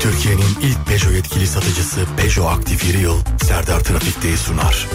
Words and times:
Türkiye'nin 0.00 0.56
ilk 0.62 0.86
Peugeot 0.86 1.14
yetkili 1.14 1.46
satıcısı 1.46 2.00
Peugeot 2.16 2.52
Aktif 2.52 2.94
Yıl 2.94 3.18
Serdar 3.42 3.80
Trafik'teyi 3.80 4.36
sunar. 4.36 4.86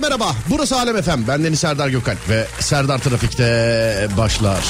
Merhaba. 0.00 0.34
Burası 0.50 0.76
Alem 0.76 0.96
Efem. 0.96 1.24
Ben 1.28 1.44
Deniz 1.44 1.60
Serdar 1.60 1.88
Gökalp 1.88 2.28
ve 2.28 2.46
Serdar 2.60 2.98
Trafik'te 2.98 4.08
başlar. 4.16 4.64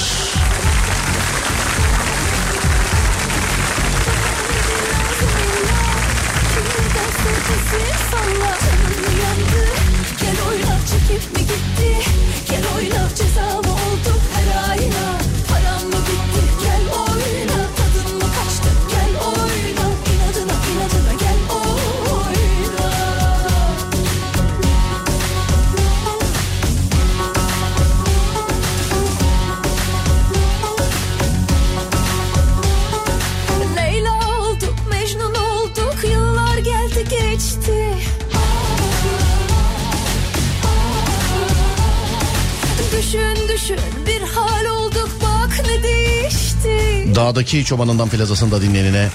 Dağdaki 47.51 47.65
çobanından 47.65 48.09
plazasında 48.09 48.63
dinlenene. 48.63 49.09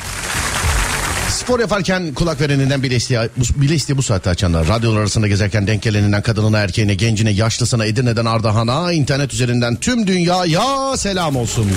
Spor 1.29 1.59
yaparken 1.59 2.13
kulak 2.13 2.41
vereninden 2.41 2.83
bile 2.83 2.95
isteye, 2.95 3.29
bile 3.55 3.75
isteye 3.75 3.97
bu 3.97 4.03
saatte 4.03 4.29
açanlar. 4.29 4.67
Radyolar 4.67 4.99
arasında 4.99 5.27
gezerken 5.27 5.67
denk 5.67 5.81
geleninden 5.81 6.21
kadınına, 6.21 6.57
erkeğine, 6.57 6.95
gencine, 6.95 7.31
yaşlısına, 7.31 7.85
Edirne'den 7.85 8.25
Ardahan'a, 8.25 8.91
internet 8.91 9.33
üzerinden 9.33 9.75
tüm 9.75 10.07
dünyaya 10.07 10.97
selam 10.97 11.35
olsun. 11.35 11.71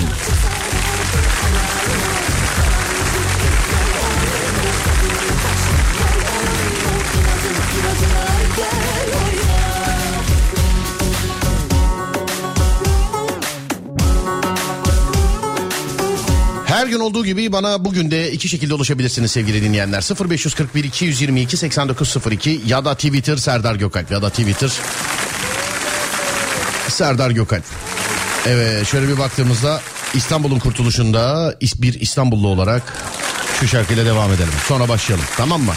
Her 16.89 16.93
gün 16.93 17.01
olduğu 17.01 17.25
gibi 17.25 17.53
bana 17.53 17.85
bugün 17.85 18.11
de 18.11 18.33
iki 18.33 18.49
şekilde 18.49 18.75
ulaşabilirsiniz 18.75 19.31
sevgili 19.31 19.63
dinleyenler. 19.63 20.31
0541 20.31 20.85
222 20.85 21.57
8902 21.57 22.61
ya 22.67 22.85
da 22.85 22.95
Twitter 22.95 23.37
Serdar 23.37 23.75
Gökalp 23.75 24.11
ya 24.11 24.23
da 24.23 24.31
Twitter 24.31 24.71
Serdar 26.89 27.31
Gökalp. 27.31 27.65
Evet 28.47 28.87
şöyle 28.87 29.09
bir 29.09 29.19
baktığımızda 29.19 29.81
İstanbul'un 30.15 30.59
kurtuluşunda 30.59 31.55
bir 31.61 32.01
İstanbullu 32.01 32.49
olarak 32.49 32.83
şu 33.61 33.69
şarkıyla 33.69 34.05
devam 34.05 34.33
edelim. 34.33 34.53
Sonra 34.69 34.89
başlayalım 34.89 35.27
tamam 35.37 35.63
mı? 35.63 35.75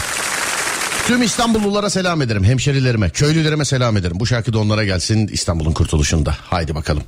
Tüm 1.06 1.22
İstanbullulara 1.22 1.90
selam 1.90 2.22
ederim. 2.22 2.44
Hemşerilerime, 2.44 3.10
köylülerime 3.10 3.64
selam 3.64 3.96
ederim. 3.96 4.16
Bu 4.20 4.26
şarkı 4.26 4.52
da 4.52 4.58
onlara 4.58 4.84
gelsin 4.84 5.28
İstanbul'un 5.32 5.72
kurtuluşunda. 5.72 6.36
Haydi 6.40 6.74
bakalım. 6.74 7.02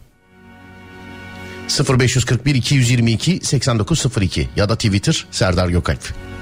0541 1.69 2.61
222 2.61 3.41
8902 3.43 4.49
ya 4.57 4.69
da 4.69 4.77
Twitter 4.77 5.27
Serdar 5.31 5.69
Gökalp. 5.69 6.34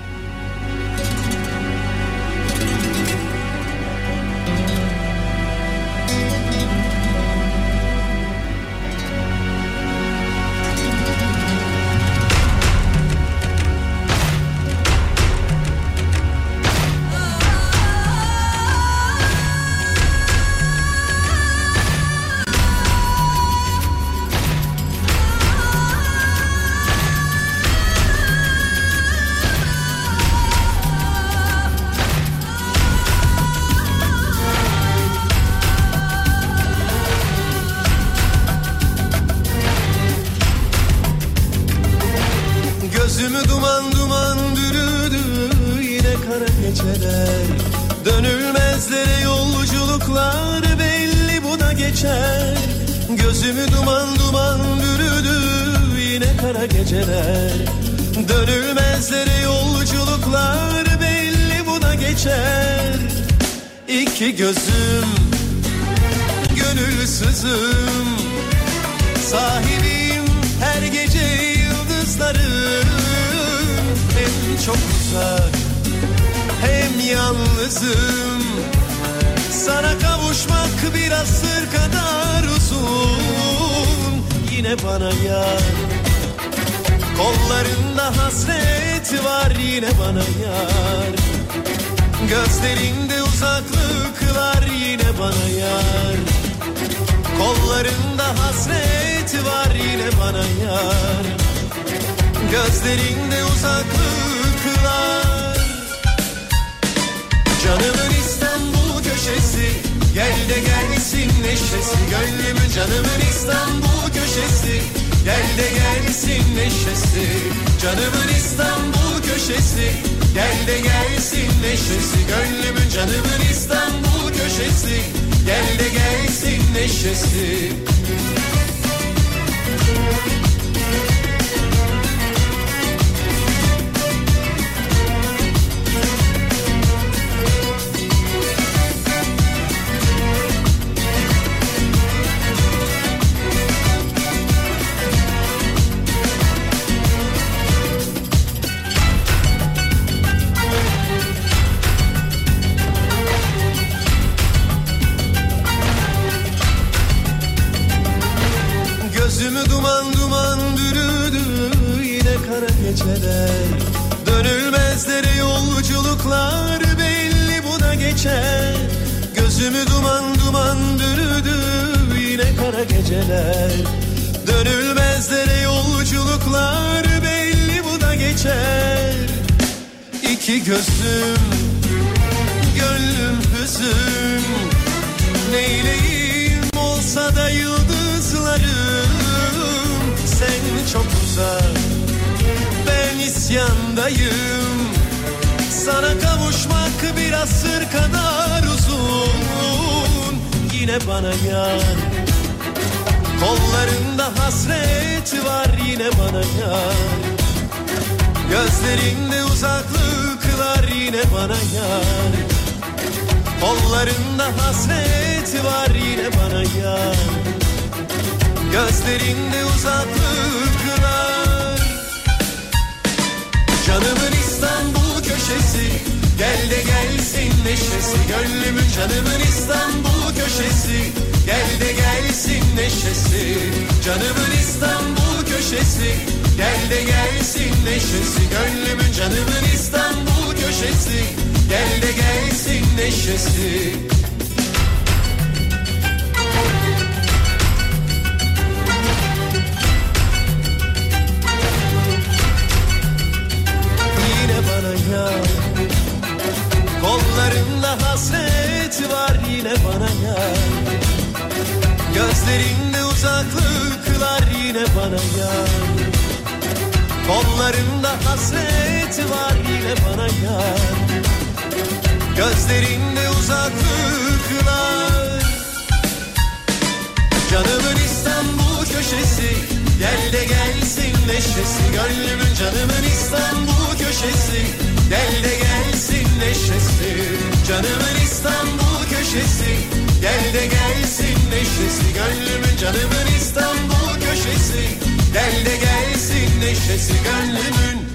Neşesi 281.42 281.82
Gönlümün 281.92 282.54
canımın 282.54 283.04
İstanbul 283.12 283.98
köşesi. 283.98 284.62
Gel 285.10 285.44
de 285.44 285.54
gelsin 285.56 286.26
neşesi 286.38 287.38
Canımın 287.68 288.16
İstanbul 288.24 289.02
köşesi. 289.10 289.74
Gel 290.20 290.54
de 290.54 290.66
gelsin 290.66 291.38
neşesi 291.50 292.12
Gönlümün 292.14 292.76
canımın 292.80 293.36
İstanbul 293.38 294.20
köşesi. 294.20 294.98
Gel 295.32 295.66
de 295.66 295.76
gelsin 295.76 296.60
neşesi 296.60 297.12
Gönlümün. 297.24 298.08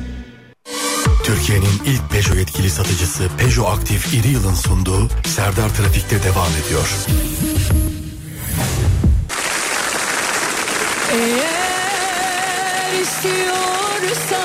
Türkiye'nin 1.24 1.82
ilk 1.86 2.10
Peugeot 2.10 2.38
yetkili 2.38 2.70
satıcısı 2.70 3.30
Peugeot 3.38 3.68
Aktif 3.68 4.14
İri 4.14 4.28
Yıl'ın 4.28 4.56
sunduğu 4.56 5.10
Serdar 5.26 5.70
Trafik'te 5.70 6.24
devam 6.24 6.52
ediyor. 6.66 6.90
İstiyorsa 14.08 14.42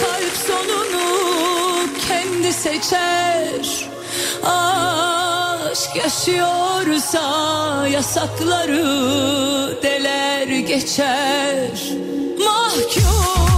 kalp 0.00 0.36
sonunu 0.46 1.86
kendi 2.08 2.52
seçer. 2.52 3.88
Aşk 4.44 5.96
yaşıyorsa 5.96 7.88
yasakları 7.88 8.82
deler 9.82 10.46
geçer. 10.46 11.70
Mahkum 12.38 13.57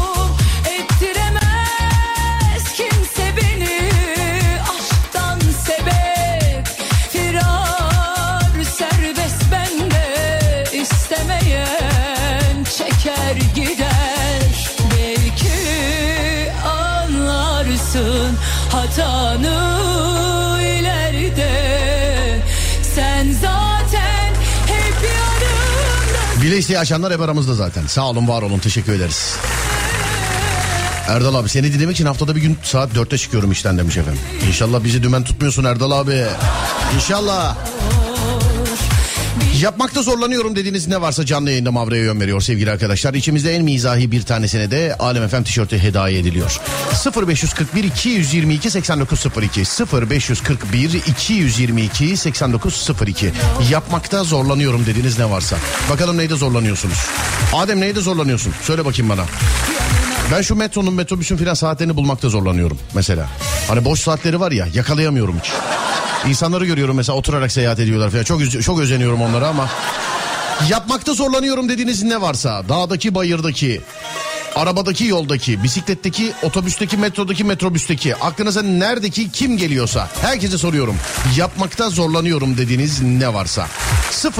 hatanı 18.90 20.62
ileride 20.62 21.52
Sen 22.94 23.32
zaten 23.32 24.34
hep 24.66 24.94
yanımda 25.04 26.42
Bile 26.42 26.58
isteği 26.58 26.78
açanlar 26.78 27.12
hep 27.12 27.20
aramızda 27.20 27.54
zaten. 27.54 27.86
Sağ 27.86 28.04
olun 28.04 28.28
var 28.28 28.42
olun 28.42 28.58
teşekkür 28.58 28.92
ederiz. 28.92 29.36
Erdal 31.08 31.34
abi 31.34 31.48
seni 31.48 31.72
dinlemek 31.72 31.94
için 31.94 32.06
haftada 32.06 32.36
bir 32.36 32.40
gün 32.40 32.58
saat 32.62 32.92
4'te 32.92 33.18
çıkıyorum 33.18 33.52
işten 33.52 33.78
demiş 33.78 33.96
efendim. 33.96 34.20
İnşallah 34.48 34.84
bizi 34.84 35.02
dümen 35.02 35.24
tutmuyorsun 35.24 35.64
Erdal 35.64 35.90
abi. 35.90 36.24
İnşallah. 36.94 37.56
Yapmakta 39.60 40.02
zorlanıyorum 40.02 40.56
dediğiniz 40.56 40.88
ne 40.88 41.00
varsa 41.00 41.26
canlı 41.26 41.50
yayında 41.50 41.72
Mavra'ya 41.72 42.02
yön 42.02 42.20
veriyor 42.20 42.40
sevgili 42.40 42.70
arkadaşlar. 42.70 43.14
İçimizde 43.14 43.54
en 43.54 43.64
mizahi 43.64 44.12
bir 44.12 44.22
tanesine 44.22 44.70
de 44.70 44.96
Alem 44.98 45.28
FM 45.28 45.42
tişörtü 45.42 45.78
hediye 45.78 46.18
ediliyor. 46.18 46.60
0541 47.28 47.84
222 47.84 48.70
8902 48.70 49.60
0541 50.10 50.92
222 51.06 52.16
8902 52.16 53.32
Yapmakta 53.70 54.24
zorlanıyorum 54.24 54.86
dediğiniz 54.86 55.18
ne 55.18 55.30
varsa. 55.30 55.56
Bakalım 55.90 56.18
neyde 56.18 56.34
zorlanıyorsunuz? 56.34 56.98
Adem 57.54 57.80
neyde 57.80 58.00
zorlanıyorsun? 58.00 58.54
Söyle 58.62 58.84
bakayım 58.84 59.08
bana. 59.08 59.24
Ben 60.32 60.42
şu 60.42 60.54
metronun 60.54 60.94
metrobüsün 60.94 61.36
filan 61.36 61.54
saatlerini 61.54 61.96
bulmakta 61.96 62.28
zorlanıyorum 62.28 62.78
mesela. 62.94 63.28
Hani 63.68 63.84
boş 63.84 64.00
saatleri 64.00 64.40
var 64.40 64.52
ya 64.52 64.66
yakalayamıyorum 64.74 65.38
hiç. 65.38 65.50
İnsanları 66.28 66.66
görüyorum 66.66 66.96
mesela 66.96 67.18
oturarak 67.18 67.52
seyahat 67.52 67.80
ediyorlar 67.80 68.10
falan. 68.10 68.24
Çok 68.24 68.62
çok 68.62 68.80
özeniyorum 68.80 69.22
onlara 69.22 69.48
ama. 69.48 69.68
Yapmakta 70.68 71.14
zorlanıyorum 71.14 71.68
dediğiniz 71.68 72.02
ne 72.02 72.20
varsa. 72.20 72.68
Dağdaki 72.68 73.14
bayırdaki 73.14 73.80
arabadaki 74.60 75.04
yoldaki 75.04 75.62
bisikletteki 75.62 76.32
otobüsteki 76.42 76.96
metrodaki 76.96 77.44
metrobüsteki 77.44 78.16
aklınıza 78.16 78.62
neredeki 78.62 79.32
kim 79.32 79.56
geliyorsa 79.56 80.08
herkese 80.20 80.58
soruyorum. 80.58 80.96
Yapmakta 81.36 81.90
zorlanıyorum 81.90 82.56
dediğiniz 82.56 83.02
ne 83.02 83.34
varsa. 83.34 83.68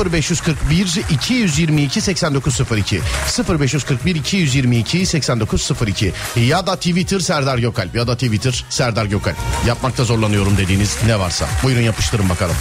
0541 0.05 1.03
222 1.11 2.01
8902 2.01 3.01
0541 3.49 4.15
222 4.15 5.07
8902 5.07 6.13
ya 6.37 6.67
da 6.67 6.77
Twitter 6.77 7.21
Serdar 7.21 7.59
Gökalp 7.59 7.95
ya 7.95 8.07
da 8.07 8.15
Twitter 8.15 8.65
Serdar 8.71 9.05
Gökalp 9.05 9.37
yapmakta 9.67 10.05
zorlanıyorum 10.05 10.57
dediğiniz 10.57 10.97
ne 11.07 11.19
varsa. 11.19 11.47
Buyurun 11.63 11.83
yapıştırın 11.83 12.29
bakalım. 12.29 12.57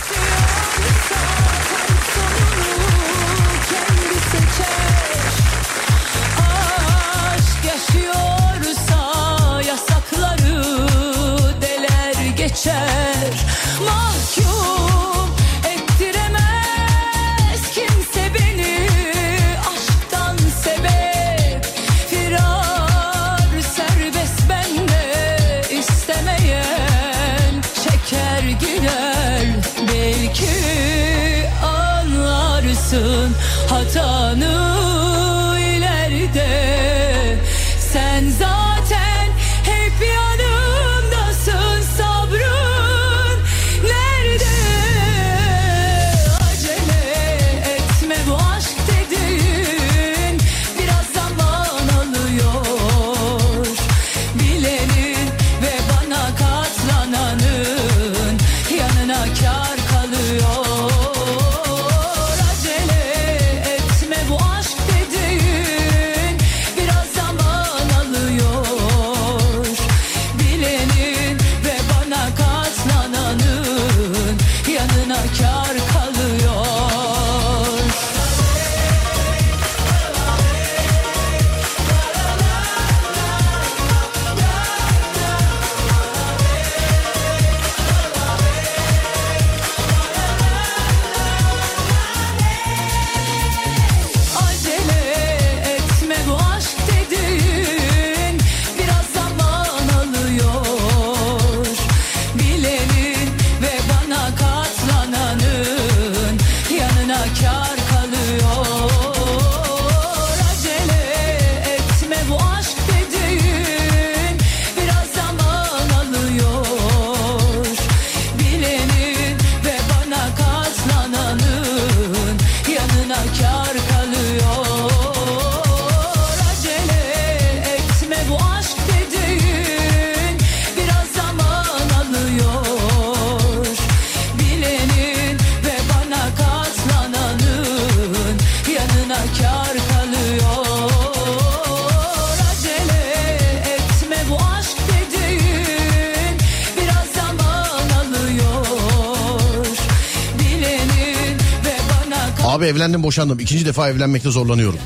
Abi 152.60 152.66
evlendim 152.66 153.04
boşandım. 153.04 153.40
İkinci 153.40 153.66
defa 153.66 153.90
evlenmekte 153.90 154.30
zorlanıyorum. 154.30 154.80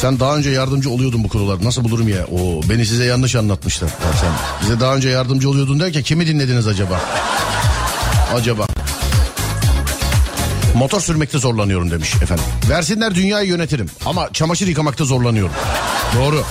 Sen 0.00 0.20
daha 0.20 0.36
önce 0.36 0.50
yardımcı 0.50 0.90
oluyordun 0.90 1.24
bu 1.24 1.28
konular. 1.28 1.64
Nasıl 1.64 1.84
bulurum 1.84 2.08
ya? 2.08 2.26
O 2.26 2.60
beni 2.68 2.86
size 2.86 3.04
yanlış 3.04 3.36
anlatmışlar. 3.36 3.88
Ya 3.88 4.12
sen 4.20 4.30
bize 4.62 4.80
daha 4.80 4.96
önce 4.96 5.08
yardımcı 5.08 5.50
oluyordun 5.50 5.80
derken 5.80 6.02
kimi 6.02 6.26
dinlediniz 6.26 6.66
acaba? 6.66 7.00
Acaba. 8.34 8.66
Motor 10.74 11.00
sürmekte 11.00 11.38
zorlanıyorum 11.38 11.90
demiş 11.90 12.14
efendim. 12.14 12.44
Versinler 12.68 13.14
dünyayı 13.14 13.48
yönetirim 13.48 13.90
ama 14.06 14.32
çamaşır 14.32 14.66
yıkamakta 14.66 15.04
zorlanıyorum. 15.04 15.54
Doğru. 16.16 16.44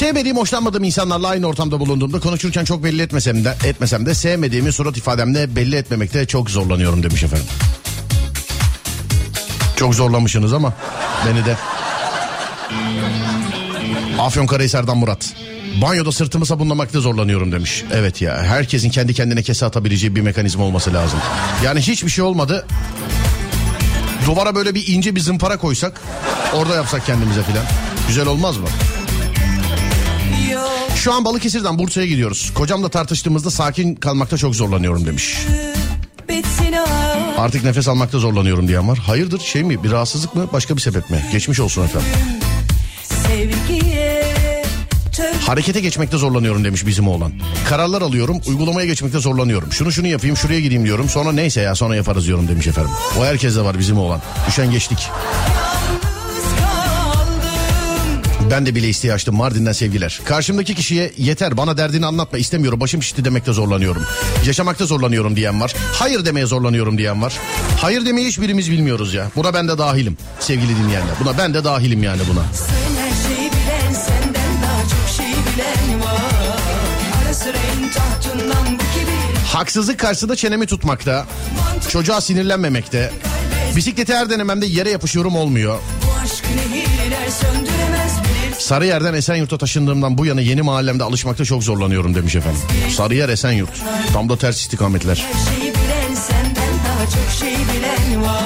Sevmediğim, 0.00 0.36
hoşlanmadığım 0.36 0.84
insanlarla 0.84 1.28
aynı 1.28 1.46
ortamda 1.46 1.80
bulunduğumda 1.80 2.20
konuşurken 2.20 2.64
çok 2.64 2.84
belli 2.84 3.02
etmesem 3.02 3.44
de, 3.44 3.54
etmesem 3.64 4.06
de 4.06 4.14
sevmediğimi 4.14 4.72
surat 4.72 4.96
ifademle 4.96 5.56
belli 5.56 5.76
etmemekte 5.76 6.26
çok 6.26 6.50
zorlanıyorum 6.50 7.02
demiş 7.02 7.22
efendim. 7.22 7.46
Çok 9.76 9.94
zorlamışsınız 9.94 10.52
ama 10.52 10.72
beni 11.26 11.44
de. 11.44 11.56
Afyonkarahisar'dan 14.18 14.96
Murat. 14.96 15.34
Banyoda 15.82 16.12
sırtımı 16.12 16.46
sabunlamakta 16.46 17.00
zorlanıyorum 17.00 17.52
demiş. 17.52 17.84
Evet 17.92 18.22
ya 18.22 18.42
herkesin 18.42 18.90
kendi 18.90 19.14
kendine 19.14 19.42
kese 19.42 19.66
atabileceği 19.66 20.16
bir 20.16 20.20
mekanizma 20.20 20.64
olması 20.64 20.94
lazım. 20.94 21.18
Yani 21.64 21.80
hiçbir 21.80 22.10
şey 22.10 22.24
olmadı. 22.24 22.66
Duvara 24.26 24.54
böyle 24.54 24.74
bir 24.74 24.88
ince 24.88 25.14
bir 25.14 25.20
zımpara 25.20 25.56
koysak 25.56 26.00
orada 26.54 26.74
yapsak 26.74 27.06
kendimize 27.06 27.42
filan. 27.42 27.64
Güzel 28.08 28.26
olmaz 28.26 28.56
mı? 28.56 28.66
Şu 31.00 31.12
an 31.12 31.24
Balıkesir'den 31.24 31.78
Bursa'ya 31.78 32.06
gidiyoruz. 32.06 32.52
Kocamla 32.54 32.88
tartıştığımızda 32.88 33.50
sakin 33.50 33.94
kalmakta 33.94 34.36
çok 34.36 34.54
zorlanıyorum 34.54 35.06
demiş. 35.06 35.36
Artık 37.38 37.64
nefes 37.64 37.88
almakta 37.88 38.18
zorlanıyorum 38.18 38.68
diyen 38.68 38.88
var. 38.88 38.98
Hayırdır 38.98 39.40
şey 39.40 39.62
mi 39.64 39.84
bir 39.84 39.90
rahatsızlık 39.90 40.34
mı 40.34 40.46
başka 40.52 40.76
bir 40.76 40.80
sebep 40.80 41.10
mi? 41.10 41.24
Geçmiş 41.32 41.60
olsun 41.60 41.84
efendim. 41.84 42.08
Harekete 45.46 45.80
geçmekte 45.80 46.18
zorlanıyorum 46.18 46.64
demiş 46.64 46.86
bizim 46.86 47.08
oğlan. 47.08 47.32
Kararlar 47.68 48.02
alıyorum, 48.02 48.40
uygulamaya 48.48 48.86
geçmekte 48.86 49.18
zorlanıyorum. 49.18 49.72
Şunu 49.72 49.92
şunu 49.92 50.06
yapayım, 50.06 50.36
şuraya 50.36 50.60
gideyim 50.60 50.84
diyorum. 50.84 51.08
Sonra 51.08 51.32
neyse 51.32 51.60
ya 51.60 51.74
sonra 51.74 51.96
yaparız 51.96 52.26
diyorum 52.26 52.48
demiş 52.48 52.66
efendim. 52.66 52.92
O 53.20 53.24
herkeste 53.24 53.60
var 53.60 53.78
bizim 53.78 53.98
oğlan. 53.98 54.22
Düşen 54.48 54.70
geçtik. 54.70 54.98
Ben 58.50 58.66
de 58.66 58.74
bile 58.74 58.88
isteği 58.88 59.12
açtım 59.12 59.36
Mardin'den 59.36 59.72
sevgiler. 59.72 60.20
Karşımdaki 60.24 60.74
kişiye 60.74 61.12
yeter 61.16 61.56
bana 61.56 61.76
derdini 61.76 62.06
anlatma 62.06 62.38
istemiyorum 62.38 62.80
başım 62.80 63.02
şişti 63.02 63.24
demekte 63.24 63.52
zorlanıyorum. 63.52 64.02
Yaşamakta 64.46 64.86
zorlanıyorum 64.86 65.36
diyen 65.36 65.60
var. 65.60 65.74
Hayır 65.92 66.24
demeye 66.24 66.46
zorlanıyorum 66.46 66.98
diyen 66.98 67.22
var. 67.22 67.38
Hayır 67.80 68.06
demeyi 68.06 68.26
hiçbirimiz 68.28 68.70
bilmiyoruz 68.70 69.14
ya. 69.14 69.30
Buna 69.36 69.54
ben 69.54 69.68
de 69.68 69.78
dahilim 69.78 70.16
sevgili 70.40 70.76
dinleyenler. 70.76 71.14
Buna 71.20 71.38
ben 71.38 71.54
de 71.54 71.64
dahilim 71.64 72.02
yani 72.02 72.20
buna. 72.30 72.42
Şey 73.26 73.50
Haksızlık 79.46 79.98
karşısında 79.98 80.36
çenemi 80.36 80.66
tutmakta. 80.66 81.26
Çocuğa 81.88 82.20
sinirlenmemekte. 82.20 83.12
Bisikleti 83.76 84.14
her 84.14 84.30
denememde 84.30 84.66
yere 84.66 84.90
yapışıyorum 84.90 85.36
olmuyor. 85.36 85.78
Bu 86.06 86.24
aşkı 86.24 86.48
nehirler 86.48 87.00
bilirsin 87.30 87.79
Sarıyer'den 88.70 89.14
Esenyurt'a 89.14 89.58
taşındığımdan 89.58 90.18
bu 90.18 90.26
yana 90.26 90.40
yeni 90.40 90.62
mahallemde 90.62 91.04
alışmakta 91.04 91.44
çok 91.44 91.64
zorlanıyorum 91.64 92.14
demiş 92.14 92.36
efendim. 92.36 92.60
Sarıyer 92.96 93.28
Esenyurt. 93.28 93.70
Tam 94.12 94.28
da 94.28 94.36
ters 94.36 94.60
istikametler. 94.60 95.26
Her 95.32 95.54
şeyi 95.54 95.74
bilen 95.74 96.14
senden 96.14 96.74
daha 96.86 97.04
çok 97.04 97.30
şey 97.40 97.54
bilen 97.54 98.22
var 98.22 98.44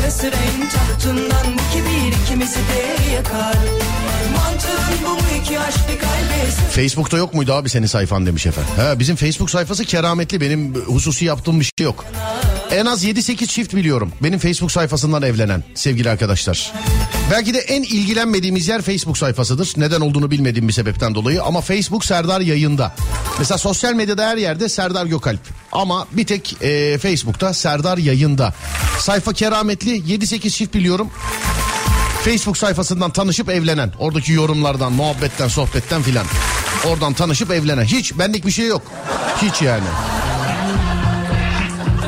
Ara 0.00 0.10
sıra 0.10 0.36
en 0.36 0.68
tahtından 0.68 1.46
bu 1.54 1.72
kibir 1.72 2.22
ikimizi 2.22 2.56
de 2.56 3.12
yakar 3.14 3.56
Facebook'ta 6.76 7.16
yok 7.16 7.34
muydu 7.34 7.52
abi 7.52 7.68
senin 7.68 7.86
sayfan 7.86 8.26
demiş 8.26 8.46
efendim. 8.46 8.70
Ha, 8.76 8.98
bizim 8.98 9.16
Facebook 9.16 9.50
sayfası 9.50 9.84
kerametli 9.84 10.40
benim 10.40 10.74
hususi 10.74 11.24
yaptığım 11.24 11.60
bir 11.60 11.70
şey 11.78 11.84
yok. 11.84 12.04
En 12.70 12.86
az 12.86 13.04
7-8 13.04 13.46
çift 13.46 13.74
biliyorum. 13.74 14.12
Benim 14.22 14.38
Facebook 14.38 14.72
sayfasından 14.72 15.22
evlenen 15.22 15.64
sevgili 15.74 16.10
arkadaşlar. 16.10 16.72
Belki 17.30 17.54
de 17.54 17.58
en 17.58 17.82
ilgilenmediğimiz 17.82 18.68
yer 18.68 18.82
Facebook 18.82 19.18
sayfasıdır. 19.18 19.72
Neden 19.76 20.00
olduğunu 20.00 20.30
bilmediğim 20.30 20.68
bir 20.68 20.72
sebepten 20.72 21.14
dolayı. 21.14 21.42
Ama 21.42 21.60
Facebook 21.60 22.04
Serdar 22.04 22.40
yayında. 22.40 22.94
Mesela 23.38 23.58
sosyal 23.58 23.94
medyada 23.94 24.28
her 24.28 24.36
yerde 24.36 24.68
Serdar 24.68 25.06
Gökalp. 25.06 25.40
Ama 25.72 26.06
bir 26.12 26.26
tek 26.26 26.62
e, 26.62 26.98
Facebook'ta 26.98 27.54
Serdar 27.54 27.98
yayında. 27.98 28.54
Sayfa 28.98 29.32
kerametli 29.32 29.98
7-8 29.98 30.50
çift 30.50 30.74
biliyorum. 30.74 31.10
Facebook 32.24 32.58
sayfasından 32.58 33.10
tanışıp 33.10 33.48
evlenen. 33.50 33.92
Oradaki 33.98 34.32
yorumlardan, 34.32 34.92
muhabbetten, 34.92 35.48
sohbetten 35.48 36.02
filan. 36.02 36.26
Oradan 36.86 37.12
tanışıp 37.12 37.50
evlenen. 37.50 37.84
Hiç 37.84 38.18
benlik 38.18 38.46
bir 38.46 38.50
şey 38.50 38.66
yok. 38.66 38.82
Hiç 39.42 39.62
yani. 39.62 39.86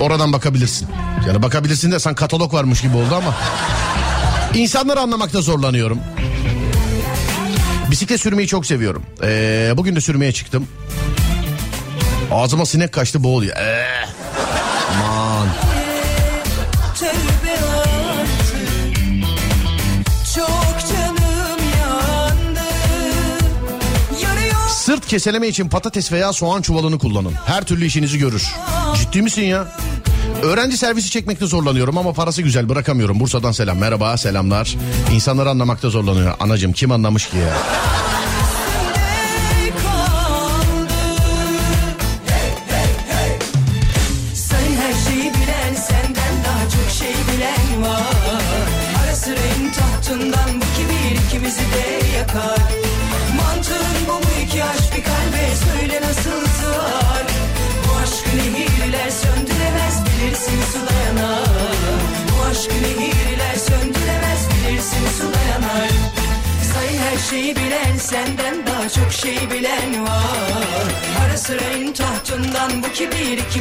Oradan 0.00 0.32
bakabilirsin. 0.32 0.88
Yani 1.28 1.42
bakabilirsin 1.42 1.92
de 1.92 1.98
sen 1.98 2.14
katalog 2.14 2.54
varmış 2.54 2.80
gibi 2.80 2.96
oldu 2.96 3.14
ama. 3.14 3.34
İnsanları 4.54 5.00
anlamakta 5.00 5.40
zorlanıyorum. 5.40 6.00
Bisiklet 7.90 8.20
sürmeyi 8.20 8.48
çok 8.48 8.66
seviyorum. 8.66 9.02
Ee, 9.22 9.72
bugün 9.76 9.96
de 9.96 10.00
sürmeye 10.00 10.32
çıktım. 10.32 10.68
Ağzıma 12.32 12.66
sinek 12.66 12.92
kaçtı 12.92 13.22
boğuluyor. 13.22 13.56
Ee, 13.56 13.87
Sırt 24.88 25.06
keseleme 25.06 25.48
için 25.48 25.68
patates 25.68 26.12
veya 26.12 26.32
soğan 26.32 26.62
çuvalını 26.62 26.98
kullanın. 26.98 27.32
Her 27.46 27.64
türlü 27.64 27.86
işinizi 27.86 28.18
görür. 28.18 28.54
Ciddi 28.96 29.22
misin 29.22 29.42
ya? 29.42 29.68
Öğrenci 30.42 30.76
servisi 30.76 31.10
çekmekte 31.10 31.46
zorlanıyorum 31.46 31.98
ama 31.98 32.12
parası 32.12 32.42
güzel 32.42 32.68
bırakamıyorum. 32.68 33.20
Bursa'dan 33.20 33.52
selam. 33.52 33.78
Merhaba 33.78 34.16
selamlar. 34.16 34.76
İnsanları 35.12 35.50
anlamakta 35.50 35.90
zorlanıyor. 35.90 36.34
Anacım 36.40 36.72
kim 36.72 36.92
anlamış 36.92 37.26
ki 37.30 37.36
ya? 37.36 37.56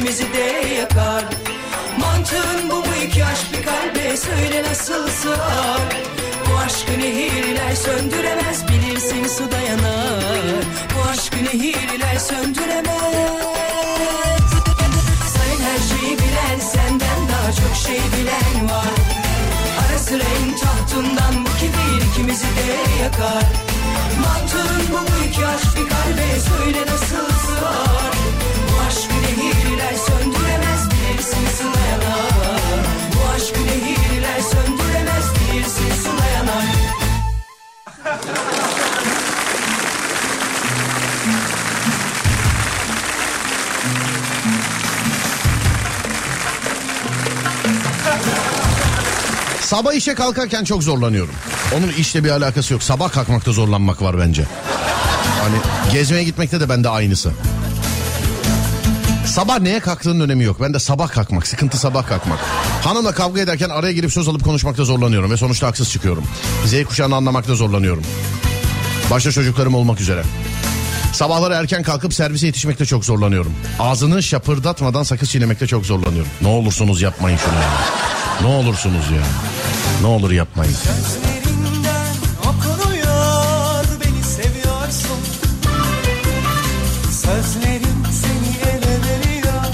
Kibir 0.08 0.14
ikimizi 0.14 0.32
de 0.32 0.68
yakar. 0.74 1.24
Mantığın 2.00 2.70
bu 2.70 2.74
mu 2.74 2.94
iki 3.06 3.24
aşk 3.24 3.52
bir 3.52 3.62
kalbe? 3.64 4.16
Söyle 4.16 4.62
nasıl 4.70 5.08
sığar 5.08 5.80
Bu 6.46 6.58
aşkı 6.58 6.92
nehirler 6.92 7.74
söndüremez 7.74 8.68
bilirsin 8.68 9.26
su 9.26 9.52
dayanar 9.52 10.64
Bu 10.96 11.10
aşkı 11.10 11.36
nehirler 11.36 12.18
söndüremez. 12.18 12.88
Sayın 15.34 15.60
her 15.60 15.78
şeyi 15.88 16.18
bilen 16.18 16.58
senden 16.58 17.20
daha 17.32 17.52
çok 17.52 17.76
şey 17.86 18.00
bilen 18.00 18.68
var. 18.70 18.94
Ara 19.80 19.98
sıra 19.98 20.22
en 20.22 20.56
tahtından 20.56 21.44
bu 21.44 21.50
kibir 21.60 22.06
ikimizi 22.12 22.46
de 22.46 23.02
yakar. 23.02 23.44
Mantığın 24.20 24.82
bu 24.92 24.96
mu 24.96 25.16
iki 25.28 25.46
aşk 25.46 25.76
bir 25.76 25.88
kalbe? 25.88 26.40
Söyle 26.40 26.80
nasıl 26.86 27.28
sığar 27.46 28.37
Sabah 49.78 49.94
işe 49.94 50.14
kalkarken 50.14 50.64
çok 50.64 50.82
zorlanıyorum. 50.82 51.34
Onun 51.76 51.88
işle 51.88 52.24
bir 52.24 52.30
alakası 52.30 52.72
yok. 52.72 52.82
Sabah 52.82 53.12
kalkmakta 53.12 53.52
zorlanmak 53.52 54.02
var 54.02 54.18
bence. 54.18 54.44
Hani 55.42 55.56
gezmeye 55.92 56.24
gitmekte 56.24 56.60
de 56.60 56.68
bende 56.68 56.88
aynısı. 56.88 57.32
Sabah 59.26 59.60
neye 59.60 59.80
kalktığının 59.80 60.20
önemi 60.20 60.44
yok. 60.44 60.56
Ben 60.60 60.74
de 60.74 60.78
sabah 60.78 61.08
kalkmak, 61.08 61.46
sıkıntı 61.46 61.78
sabah 61.78 62.06
kalkmak. 62.06 62.38
Hanımla 62.84 63.12
kavga 63.12 63.40
ederken 63.40 63.68
araya 63.68 63.92
girip 63.92 64.12
söz 64.12 64.28
alıp 64.28 64.44
konuşmakta 64.44 64.84
zorlanıyorum 64.84 65.30
ve 65.30 65.36
sonuçta 65.36 65.66
haksız 65.66 65.90
çıkıyorum. 65.90 66.24
Z 66.66 66.84
kuşağını 66.84 67.16
anlamakta 67.16 67.54
zorlanıyorum. 67.54 68.02
Başta 69.10 69.32
çocuklarım 69.32 69.74
olmak 69.74 70.00
üzere. 70.00 70.22
Sabahları 71.12 71.54
erken 71.54 71.82
kalkıp 71.82 72.14
servise 72.14 72.46
yetişmekte 72.46 72.84
çok 72.84 73.04
zorlanıyorum. 73.04 73.52
Ağzını 73.78 74.22
şapırdatmadan 74.22 75.02
sakız 75.02 75.30
çiğnemekte 75.30 75.66
çok 75.66 75.86
zorlanıyorum. 75.86 76.30
Ne 76.42 76.48
olursunuz 76.48 77.02
yapmayın 77.02 77.36
şunu 77.36 77.54
ya. 77.54 77.70
Ne 78.40 78.46
olursunuz 78.46 79.10
ya. 79.10 79.22
Ne 80.00 80.06
olur 80.06 80.30
yapmayın. 80.30 80.74
Okunuyor 82.40 83.84
veriyor 89.04 89.64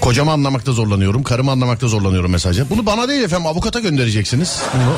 Kocamı 0.00 0.32
anlamakta 0.32 0.72
zorlanıyorum. 0.72 1.22
Karımı 1.22 1.50
anlamakta 1.50 1.88
zorlanıyorum 1.88 2.30
mesajı. 2.30 2.70
Bunu 2.70 2.86
bana 2.86 3.08
değil 3.08 3.22
efendim 3.22 3.46
avukata 3.46 3.80
göndereceksiniz. 3.80 4.62
Bunu. 4.74 4.94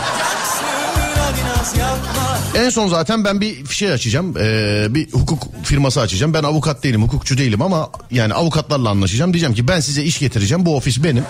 En 2.54 2.68
son 2.70 2.88
zaten 2.88 3.24
ben 3.24 3.40
bir 3.40 3.66
şey 3.66 3.92
açacağım. 3.92 4.36
Ee, 4.38 4.86
bir 4.90 5.12
hukuk 5.12 5.42
firması 5.64 6.00
açacağım. 6.00 6.34
Ben 6.34 6.42
avukat 6.42 6.82
değilim, 6.82 7.02
hukukçu 7.02 7.38
değilim 7.38 7.62
ama 7.62 7.90
yani 8.10 8.34
avukatlarla 8.34 8.90
anlaşacağım. 8.90 9.32
Diyeceğim 9.32 9.54
ki 9.54 9.68
ben 9.68 9.80
size 9.80 10.02
iş 10.02 10.18
getireceğim. 10.18 10.66
Bu 10.66 10.76
ofis 10.76 11.04
benim. 11.04 11.24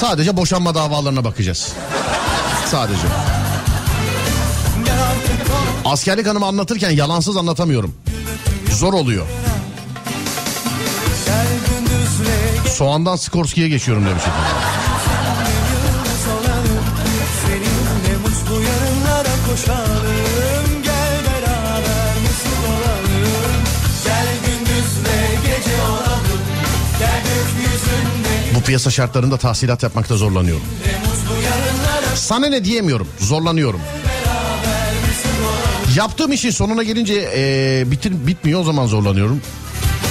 Sadece 0.00 0.36
boşanma 0.36 0.74
davalarına 0.74 1.24
bakacağız. 1.24 1.72
Sadece. 2.66 3.06
Askerlik 5.84 6.26
hanımı 6.26 6.46
anlatırken 6.46 6.90
yalansız 6.90 7.36
anlatamıyorum. 7.36 7.94
Zor 8.72 8.92
oluyor. 8.92 9.26
Soğandan 12.74 13.16
Skorski'ye 13.16 13.68
geçiyorum 13.68 14.06
demiş 14.06 14.22
efendim. 14.22 14.72
yıldız 19.52 20.01
Piyasa 28.66 28.90
şartlarında 28.90 29.36
tahsilat 29.36 29.82
yapmakta 29.82 30.16
zorlanıyorum. 30.16 30.62
Sana 32.16 32.46
ne 32.46 32.64
diyemiyorum. 32.64 33.08
Zorlanıyorum. 33.18 33.80
Yaptığım 35.96 36.32
işin 36.32 36.50
sonuna 36.50 36.82
gelince 36.82 37.14
eee, 37.14 37.90
bitir, 37.90 38.26
bitmiyor 38.26 38.60
o 38.60 38.64
zaman 38.64 38.86
zorlanıyorum. 38.86 39.40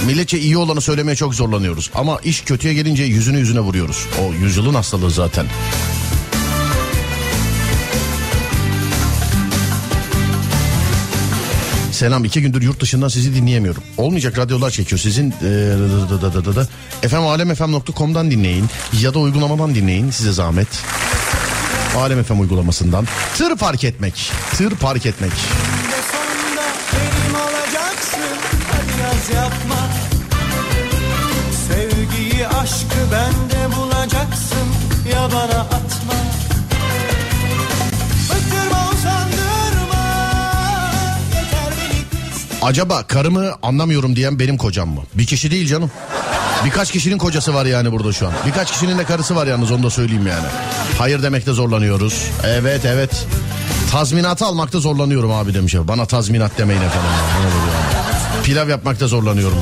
Milletçe 0.07 0.39
iyi 0.39 0.57
olanı 0.57 0.81
söylemeye 0.81 1.15
çok 1.15 1.35
zorlanıyoruz. 1.35 1.91
Ama 1.95 2.19
iş 2.23 2.41
kötüye 2.41 2.73
gelince 2.73 3.03
yüzünü 3.03 3.37
yüzüne 3.39 3.59
vuruyoruz. 3.59 4.05
O 4.21 4.33
yüzyılın 4.33 4.73
hastalığı 4.73 5.11
zaten. 5.11 5.45
Selam 12.01 12.25
iki 12.25 12.41
gündür 12.41 12.61
yurt 12.61 12.79
dışından 12.79 13.07
sizi 13.07 13.35
dinleyemiyorum. 13.35 13.83
Olmayacak 13.97 14.37
radyolar 14.37 14.69
çekiyor 14.69 14.99
sizin 14.99 15.29
eee, 15.29 15.37
dı 15.41 16.09
dı 16.09 16.33
dı 16.33 16.45
dı 16.45 16.55
dı. 16.55 16.69
efendim 17.03 17.27
alemfm.com'dan 17.27 18.31
dinleyin 18.31 18.65
ya 19.01 19.13
da 19.13 19.19
uygulamadan 19.19 19.75
dinleyin 19.75 20.11
size 20.11 20.31
zahmet. 20.31 20.67
Alem 21.97 22.23
FM 22.23 22.39
uygulamasından. 22.39 23.07
Tır 23.37 23.55
park 23.55 23.83
etmek. 23.83 24.31
Tır 24.53 24.75
park 24.75 25.05
etmek. 25.05 25.31
Yapma 29.35 29.87
Sevgiyi 31.67 32.47
aşkı 32.47 32.99
bende 33.11 33.75
bulacaksın 33.75 34.67
Ya 35.13 35.29
bana 35.33 35.80
Acaba 42.62 43.04
karımı 43.04 43.52
anlamıyorum 43.63 44.15
diyen 44.15 44.39
benim 44.39 44.58
kocam 44.58 44.89
mı? 44.89 45.02
Bir 45.13 45.26
kişi 45.26 45.52
değil 45.52 45.67
canım. 45.67 45.91
Birkaç 46.65 46.91
kişinin 46.91 47.17
kocası 47.17 47.54
var 47.54 47.65
yani 47.65 47.91
burada 47.91 48.13
şu 48.13 48.28
an. 48.28 48.34
Birkaç 48.47 48.71
kişinin 48.71 48.97
de 48.97 49.04
karısı 49.04 49.36
var 49.36 49.47
yalnız 49.47 49.71
onu 49.71 49.84
da 49.84 49.89
söyleyeyim 49.89 50.28
yani. 50.28 50.47
Hayır 50.97 51.24
demekte 51.24 51.54
zorlanıyoruz. 51.54 52.24
Evet 52.45 52.86
evet. 52.86 53.28
Tazminatı 53.91 54.45
almakta 54.45 54.80
zorlanıyorum 54.80 55.32
abi 55.32 55.54
demiş. 55.54 55.76
Bana 55.80 56.06
tazminat 56.06 56.58
demeyin 56.58 56.82
efendim. 56.82 57.10
Pilav 58.43 58.69
yapmakta 58.69 59.08
zorlanıyorum. 59.08 59.58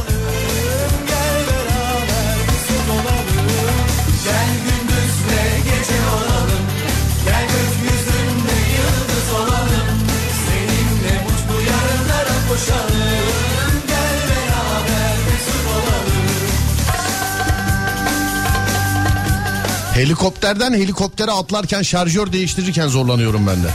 Helikopterden 19.99 20.73
helikoptere 20.73 21.31
atlarken 21.31 21.81
şarjör 21.81 22.31
değiştirirken 22.31 22.87
zorlanıyorum 22.87 23.47
ben 23.47 23.63
de. 23.63 23.67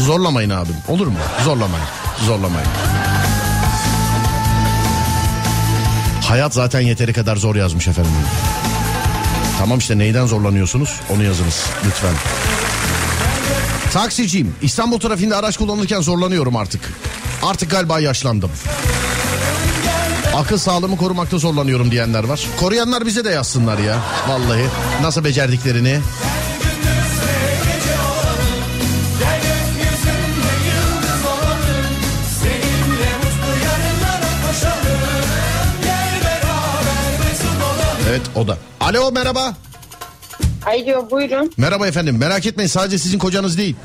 Zorlamayın 0.00 0.50
abim. 0.50 0.76
Olur 0.88 1.06
mu? 1.06 1.18
Zorlamayın. 1.44 1.86
Zorlamayın. 2.26 2.68
Hayat 6.28 6.54
zaten 6.54 6.80
yeteri 6.80 7.12
kadar 7.12 7.36
zor 7.36 7.56
yazmış 7.56 7.88
efendim. 7.88 8.12
Tamam 9.58 9.78
işte 9.78 9.98
neyden 9.98 10.26
zorlanıyorsunuz 10.26 11.00
onu 11.14 11.22
yazınız 11.22 11.64
lütfen. 11.86 12.14
Taksiciyim. 13.92 14.54
İstanbul 14.62 15.00
trafiğinde 15.00 15.36
araç 15.36 15.56
kullanırken 15.56 16.00
zorlanıyorum 16.00 16.56
artık. 16.56 16.80
Artık 17.42 17.70
galiba 17.70 18.00
yaşlandım. 18.00 18.50
Akıl 20.36 20.58
sağlığımı 20.58 20.96
korumakta 20.96 21.38
zorlanıyorum 21.38 21.90
diyenler 21.90 22.24
var. 22.24 22.46
Koruyanlar 22.60 23.06
bize 23.06 23.24
de 23.24 23.30
yazsınlar 23.30 23.78
ya. 23.78 23.98
Vallahi 24.28 24.66
nasıl 25.02 25.24
becerdiklerini. 25.24 26.00
Evet 38.10 38.22
o 38.34 38.48
da. 38.48 38.58
Alo 38.80 39.12
merhaba. 39.12 39.54
Alo 40.66 41.10
buyurun. 41.10 41.52
Merhaba 41.56 41.86
efendim. 41.86 42.18
Merak 42.18 42.46
etmeyin 42.46 42.68
sadece 42.68 42.98
sizin 42.98 43.18
kocanız 43.18 43.58
değil. 43.58 43.76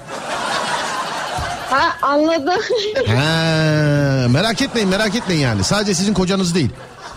Ha 1.69 1.97
anladım. 2.01 2.61
Ha, 3.07 4.00
merak 4.27 4.62
etmeyin 4.62 4.89
merak 4.89 5.15
etmeyin 5.15 5.41
yani. 5.41 5.63
Sadece 5.63 5.93
sizin 5.93 6.13
kocanız 6.13 6.55
değil. 6.55 6.69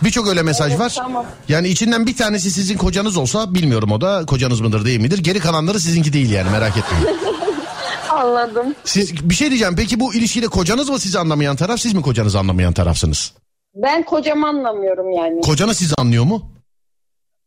Birçok 0.03 0.27
öyle 0.27 0.41
mesaj 0.41 0.71
Evet, 0.71 0.79
var. 0.79 0.93
tamam. 0.97 1.25
Yani 1.49 1.67
içinden 1.67 2.05
bir 2.07 2.17
tanesi 2.17 2.51
sizin 2.51 2.77
kocanız 2.77 3.17
olsa 3.17 3.53
bilmiyorum 3.53 3.91
o 3.91 4.01
da 4.01 4.25
kocanız 4.25 4.61
mıdır 4.61 4.85
değil 4.85 4.99
midir. 4.99 5.17
Geri 5.17 5.39
kalanları 5.39 5.79
sizinki 5.79 6.13
değil 6.13 6.31
yani 6.31 6.49
merak 6.51 6.77
etmeyin. 6.77 7.07
anladım. 8.09 8.75
Siz 8.83 9.29
bir 9.29 9.35
şey 9.35 9.49
diyeceğim. 9.49 9.75
Peki 9.75 9.99
bu 9.99 10.13
ilişkide 10.13 10.47
kocanız 10.47 10.89
mı 10.89 10.99
sizi 10.99 11.19
anlamayan 11.19 11.55
taraf 11.55 11.79
siz 11.79 11.93
mi 11.93 12.01
kocanızı 12.01 12.39
anlamayan 12.39 12.73
tarafsınız? 12.73 13.33
Ben 13.75 14.03
kocamı 14.03 14.47
anlamıyorum 14.47 15.11
yani. 15.11 15.41
Kocanız 15.41 15.77
sizi 15.77 15.93
anlıyor 15.97 16.23
mu? 16.23 16.51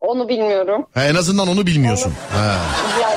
Onu 0.00 0.28
bilmiyorum. 0.28 0.86
Ha, 0.94 1.04
en 1.04 1.14
azından 1.14 1.48
onu 1.48 1.66
bilmiyorsun. 1.66 2.12
Ha. 2.32 2.56
Yani 3.02 3.16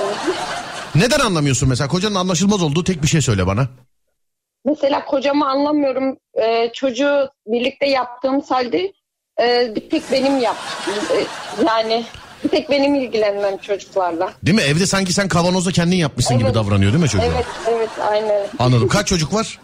Neden 0.96 1.20
anlamıyorsun 1.20 1.70
mesela? 1.70 1.88
Kocanın 1.88 2.16
anlaşılmaz 2.16 2.62
olduğu 2.64 2.84
tek 2.84 3.04
bir 3.04 3.08
şey 3.08 3.22
söyle 3.22 3.48
bana. 3.48 3.68
Mesela 4.66 5.06
kocamı 5.06 5.50
anlamıyorum. 5.50 6.18
Ee, 6.42 6.72
çocuğu 6.74 7.30
birlikte 7.48 7.86
yaptığımız 7.90 8.52
halde 8.52 8.94
e, 9.42 9.76
bir 9.76 9.90
tek 9.90 10.12
benim 10.12 10.38
yap. 10.40 10.56
e, 11.14 11.26
yani 11.68 12.06
bir 12.44 12.50
tek 12.50 12.70
benim 12.70 12.96
ilgilenmem 12.96 13.58
çocuklarla. 13.58 14.34
Değil 14.44 14.56
mi? 14.58 14.62
Evde 14.64 14.86
sanki 14.86 15.14
sen 15.14 15.28
kavanozda 15.28 15.72
kendin 15.72 15.96
yapmışsın 15.96 16.38
gibi 16.38 16.46
Evet. 16.46 16.56
davranıyor 16.56 16.92
değil 16.92 17.04
mi 17.04 17.10
çocuğa? 17.10 17.28
Evet 17.36 17.46
evet 17.68 17.90
aynen. 18.12 18.48
Anladım. 18.60 18.88
Kaç 18.88 19.08
çocuk 19.08 19.34
var? 19.34 19.60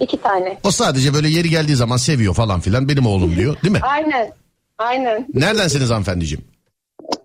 İki 0.00 0.22
tane. 0.22 0.58
O 0.64 0.70
sadece 0.70 1.14
böyle 1.14 1.28
yeri 1.28 1.50
geldiği 1.50 1.76
zaman 1.76 1.96
seviyor 1.96 2.34
falan 2.34 2.60
filan. 2.60 2.88
Benim 2.88 3.06
oğlum 3.06 3.36
diyor. 3.36 3.56
Değil 3.62 3.72
mi? 3.72 3.80
Aynen. 3.82 4.32
Aynen. 4.78 5.26
Neredensiniz 5.34 5.90
hanımefendiciğim? 5.90 6.44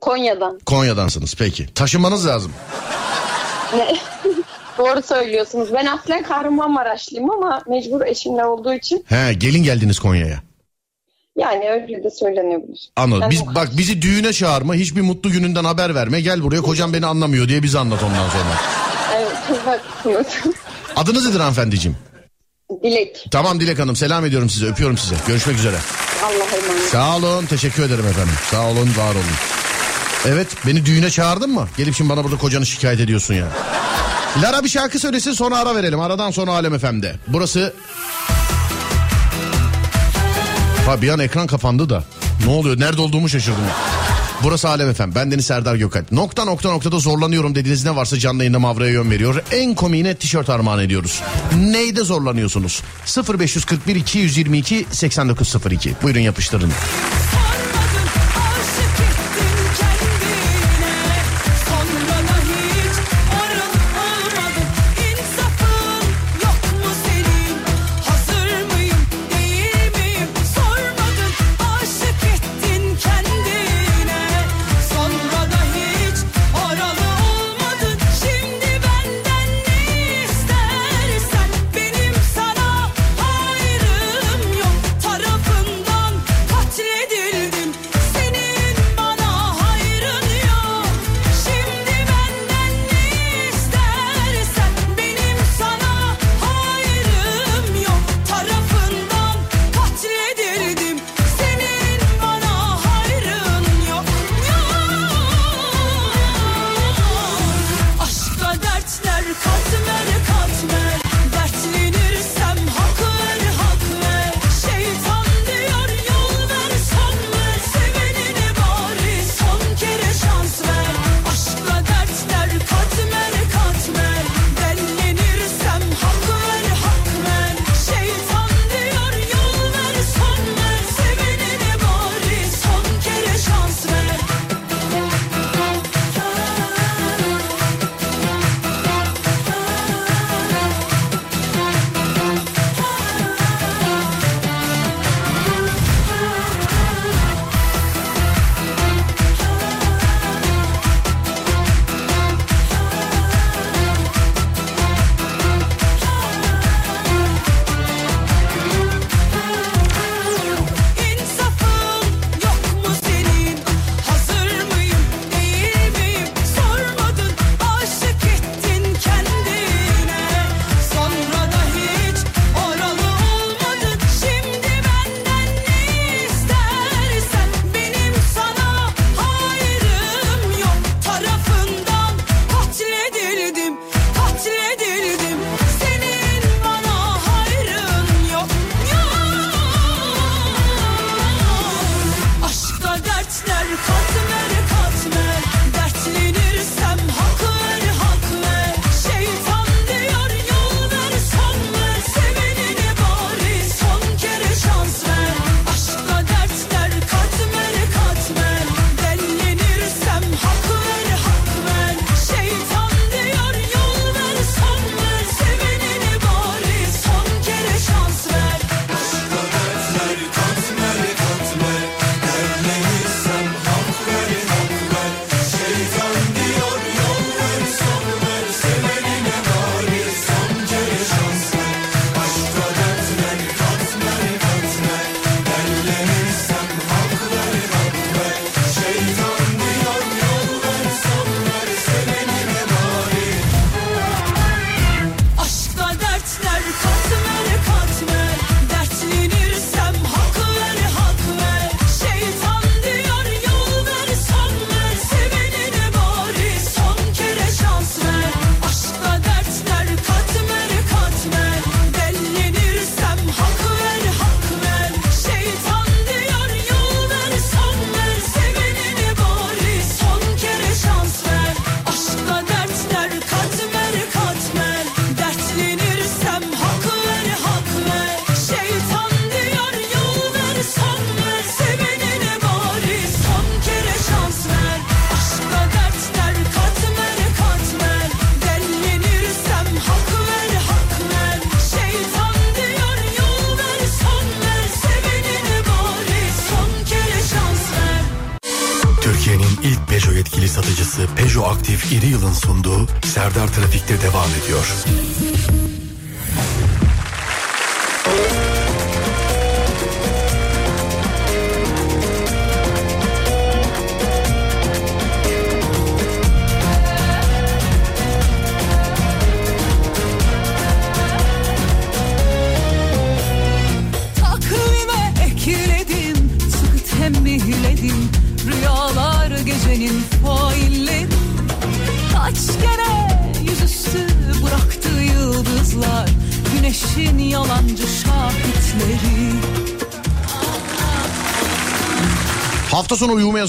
Konya'dan. 0.01 0.59
Konya'dansınız 0.65 1.35
peki. 1.35 1.73
Taşınmanız 1.73 2.27
lazım. 2.27 2.51
Ne? 3.77 3.97
Doğru 4.79 5.01
söylüyorsunuz. 5.01 5.73
Ben 5.73 5.85
aslen 5.85 6.23
Kahramanmaraşlıyım 6.23 7.31
ama 7.31 7.61
mecbur 7.67 8.01
eşimle 8.05 8.45
olduğu 8.45 8.73
için. 8.73 9.05
He 9.07 9.33
gelin 9.33 9.63
geldiniz 9.63 9.99
Konya'ya. 9.99 10.39
Yani 11.37 11.69
öyle 11.69 12.03
de 12.03 12.09
söylenebilir. 12.11 12.89
Anladım. 12.95 13.21
Ben 13.21 13.29
Biz, 13.29 13.45
bak 13.55 13.69
bizi 13.77 14.01
düğüne 14.01 14.33
çağırma, 14.33 14.73
hiçbir 14.73 15.01
mutlu 15.01 15.31
gününden 15.31 15.63
haber 15.63 15.95
verme. 15.95 16.21
Gel 16.21 16.43
buraya 16.43 16.61
kocam 16.61 16.93
beni 16.93 17.05
anlamıyor 17.05 17.47
diye 17.47 17.63
bizi 17.63 17.79
anlat 17.79 18.03
ondan 18.03 18.29
sonra. 18.29 18.55
evet, 20.05 20.25
siz. 20.43 20.53
Adınız 20.95 21.27
nedir 21.27 21.39
hanımefendiciğim? 21.39 21.97
Dilek. 22.83 23.25
Tamam 23.31 23.59
Dilek 23.59 23.79
Hanım 23.79 23.95
selam 23.95 24.25
ediyorum 24.25 24.49
size 24.49 24.65
öpüyorum 24.65 24.97
size. 24.97 25.15
Görüşmek 25.27 25.57
üzere. 25.57 25.75
Allah'a 26.23 26.57
emanet. 26.57 26.83
Sağ 26.83 27.15
olun 27.15 27.45
teşekkür 27.45 27.83
ederim 27.83 28.07
efendim. 28.07 28.33
Sağ 28.51 28.67
olun 28.67 28.89
var 28.97 29.11
olun. 29.11 29.23
Evet 30.27 30.47
beni 30.67 30.85
düğüne 30.85 31.09
çağırdın 31.09 31.49
mı? 31.49 31.67
Gelip 31.77 31.95
şimdi 31.95 32.09
bana 32.09 32.23
burada 32.23 32.37
kocanı 32.37 32.65
şikayet 32.65 32.99
ediyorsun 32.99 33.33
ya. 33.33 33.47
Lara 34.37 34.63
bir 34.63 34.69
şarkı 34.69 34.99
söylesin 34.99 35.31
sonra 35.31 35.57
ara 35.57 35.75
verelim. 35.75 35.99
Aradan 35.99 36.31
sonra 36.31 36.51
Alem 36.51 36.77
FM'de. 36.79 37.15
Burası... 37.27 37.73
Ha 40.85 41.01
bir 41.01 41.09
an 41.09 41.19
ekran 41.19 41.47
kapandı 41.47 41.89
da. 41.89 42.03
Ne 42.45 42.51
oluyor? 42.51 42.79
Nerede 42.79 43.01
olduğumu 43.01 43.29
şaşırdım. 43.29 43.63
Burası 44.43 44.69
Alem 44.69 44.89
Efem. 44.89 45.15
Ben 45.15 45.31
Deniz 45.31 45.45
Serdar 45.45 45.75
Gökalp. 45.75 46.11
Nokta 46.11 46.45
nokta 46.45 46.69
noktada 46.69 46.99
zorlanıyorum 46.99 47.55
dediğiniz 47.55 47.85
ne 47.85 47.95
varsa 47.95 48.19
canlı 48.19 48.43
yayında 48.43 48.59
Mavra'ya 48.59 48.91
yön 48.91 49.11
veriyor. 49.11 49.43
En 49.51 49.75
komiğine 49.75 50.15
tişört 50.15 50.49
armağan 50.49 50.79
ediyoruz. 50.79 51.21
Neyde 51.57 52.03
zorlanıyorsunuz? 52.03 52.81
0541 53.29 53.95
222 53.95 54.85
8902. 54.91 55.93
Buyurun 56.03 56.19
yapıştırın. 56.19 56.71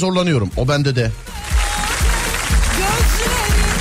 Zorlanıyorum. 0.00 0.50
O 0.56 0.68
bende 0.68 0.96
de. 0.96 1.10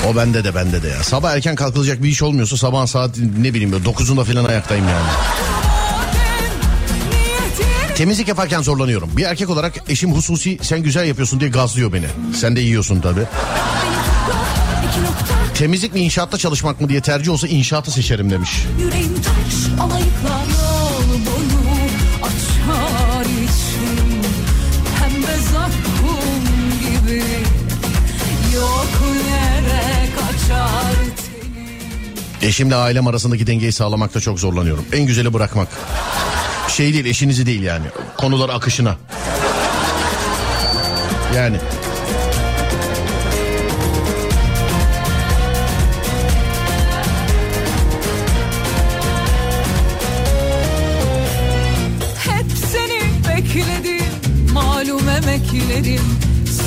O 0.08 0.16
bende 0.16 0.44
de 0.44 0.54
bende 0.54 0.82
de 0.82 0.88
ya. 0.88 1.02
Sabah 1.02 1.32
erken 1.32 1.54
kalkılacak 1.54 2.02
bir 2.02 2.08
iş 2.08 2.22
olmuyorsa 2.22 2.56
sabah 2.56 2.86
saat 2.86 3.18
ne 3.18 3.54
bileyim 3.54 3.72
böyle 3.72 3.84
9'unda 3.84 4.24
falan 4.24 4.44
ayaktayım 4.44 4.88
yani. 4.88 5.10
Temizlik 7.94 8.28
yaparken 8.28 8.62
zorlanıyorum. 8.62 9.10
Bir 9.16 9.24
erkek 9.24 9.50
olarak 9.50 9.72
eşim 9.88 10.12
hususi 10.12 10.58
sen 10.62 10.82
güzel 10.82 11.08
yapıyorsun 11.08 11.40
diye 11.40 11.50
gazlıyor 11.50 11.92
beni. 11.92 12.06
Sen 12.36 12.56
de 12.56 12.60
yiyorsun 12.60 12.96
nokta 12.96 13.14
Temizlik 15.54 15.94
mi 15.94 16.00
inşaatta 16.00 16.38
çalışmak 16.38 16.80
mı 16.80 16.88
diye 16.88 17.00
tercih 17.00 17.32
olsa 17.32 17.48
inşaatı 17.48 17.90
seçerim 17.90 18.30
demiş. 18.30 18.50
Yüreğim 18.78 19.14
taş 19.14 19.80
alayıklar 19.80 20.59
Eşimle 32.50 32.74
ailem 32.74 33.06
arasındaki 33.06 33.46
dengeyi 33.46 33.72
sağlamakta 33.72 34.20
çok 34.20 34.40
zorlanıyorum. 34.40 34.84
En 34.92 35.06
güzeli 35.06 35.32
bırakmak. 35.32 35.68
Şey 36.68 36.92
değil 36.92 37.04
eşinizi 37.04 37.46
değil 37.46 37.62
yani. 37.62 37.86
Konular 38.16 38.48
akışına. 38.48 38.96
Yani 41.36 41.56
Hep 52.18 52.46
seni 52.72 53.00
bekledim 53.28 54.12
malum 54.52 55.08
emeklerim 55.08 56.02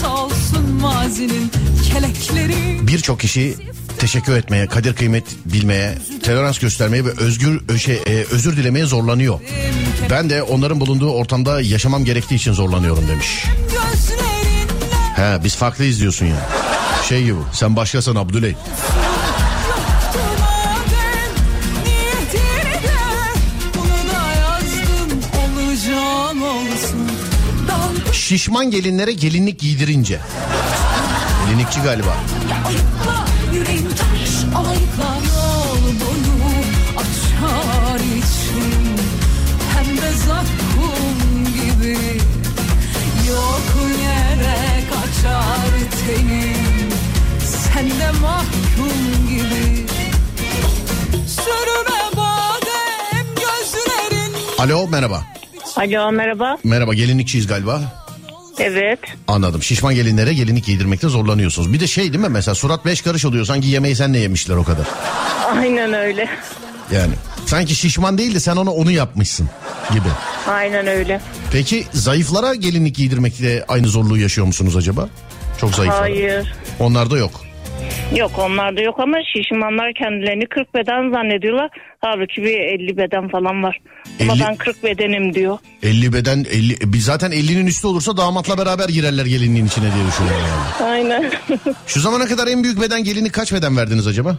Sağ 0.01 0.25
olsun 0.25 0.71
mazinin 0.81 1.51
kelekleri 1.91 2.87
birçok 2.87 3.19
kişi 3.19 3.55
teşekkür 4.03 4.37
etmeye, 4.37 4.67
kadir 4.67 4.95
kıymet 4.95 5.23
bilmeye, 5.45 5.97
tolerans 6.23 6.59
göstermeye 6.59 7.05
ve 7.05 7.09
özgür 7.11 7.77
şey, 7.77 7.95
e, 7.95 8.25
özür 8.31 8.57
dilemeye 8.57 8.85
zorlanıyor. 8.85 9.39
Ben 10.09 10.29
de 10.29 10.43
onların 10.43 10.79
bulunduğu 10.79 11.11
ortamda 11.11 11.61
yaşamam 11.61 12.05
gerektiği 12.05 12.35
için 12.35 12.53
zorlanıyorum 12.53 13.07
demiş. 13.07 13.45
He 15.15 15.43
biz 15.43 15.55
farklıyız 15.55 15.99
diyorsun 15.99 16.25
ya. 16.25 16.49
Şey 17.09 17.23
gibi 17.23 17.37
sen 17.53 17.75
başkasın 17.75 18.15
Abdüley. 18.15 18.55
Şişman 28.11 28.71
gelinlere 28.71 29.11
gelinlik 29.11 29.59
giydirince. 29.59 30.19
Gelinlikçi 31.45 31.81
galiba. 31.81 32.15
Yüreğim 33.73 33.89
taş 33.89 34.55
alayıkla 34.55 35.17
yol 35.27 35.83
boyu 35.83 36.63
açar 36.97 37.99
içim 37.99 38.83
Pembe 39.73 40.11
zakkum 40.11 41.43
gibi 41.53 41.97
yok 43.29 43.73
yere 44.03 44.83
kaçar 44.89 45.71
tenim 46.07 46.89
Sen 47.39 47.89
de 47.89 48.11
mahkum 48.21 49.27
gibi 49.29 49.85
Sürme 51.27 52.17
badem 52.17 53.27
gözlerin 53.35 54.33
Alo 54.59 54.87
merhaba. 54.87 55.23
Alo 55.75 56.11
merhaba. 56.11 56.57
Merhaba 56.63 56.93
gelinlikçiyiz 56.93 57.47
galiba. 57.47 58.02
Evet. 58.59 58.99
Anladım. 59.27 59.63
Şişman 59.63 59.95
gelinlere 59.95 60.33
gelinlik 60.33 60.65
giydirmekte 60.65 61.07
zorlanıyorsunuz. 61.09 61.73
Bir 61.73 61.79
de 61.79 61.87
şey 61.87 62.13
değil 62.13 62.23
mi 62.23 62.29
mesela 62.29 62.55
surat 62.55 62.85
beş 62.85 63.01
karış 63.01 63.25
oluyor 63.25 63.45
sanki 63.45 63.67
yemeği 63.67 63.95
sen 63.95 64.13
ne 64.13 64.17
yemişler 64.17 64.55
o 64.55 64.63
kadar. 64.63 64.85
Aynen 65.57 65.93
öyle. 65.93 66.29
Yani 66.91 67.13
sanki 67.45 67.75
şişman 67.75 68.17
değil 68.17 68.35
de 68.35 68.39
sen 68.39 68.55
ona 68.55 68.71
onu 68.71 68.91
yapmışsın 68.91 69.49
gibi. 69.93 70.07
Aynen 70.47 70.87
öyle. 70.87 71.21
Peki 71.51 71.85
zayıflara 71.93 72.55
gelinlik 72.55 72.95
giydirmekte 72.95 73.65
aynı 73.67 73.87
zorluğu 73.87 74.17
yaşıyor 74.17 74.47
musunuz 74.47 74.75
acaba? 74.75 75.09
Çok 75.61 75.75
zayıflar. 75.75 75.99
Hayır. 75.99 76.53
Onlarda 76.79 77.17
yok. 77.17 77.31
Yok 78.17 78.39
onlarda 78.39 78.81
yok 78.81 78.99
ama 78.99 79.17
şişmanlar 79.33 79.93
kendilerini 79.93 80.45
40 80.45 80.73
beden 80.73 81.11
zannediyorlar. 81.11 81.69
Halbuki 81.99 82.43
bir 82.43 82.59
50 82.59 82.97
beden 82.97 83.29
falan 83.29 83.63
var. 83.63 83.79
Ama 84.21 84.33
50 84.33 84.41
ben 84.41 84.55
40 84.55 84.83
bedenim 84.83 85.33
diyor. 85.33 85.57
50 85.83 86.13
beden 86.13 86.45
50 86.51 86.73
e, 86.73 86.93
biz 86.93 87.05
zaten 87.05 87.31
50'nin 87.31 87.67
üstü 87.67 87.87
olursa 87.87 88.17
damatla 88.17 88.57
beraber 88.57 88.89
girerler 88.89 89.25
gelinliğin 89.25 89.65
içine 89.65 89.85
diye 89.95 90.05
düşünüyorum 90.07 90.41
yani. 90.49 90.91
Aynen. 90.91 91.31
Şu 91.87 91.99
zamana 91.99 92.25
kadar 92.25 92.47
en 92.47 92.63
büyük 92.63 92.81
beden 92.81 93.03
gelinlik 93.03 93.33
kaç 93.33 93.53
beden 93.53 93.77
verdiniz 93.77 94.07
acaba? 94.07 94.37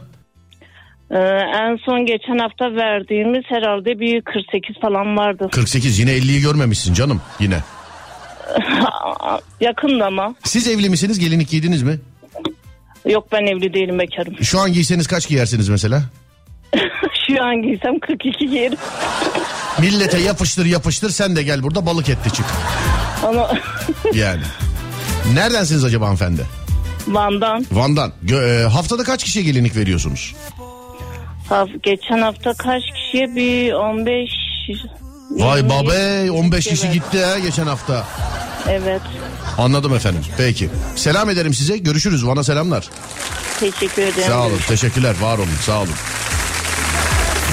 Ee, 1.11 1.19
en 1.55 1.77
son 1.77 2.07
geçen 2.07 2.39
hafta 2.39 2.77
verdiğimiz 2.77 3.43
herhalde 3.47 4.01
bir 4.01 4.23
48 4.23 4.77
falan 4.81 5.17
vardı. 5.17 5.49
48 5.53 5.99
yine 5.99 6.11
50'yi 6.11 6.41
görmemişsin 6.41 6.95
canım 6.95 7.21
yine. 7.41 7.57
Yakında 9.61 10.07
ama. 10.07 10.35
Siz 10.45 10.69
evli 10.69 10.91
misiniz 10.91 11.19
gelinlik 11.19 11.51
giydiniz 11.51 11.83
mi? 11.83 11.99
Yok 13.05 13.33
ben 13.33 13.47
evli 13.47 13.75
değilim 13.75 13.99
bekarım. 13.99 14.45
Şu 14.45 14.61
an 14.61 14.73
giyseniz 14.73 15.07
kaç 15.07 15.29
giyersiniz 15.29 15.69
mesela? 15.69 16.03
Şu 17.29 17.43
an 17.45 17.63
giysem 17.63 17.99
42 17.99 18.47
giyerim. 18.47 18.79
Millete 19.81 20.19
yapıştır 20.19 20.67
yapıştır 20.67 21.11
sen 21.11 21.37
de 21.37 21.43
gel 21.43 21.63
burada 21.63 21.87
balık 21.87 22.09
etti 22.09 22.33
çık. 22.33 22.47
Ama 23.27 23.51
Yani. 24.15 24.43
Neredensiniz 25.35 25.85
acaba 25.85 26.05
hanımefendi? 26.05 26.43
Van'dan. 27.09 27.67
Van'dan. 27.73 28.13
Gö- 28.25 28.63
e, 28.65 28.69
haftada 28.69 29.03
kaç 29.05 29.25
kişiye 29.25 29.45
gelinlik 29.45 29.77
veriyorsunuz? 29.77 30.35
Ha, 31.49 31.67
geçen 31.83 32.19
hafta 32.19 32.55
kaç 32.55 32.83
kişiye 32.95 33.35
bir 33.37 33.73
15 33.73 34.31
Vay 35.31 35.59
20 35.59 35.71
babe 35.71 36.31
15 36.31 36.67
kişi 36.67 36.87
Evet. 36.87 36.95
gitti 36.95 37.25
ha 37.25 37.39
geçen 37.39 37.67
hafta. 37.67 38.05
Evet. 38.69 39.01
Anladım 39.59 39.95
efendim. 39.95 40.23
Peki. 40.37 40.71
Selam 40.97 41.31
ederim 41.31 41.55
size. 41.55 41.77
Görüşürüz. 41.79 42.27
Van'a 42.27 42.45
selamlar. 42.45 42.91
Teşekkür 43.61 44.03
ederim. 44.03 44.29
Sağ 44.29 44.47
olun. 44.47 44.59
Teşekkürler. 44.69 45.15
Var 45.21 45.39
olun. 45.39 45.49
Sağ 45.67 45.79
olun. 45.79 45.95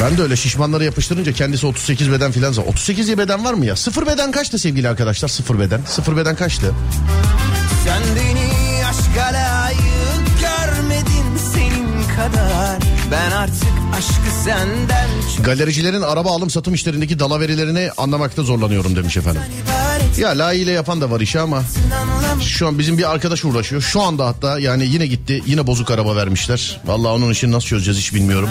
Ben 0.04 0.18
de 0.18 0.22
öyle 0.22 0.36
şişmanları 0.36 0.84
yapıştırınca 0.84 1.32
kendisi 1.34 1.68
38 1.68 2.12
beden 2.12 2.32
filan. 2.32 2.58
38 2.68 3.08
diye 3.08 3.18
beden 3.18 3.46
var 3.46 3.54
mı 3.54 3.66
ya? 3.66 3.76
Sıfır 3.76 4.08
beden 4.08 4.32
kaçtı 4.32 4.60
sevgili 4.60 4.90
arkadaşlar? 4.90 5.28
Sıfır 5.30 5.60
beden. 5.60 5.82
Sıfır 5.88 6.18
beden 6.18 6.36
kaçtı? 6.36 6.74
Sen 7.86 8.02
beni 8.16 8.50
aşka 8.86 9.34
layık 9.34 10.28
görmedin 10.42 11.38
senin 11.54 12.04
kadar 12.16 12.78
Ben 13.12 13.32
artık 13.32 13.68
aşkı 13.98 14.44
senden 14.44 15.08
çok 15.36 15.46
Galericilerin 15.46 16.02
araba 16.02 16.32
alım 16.32 16.50
satım 16.50 16.74
işlerindeki 16.74 17.20
dalaverilerini 17.20 17.90
anlamakta 17.98 18.44
zorlanıyorum 18.44 18.96
demiş 18.96 19.18
efendim. 19.18 19.42
Ya 20.18 20.30
layığıyla 20.30 20.72
yapan 20.74 21.02
da 21.02 21.12
var 21.12 21.20
işi 21.22 21.40
ama 21.40 21.64
şu 22.42 22.68
an 22.68 22.80
bizim 22.80 22.98
bir 22.98 23.12
arkadaş 23.12 23.46
uğraşıyor. 23.46 23.82
Şu 23.82 24.02
anda 24.02 24.28
hatta 24.28 24.60
yani 24.60 24.86
yine 24.86 25.08
gitti 25.08 25.44
yine 25.46 25.68
bozuk 25.68 25.92
araba 25.92 26.16
vermişler. 26.16 26.82
Vallahi 26.86 27.12
onun 27.12 27.32
işini 27.32 27.52
nasıl 27.52 27.68
çözeceğiz 27.68 28.00
hiç 28.00 28.14
bilmiyorum. 28.14 28.50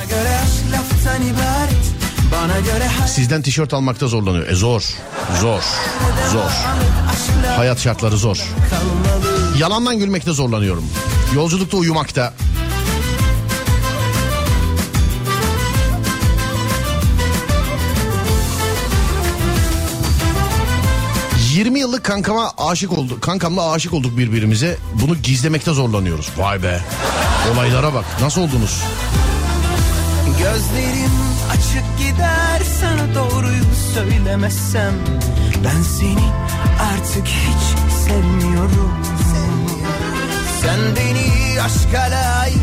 Sizden 3.06 3.42
tişört 3.42 3.74
almakta 3.74 4.06
zorlanıyor. 4.06 4.48
E 4.48 4.54
zor. 4.54 4.82
Zor. 5.40 5.62
Zor. 6.32 6.50
Hayat 7.56 7.80
şartları 7.80 8.16
zor. 8.16 8.44
Yalandan 9.58 9.98
gülmekte 9.98 10.32
zorlanıyorum. 10.32 10.84
Yolculukta 11.34 11.76
uyumakta. 11.76 12.34
Yıllık 21.90 22.04
kankama 22.04 22.52
aşık 22.58 22.98
olduk. 22.98 23.22
Kankamla 23.22 23.70
aşık 23.70 23.94
olduk 23.94 24.18
birbirimize. 24.18 24.78
Bunu 25.02 25.16
gizlemekte 25.16 25.72
zorlanıyoruz. 25.72 26.30
Vay 26.36 26.62
be. 26.62 26.80
Olaylara 27.54 27.94
bak. 27.94 28.04
Nasıl 28.20 28.40
oldunuz? 28.40 28.82
Gözlerim 30.38 31.12
açık 31.50 31.98
gider 31.98 32.62
sana 32.80 33.14
doğruyu 33.14 33.62
söylemezsem 33.94 34.94
Ben 35.64 35.82
seni 35.82 36.28
artık 36.92 37.26
hiç 37.26 37.94
sevmiyorum 38.06 38.92
Sen 40.62 40.80
beni 40.96 41.62
aşka 41.62 42.02
layık 42.02 42.60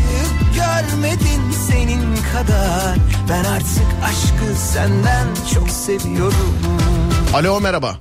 görmedin 0.54 1.42
senin 1.68 2.16
kadar 2.32 2.96
Ben 3.28 3.44
artık 3.44 3.86
aşkı 4.04 4.60
senden 4.72 5.26
çok 5.54 5.70
seviyorum 5.70 6.58
Alo 7.34 7.60
merhaba. 7.60 7.98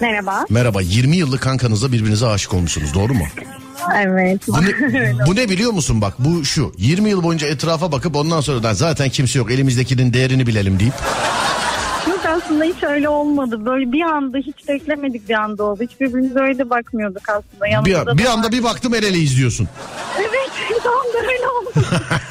Merhaba. 0.00 0.46
Merhaba. 0.50 0.80
20 0.82 1.16
yıllık 1.16 1.40
kankanızla 1.40 1.92
birbirinize 1.92 2.26
aşık 2.26 2.54
olmuşsunuz. 2.54 2.94
Doğru 2.94 3.14
mu? 3.14 3.24
Evet. 3.96 4.40
Bu 4.48 4.62
ne, 4.62 5.26
bu 5.26 5.36
ne 5.36 5.48
biliyor 5.48 5.72
musun 5.72 6.00
bak 6.00 6.14
bu 6.18 6.44
şu 6.44 6.72
20 6.78 7.10
yıl 7.10 7.22
boyunca 7.22 7.46
etrafa 7.46 7.92
bakıp 7.92 8.16
ondan 8.16 8.40
sonra 8.40 8.62
da 8.62 8.74
zaten 8.74 9.08
kimse 9.08 9.38
yok 9.38 9.50
elimizdekinin 9.50 10.12
değerini 10.12 10.46
bilelim 10.46 10.80
deyip 10.80 10.94
aslında 12.48 12.64
hiç 12.64 12.82
öyle 12.82 13.08
olmadı. 13.08 13.64
Böyle 13.64 13.92
bir 13.92 14.02
anda 14.02 14.38
hiç 14.38 14.68
beklemedik 14.68 15.28
bir 15.28 15.34
anda 15.34 15.64
oldu. 15.64 15.82
Hiç 15.82 16.00
birbirimize 16.00 16.40
öyle 16.40 16.58
de 16.58 16.70
bakmıyorduk 16.70 17.28
aslında. 17.28 17.64
Bir, 17.64 17.70
Yanımızda 17.70 18.18
bir 18.18 18.24
da 18.24 18.32
anda 18.32 18.52
bir 18.52 18.64
baktım 18.64 18.94
el 18.94 19.02
ele 19.02 19.18
izliyorsun. 19.18 19.68
Evet 20.18 20.50
tam 20.82 20.92
da 20.92 21.28
öyle 21.32 21.48
oldu. 21.48 21.70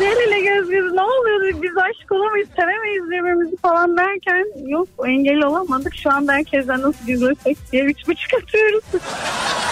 El 0.00 0.02
ele 0.28 0.40
göz 0.40 0.70
göz 0.70 0.92
ne 0.92 1.00
oluyor 1.02 1.62
biz 1.62 1.70
aşık 1.76 2.12
olamayız 2.12 2.48
sevemeyiz 2.56 3.04
birbirimizi 3.10 3.56
falan 3.62 3.96
derken 3.96 4.68
yok 4.68 4.88
engel 5.06 5.42
olamadık. 5.42 5.92
Şu 6.02 6.12
anda 6.12 6.32
herkesten 6.32 6.82
nasıl 6.82 7.06
gizlesek 7.06 7.72
diye 7.72 7.84
üç 7.84 7.96
buçuk 8.08 8.34
atıyoruz. 8.42 8.84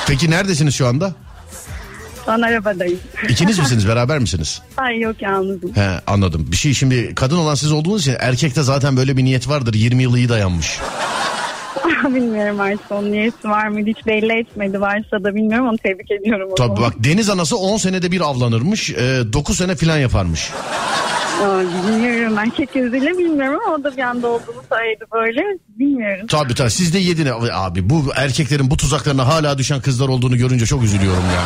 Peki 0.07 0.31
neredesiniz 0.31 0.75
şu 0.75 0.87
anda? 0.87 1.13
Şu 2.25 2.33
an 2.33 2.41
arabadayız. 2.43 2.99
İkiniz 3.29 3.59
misiniz 3.59 3.89
beraber 3.89 4.19
misiniz? 4.19 4.63
Ay 4.77 5.01
yok 5.01 5.23
yalnızım. 5.23 5.75
He 5.75 5.91
anladım. 6.07 6.47
Bir 6.51 6.57
şey 6.57 6.75
şimdi 6.75 7.15
kadın 7.15 7.37
olan 7.37 7.55
siz 7.55 7.73
olduğunuz 7.73 8.01
için 8.01 8.17
erkekte 8.21 8.63
zaten 8.63 8.97
böyle 8.97 9.17
bir 9.17 9.25
niyet 9.25 9.49
vardır. 9.49 9.75
20 9.75 10.03
yılı 10.03 10.19
iyi 10.19 10.29
dayanmış. 10.29 10.79
bilmiyorum 12.15 12.61
artık 12.61 12.93
onun 12.93 13.13
niyeti 13.13 13.49
var 13.49 13.69
mıydı 13.69 13.91
hiç 13.91 14.07
belli 14.07 14.39
etmedi. 14.41 14.81
Varsa 14.81 15.25
da 15.25 15.35
bilmiyorum 15.35 15.69
onu 15.69 15.79
tebrik 15.79 16.11
ediyorum. 16.11 16.51
Tabii 16.57 16.77
zaman. 16.77 16.83
bak 16.83 16.93
deniz 16.99 17.31
anası 17.31 17.57
10 17.57 17.77
senede 17.77 18.11
bir 18.11 18.21
avlanırmış. 18.21 18.91
9 18.97 19.57
sene 19.57 19.77
filan 19.77 19.99
yaparmış. 19.99 20.51
Aa, 21.43 21.61
bilmiyorum 21.89 22.39
erkek 22.39 22.75
gözüyle 22.75 23.19
bilmiyorum 23.19 23.61
ama 23.67 23.77
o 23.77 23.85
da 23.85 23.97
bir 23.97 24.03
anda 24.03 24.29
olduğunu 24.29 24.63
söyledi 24.73 25.05
böyle. 25.13 25.41
Bilmiyorum. 25.69 26.27
Tabii 26.27 26.55
tabii 26.55 26.71
siz 26.71 26.95
de 26.95 26.99
yedin 26.99 27.29
abi. 27.53 27.91
Bu 27.91 28.05
erkeklerin 28.17 28.71
bu 28.71 28.77
tuzaklarına 28.77 29.29
hala 29.29 29.59
düşen 29.59 29.81
kızlar 29.81 30.09
olduğunu 30.09 30.37
görünce 30.37 30.67
çok 30.67 30.83
üzülüyorum 30.83 31.25
ya. 31.35 31.43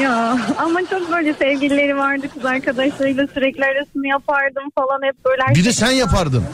Ya 0.00 0.38
ama 0.58 0.80
çok 0.90 1.12
böyle 1.12 1.34
sevgilileri 1.34 1.96
vardı 1.96 2.26
kız 2.34 2.44
arkadaşlarıyla 2.44 3.26
sürekli 3.34 3.64
arasını 3.64 4.06
yapardım 4.06 4.62
falan 4.74 5.02
hep 5.02 5.24
böyle. 5.24 5.54
Bir 5.54 5.64
de 5.64 5.72
sen 5.72 5.90
yapardın. 5.90 6.44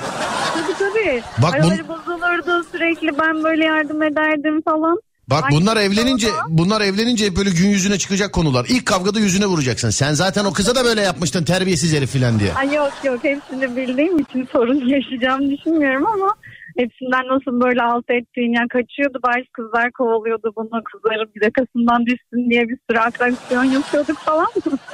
Tabii 0.55 0.79
tabii. 0.79 1.23
Bak 1.43 1.53
bu- 1.53 1.57
Araları 1.67 1.89
bozulurdu 1.89 2.65
sürekli 2.73 3.19
ben 3.19 3.45
böyle 3.45 3.65
yardım 3.65 4.03
ederdim 4.03 4.63
falan. 4.63 4.99
Bak 5.31 5.45
Aynı 5.45 5.61
bunlar 5.61 5.77
evlenince 5.77 6.29
bunlar 6.49 6.81
evlenince 6.81 7.27
hep 7.27 7.37
böyle 7.37 7.51
gün 7.51 7.69
yüzüne 7.69 7.99
çıkacak 7.99 8.33
konular. 8.33 8.67
İlk 8.69 8.87
kavgada 8.87 9.21
yüzüne 9.21 9.47
vuracaksın. 9.47 9.91
Sen 9.91 10.13
zaten 10.15 10.45
o 10.45 10.53
kıza 10.53 10.75
da 10.75 10.85
böyle 10.85 11.01
yapmıştın 11.03 11.45
terbiyesiz 11.45 11.95
herif 11.97 12.11
filan 12.11 12.41
diye. 12.41 12.55
Ay 12.55 12.75
yok 12.75 12.93
yok 13.05 13.19
hepsini 13.25 13.77
bildiğim 13.77 14.19
için 14.19 14.49
sorun 14.53 14.89
yaşayacağımı 14.89 15.51
düşünmüyorum 15.51 16.07
ama 16.07 16.35
hepsinden 16.81 17.25
nasıl 17.35 17.61
böyle 17.65 17.83
alt 17.83 18.11
ettiğin 18.11 18.53
yani 18.53 18.69
kaçıyordu 18.69 19.19
bazı 19.27 19.53
kızlar 19.53 19.93
kovalıyordu 19.93 20.53
bunu 20.57 20.83
kızların 20.85 21.31
bir 21.35 21.43
yakasından 21.45 22.07
düşsün 22.07 22.51
diye 22.51 22.69
bir 22.69 22.79
sürü 22.91 22.99
atraksiyon 22.99 23.65
yapıyorduk 23.65 24.19
falan. 24.19 24.47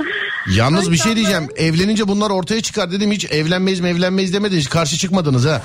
Yalnız 0.57 0.93
bir 0.93 0.97
şey 0.97 1.17
diyeceğim. 1.17 1.49
Evlenince 1.57 2.09
bunlar 2.09 2.31
ortaya 2.31 2.61
çıkar 2.61 2.91
dedim 2.93 3.11
hiç 3.11 3.33
evlenmeyiz 3.33 3.81
mi 3.81 3.89
evlenmeyiz 3.89 4.35
demediniz. 4.35 4.69
Karşı 4.69 4.97
çıkmadınız 4.97 5.47
ha. 5.47 5.63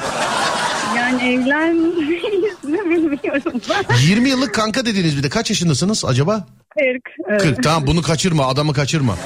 yani 0.97 1.33
evlenmeyiz 1.33 2.63
mi 2.63 2.89
bilmiyorum 2.89 3.61
ben. 3.69 3.95
20 4.09 4.29
yıllık 4.29 4.53
kanka 4.53 4.85
dediniz 4.85 5.17
bir 5.17 5.23
de. 5.23 5.29
Kaç 5.29 5.49
yaşındasınız 5.49 6.05
acaba? 6.05 6.45
40. 6.79 6.87
evet. 7.29 7.41
40. 7.41 7.63
Tamam 7.63 7.87
bunu 7.87 8.01
kaçırma 8.01 8.47
adamı 8.47 8.73
kaçırma. 8.73 9.15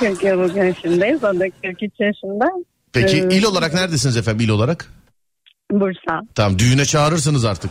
40 0.00 0.24
yıllık 0.24 0.56
yaşındayız. 0.56 1.24
O 1.24 1.40
da 1.40 1.44
43 1.62 1.92
yaşında. 1.98 2.46
Peki 2.92 3.16
Ee, 3.30 3.34
il 3.36 3.44
olarak 3.44 3.74
neredesiniz 3.74 4.16
efendim 4.16 4.44
il 4.46 4.48
olarak? 4.50 4.86
Bursa. 5.72 6.20
Tamam 6.34 6.58
düğüne 6.58 6.84
çağırırsınız 6.84 7.44
artık. 7.44 7.70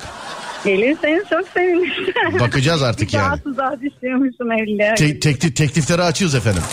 Gelirseniz 0.65 1.23
çok 1.29 1.47
sevinirim. 1.53 2.39
Bakacağız 2.39 2.83
artık 2.83 3.13
yani. 3.13 3.25
Rahatsızlığa 3.25 3.75
düşüyormuşum 3.81 4.51
evliliğe. 4.51 4.95
Te- 4.95 5.19
teklif, 5.19 5.55
teklifleri 5.55 6.01
açıyoruz 6.03 6.35
efendim. 6.35 6.63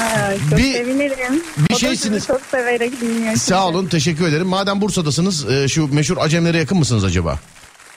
Ay, 0.00 0.38
çok 0.50 0.58
bir- 0.58 0.72
sevinirim. 0.72 1.42
bir 1.58 1.74
O 1.74 1.78
şeysiniz- 1.78 2.26
çok 2.26 2.40
severek 2.40 3.00
dinliyor. 3.00 3.36
Sağ 3.36 3.68
olun 3.68 3.86
teşekkür 3.86 4.28
ederim. 4.28 4.46
Madem 4.46 4.80
Bursa'dasınız 4.80 5.50
e, 5.50 5.68
şu 5.68 5.94
meşhur 5.94 6.16
Acemlere 6.20 6.58
yakın 6.58 6.78
mısınız 6.78 7.04
acaba? 7.04 7.38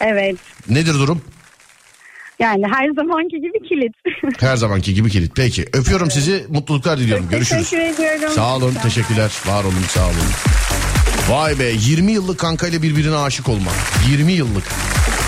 Evet. 0.01 0.35
Nedir 0.69 0.93
durum? 0.93 1.21
Yani 2.39 2.63
her 2.73 2.89
zamanki 2.95 3.35
gibi 3.41 3.69
kilit. 3.69 3.93
Her 4.41 4.55
zamanki 4.55 4.93
gibi 4.93 5.09
kilit. 5.09 5.31
Peki 5.35 5.65
öpüyorum 5.73 6.11
sizi 6.11 6.45
mutluluklar 6.49 6.99
diliyorum. 6.99 7.23
Çok 7.23 7.31
Görüşürüz. 7.31 7.69
Teşekkür 7.69 8.03
ediyorum. 8.03 8.35
Sağ 8.35 8.55
olun 8.55 8.73
teşekkürler. 8.83 9.31
Var 9.47 9.63
olun 9.63 9.83
sağ 9.87 10.05
olun. 10.05 10.15
Vay 11.29 11.59
be 11.59 11.71
20 11.79 12.11
yıllık 12.11 12.39
kankayla 12.39 12.81
birbirine 12.81 13.15
aşık 13.15 13.49
olmak. 13.49 13.73
20 14.09 14.31
yıllık. 14.31 14.63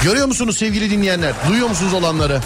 Görüyor 0.03 0.28
musunuz 0.28 0.57
sevgili 0.57 0.89
dinleyenler? 0.89 1.34
Duyuyor 1.49 1.70
musunuz 1.70 1.93
olanları? 1.93 2.39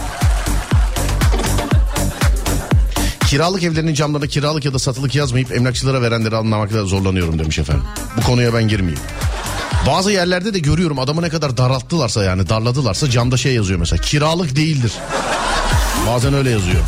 Kiralık 3.28 3.64
evlerinin 3.64 3.94
camlarına 3.94 4.28
kiralık 4.28 4.66
ya 4.66 4.74
da 4.74 4.80
satılık 4.80 5.16
yazmayıp 5.16 5.52
emlakçılara 5.52 6.02
verenleri 6.02 6.36
anlamakta 6.36 6.86
zorlanıyorum 6.86 7.40
demiş 7.40 7.60
efendim. 7.60 7.84
Bu 8.18 8.22
konuya 8.22 8.54
ben 8.54 8.68
girmeyeyim. 8.68 9.00
Bazı 9.88 10.12
yerlerde 10.12 10.54
de 10.54 10.60
görüyorum 10.60 11.00
adamı 11.00 11.22
ne 11.22 11.30
kadar 11.30 11.58
daralttılarsa 11.58 12.24
yani 12.24 12.50
darladılarsa 12.50 13.10
camda 13.10 13.38
şey 13.38 13.54
yazıyor 13.54 13.80
mesela 13.80 14.02
kiralık 14.02 14.56
değildir. 14.56 14.94
Bazen 16.08 16.34
öyle 16.34 16.50
yazıyor. 16.50 16.82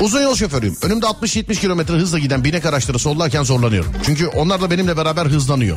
Uzun 0.00 0.22
yol 0.22 0.34
şoförüyüm. 0.34 0.76
Önümde 0.82 1.06
60-70 1.06 1.60
kilometre 1.60 1.94
hızla 1.94 2.18
giden 2.18 2.44
binek 2.44 2.66
araçları 2.66 2.98
sollarken 2.98 3.42
zorlanıyorum. 3.42 3.92
Çünkü 4.04 4.26
onlar 4.26 4.60
da 4.60 4.70
benimle 4.70 4.96
beraber 4.96 5.26
hızlanıyor. 5.26 5.76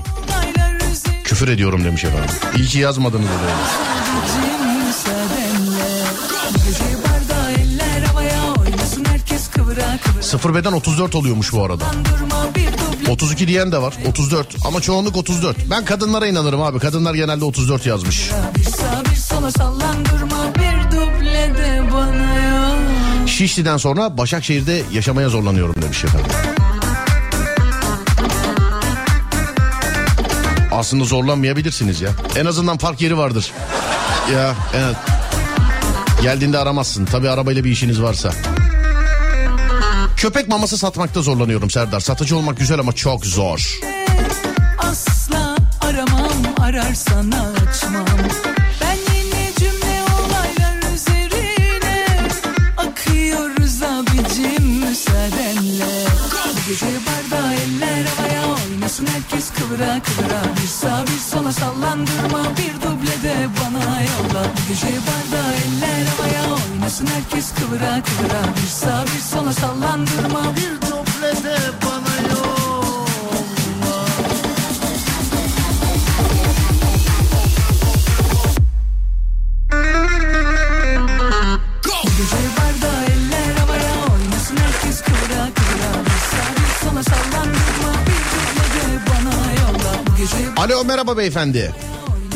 Küfür 1.24 1.48
ediyorum 1.48 1.84
demiş 1.84 2.04
efendim. 2.04 2.30
İyi 2.58 2.68
ki 2.68 2.80
yazmadınız 2.80 3.28
kıvıra 9.52 10.00
Sıfır 10.22 10.56
beden 10.56 10.72
34 10.72 11.16
oluyormuş 11.16 11.54
bu 11.54 11.64
arada. 11.64 11.84
Durma 13.10 13.16
bir 13.16 13.18
duble 13.18 13.40
32 13.40 13.48
diyen 13.48 13.72
de 13.72 13.82
var 13.82 13.94
34 14.08 14.56
ama 14.66 14.82
çoğunluk 14.82 15.18
34. 15.18 15.58
Ben 15.70 15.86
kadınlara 15.86 16.28
inanırım 16.28 16.62
abi 16.62 16.80
kadınlar 16.80 17.14
genelde 17.14 17.46
34 17.46 17.86
yazmış. 17.86 18.30
Şişli'den 23.26 23.78
sonra 23.78 24.18
Başakşehir'de 24.18 24.82
yaşamaya 24.94 25.30
zorlanıyorum 25.30 25.76
demiş 25.82 26.04
efendim. 26.04 26.32
Aslında 30.72 31.04
zorlanmayabilirsiniz 31.04 32.02
ya. 32.02 32.10
En 32.36 32.46
azından 32.46 32.78
fark 32.78 33.02
yeri 33.02 33.18
vardır. 33.18 33.52
Ya 34.34 34.56
evet. 34.76 34.96
Geldiğinde 36.22 36.58
aramazsın. 36.58 37.06
Tabi 37.06 37.30
arabayla 37.30 37.64
bir 37.64 37.72
işiniz 37.72 38.02
varsa. 38.02 38.32
Köpek 40.20 40.48
maması 40.48 40.78
satmakta 40.78 41.22
zorlanıyorum 41.22 41.70
Serdar. 41.70 42.00
Satıcı 42.00 42.38
olmak 42.38 42.58
güzel 42.58 42.80
ama 42.80 42.92
çok 42.94 43.26
zor. 43.26 43.80
Asla 44.78 45.56
aramam 45.82 46.32
ararsan 46.60 47.32
açmam 47.32 48.06
Ben 48.82 48.98
yine 49.16 49.52
cümle 49.60 50.02
olaylar 50.20 50.94
üzerine 50.94 52.06
Akıyoruz 52.78 53.84
abicim 53.84 54.64
müsaadenle 54.64 56.06
gece 56.70 56.86
bardağı 56.86 57.54
eller 57.54 58.06
havaya 58.18 58.42
oynasın 58.48 59.08
herkes 59.08 59.52
kıvıra 59.52 60.02
kıvıra 60.04 60.42
Bir 60.62 60.68
sağ 60.68 61.04
bir 61.08 61.20
sola 61.52 61.72
sallandırma 61.72 62.44
bir 62.58 62.82
duble 62.82 63.24
de 63.24 63.48
bana 63.60 64.02
yolla. 64.02 64.44
Bu 64.44 64.70
gece 64.70 64.88
bardağı 64.88 65.54
eller 65.54 66.06
havaya 66.06 66.44
oynasın 66.44 67.08
herkes 67.08 67.54
kıvıra 67.54 68.02
kıvıra. 68.04 68.42
Bir 68.56 68.68
sağ 68.68 69.04
bir 69.04 69.22
sola 69.22 69.54
sallandırma 69.54 70.56
bir 70.56 70.82
duble 70.82 71.44
de 71.44 71.58
bana 71.86 71.89
Alo 90.70 90.84
merhaba 90.84 91.18
beyefendi. 91.18 91.74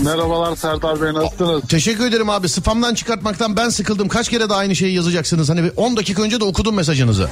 Merhabalar 0.04 0.56
Serdar 0.56 1.02
Bey 1.02 1.14
nasılsınız? 1.14 1.62
Teşekkür 1.70 2.06
ederim 2.06 2.30
abi. 2.30 2.50
Spamdan 2.50 2.94
çıkartmaktan 2.94 3.58
ben 3.58 3.70
sıkıldım. 3.70 4.08
Kaç 4.08 4.30
kere 4.30 4.50
de 4.50 4.54
aynı 4.54 4.76
şeyi 4.76 4.96
yazacaksınız? 4.96 5.50
Hani 5.50 5.64
bir 5.64 5.72
10 5.78 5.98
dakika 5.98 6.22
önce 6.22 6.40
de 6.40 6.44
okudum 6.44 6.76
mesajınızı. 6.76 7.30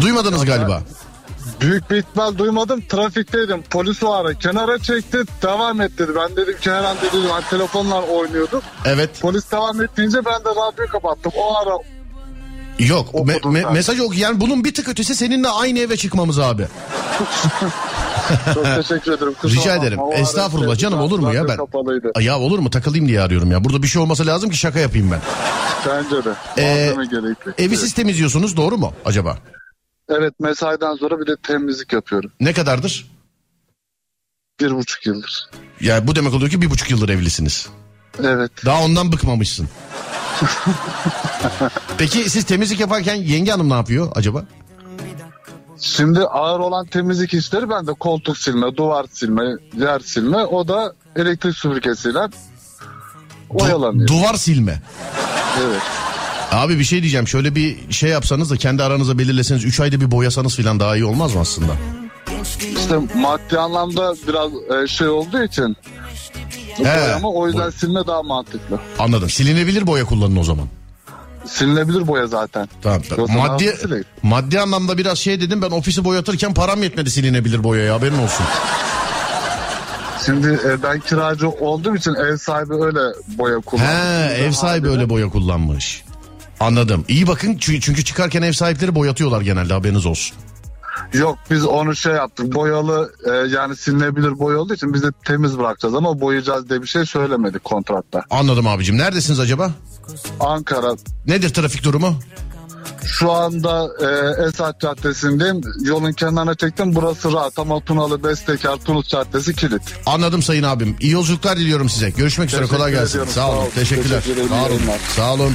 Duymadınız 0.00 0.44
galiba. 0.44 0.82
Büyük 1.60 1.90
bir 1.90 1.96
ihtimal 1.96 2.38
duymadım 2.38 2.80
trafikteydim. 2.88 3.62
Polis 3.62 4.02
o 4.02 4.12
ara 4.12 4.34
kenara 4.34 4.78
çekti 4.78 5.18
devam 5.42 5.80
et 5.80 5.98
dedi. 5.98 6.12
Ben 6.16 6.36
dedim 6.36 6.56
ki 6.60 6.70
herhalde 6.70 7.02
dedim 7.02 7.30
hani 7.30 7.44
telefonla 7.50 8.02
oynuyorduk. 8.02 8.62
Evet. 8.84 9.10
Polis 9.20 9.52
devam 9.52 9.82
ettiğince 9.82 10.24
ben 10.24 10.40
de 10.44 10.48
radyoyu 10.48 10.90
kapattım. 10.92 11.32
O 11.36 11.56
ara 11.56 11.76
Yok 12.88 13.14
me- 13.14 13.40
me- 13.40 13.72
mesaj 13.72 14.00
ok 14.00 14.18
yani 14.18 14.40
bunun 14.40 14.64
bir 14.64 14.74
tık 14.74 14.88
ötesi 14.88 15.14
seninle 15.14 15.48
aynı 15.48 15.78
eve 15.78 15.96
çıkmamız 15.96 16.38
abi. 16.38 16.66
çok 18.54 18.64
teşekkür 18.64 19.12
ederim. 19.12 19.34
Kusura 19.40 19.60
Rica 19.60 19.76
ederim. 19.76 19.98
O 19.98 20.10
ara 20.10 20.18
Estağfurullah 20.18 20.78
canım, 20.78 21.00
olur 21.00 21.18
mu 21.18 21.34
ya 21.34 21.48
ben- 21.48 21.56
Kapalıydı. 21.56 22.12
Ya 22.20 22.38
olur 22.38 22.58
mu 22.58 22.70
takılayım 22.70 23.08
diye 23.08 23.20
arıyorum 23.20 23.50
ya. 23.50 23.64
Burada 23.64 23.82
bir 23.82 23.88
şey 23.88 24.02
olması 24.02 24.26
lazım 24.26 24.50
ki 24.50 24.56
şaka 24.56 24.78
yapayım 24.78 25.10
ben. 25.10 25.20
Bence 25.86 26.24
de. 26.24 26.30
Ee, 26.58 26.94
gerekli. 27.10 27.64
Evi 27.64 27.76
siz 27.76 27.94
temizliyorsunuz 27.94 28.56
doğru 28.56 28.76
mu 28.78 28.92
acaba? 29.04 29.38
Evet 30.08 30.34
mesaiden 30.40 30.94
sonra 30.94 31.20
bir 31.20 31.26
de 31.26 31.36
temizlik 31.42 31.92
yapıyorum. 31.92 32.32
Ne 32.40 32.52
kadardır? 32.52 33.06
Bir 34.60 34.70
buçuk 34.74 35.06
yıldır. 35.06 35.48
Yani 35.80 36.06
bu 36.06 36.16
demek 36.16 36.34
oluyor 36.34 36.50
ki 36.50 36.62
bir 36.62 36.70
buçuk 36.70 36.90
yıldır 36.90 37.08
evlisiniz. 37.08 37.68
Evet. 38.24 38.50
Daha 38.64 38.82
ondan 38.84 39.12
bıkmamışsın. 39.12 39.68
Peki 41.98 42.30
siz 42.30 42.44
temizlik 42.44 42.80
yaparken 42.80 43.14
yenge 43.14 43.50
hanım 43.50 43.70
ne 43.70 43.74
yapıyor 43.74 44.12
acaba? 44.14 44.44
Şimdi 45.80 46.20
ağır 46.20 46.60
olan 46.60 46.86
temizlik 46.86 47.34
işleri 47.34 47.70
bende 47.70 47.92
koltuk 47.92 48.38
silme, 48.38 48.76
duvar 48.76 49.06
silme, 49.12 49.42
yer 49.76 50.00
silme. 50.00 50.36
O 50.36 50.68
da 50.68 50.94
elektrik 51.16 51.56
süpürgesiyle 51.56 52.28
oyalanıyor. 53.50 54.08
Duvar 54.08 54.34
silme. 54.34 54.82
evet. 55.60 55.82
Abi 56.52 56.78
bir 56.78 56.84
şey 56.84 57.00
diyeceğim 57.02 57.28
şöyle 57.28 57.54
bir 57.54 57.92
şey 57.92 58.10
yapsanız 58.10 58.50
da 58.50 58.56
kendi 58.56 58.82
aranıza 58.82 59.18
belirleseniz 59.18 59.64
3 59.64 59.80
ayda 59.80 60.00
bir 60.00 60.10
boyasanız 60.10 60.56
falan 60.56 60.80
daha 60.80 60.96
iyi 60.96 61.04
olmaz 61.04 61.34
mı 61.34 61.40
aslında? 61.40 61.72
İşte 62.76 62.96
maddi 63.14 63.58
anlamda 63.58 64.14
biraz 64.28 64.50
e, 64.52 64.86
şey 64.86 65.08
olduğu 65.08 65.42
için 65.42 65.76
He, 66.84 67.00
boyama 67.06 67.28
o 67.30 67.46
yüzden 67.46 67.62
boy- 67.64 67.72
silme 67.72 68.06
daha 68.06 68.22
mantıklı. 68.22 68.78
Anladım. 68.98 69.30
Silinebilir 69.30 69.86
boya 69.86 70.04
kullanın 70.04 70.36
o 70.36 70.44
zaman. 70.44 70.66
Silinebilir 71.46 72.06
boya 72.06 72.26
zaten. 72.26 72.68
Tamam. 72.82 73.02
tamam. 73.08 73.18
Yoksa 73.18 73.38
Maddi 73.48 74.04
maddi 74.22 74.60
anlamda 74.60 74.98
biraz 74.98 75.18
şey 75.18 75.40
dedim 75.40 75.62
ben 75.62 75.70
ofisi 75.70 76.04
boyatırken 76.04 76.54
param 76.54 76.82
yetmedi 76.82 77.10
silinebilir 77.10 77.64
boyaya 77.64 77.94
haberin 77.94 78.18
olsun. 78.18 78.46
Şimdi 80.26 80.60
e, 80.66 80.82
ben 80.82 81.00
kiracı 81.00 81.48
olduğum 81.48 81.96
için 81.96 82.14
ev 82.14 82.36
sahibi 82.36 82.74
öyle 82.74 82.98
boya 83.28 83.58
kullanıyor. 83.60 83.92
He 83.92 84.34
ev 84.34 84.52
sahibi 84.52 84.88
öyle 84.88 85.08
boya 85.08 85.28
kullanmış. 85.28 86.04
Anladım. 86.60 87.04
İyi 87.08 87.26
bakın 87.26 87.54
çü- 87.54 87.80
çünkü 87.80 88.04
çıkarken 88.04 88.42
ev 88.42 88.52
sahipleri 88.52 88.94
boyatıyorlar 88.94 89.40
genelde 89.40 89.74
haberiniz 89.74 90.06
olsun. 90.06 90.36
Yok 91.12 91.38
biz 91.50 91.64
onu 91.64 91.96
şey 91.96 92.12
yaptık 92.12 92.54
boyalı 92.54 93.12
e, 93.26 93.30
yani 93.30 93.76
silinebilir 93.76 94.38
boya 94.38 94.58
olduğu 94.58 94.74
için 94.74 94.94
biz 94.94 95.02
de 95.02 95.06
temiz 95.24 95.58
bırakacağız 95.58 95.94
ama 95.94 96.20
boyayacağız 96.20 96.68
diye 96.70 96.82
bir 96.82 96.86
şey 96.86 97.06
söylemedik 97.06 97.64
kontratta. 97.64 98.22
Anladım 98.30 98.66
abicim. 98.66 98.98
Neredesiniz 98.98 99.40
acaba? 99.40 99.70
Ankara 100.40 100.94
Nedir 101.26 101.48
trafik 101.54 101.84
durumu? 101.84 102.14
şu 103.04 103.32
anda 103.32 103.88
e, 104.00 104.44
Esat 104.48 104.80
Caddesi'ndeyim. 104.80 105.60
Yolun 105.84 106.12
kenarına 106.12 106.54
çektim. 106.54 106.94
Burası 106.94 107.32
rahat 107.32 107.58
ama 107.58 107.80
Tunalı, 107.80 108.24
Bestekar, 108.24 108.76
Tunus 108.76 109.08
Caddesi 109.08 109.54
kilit. 109.54 109.82
Anladım 110.06 110.42
sayın 110.42 110.62
abim. 110.62 110.96
İyi 111.00 111.12
yolculuklar 111.12 111.56
diliyorum 111.56 111.88
size. 111.88 112.10
Görüşmek 112.10 112.48
üzere 112.48 112.60
Teşekkür 112.60 112.76
kolay 112.76 112.90
gelsin. 112.92 113.08
ediyorum. 113.10 113.32
Sağ 113.32 113.50
olun. 113.50 113.64
Teşekkürler. 113.74 114.20
Teşekkür 114.22 114.32
ederim. 114.42 114.48
Sağ 114.48 114.62
olun. 114.64 114.74
Yayınlar. 114.74 114.98
Sağ 115.16 115.32
olun. 115.34 115.52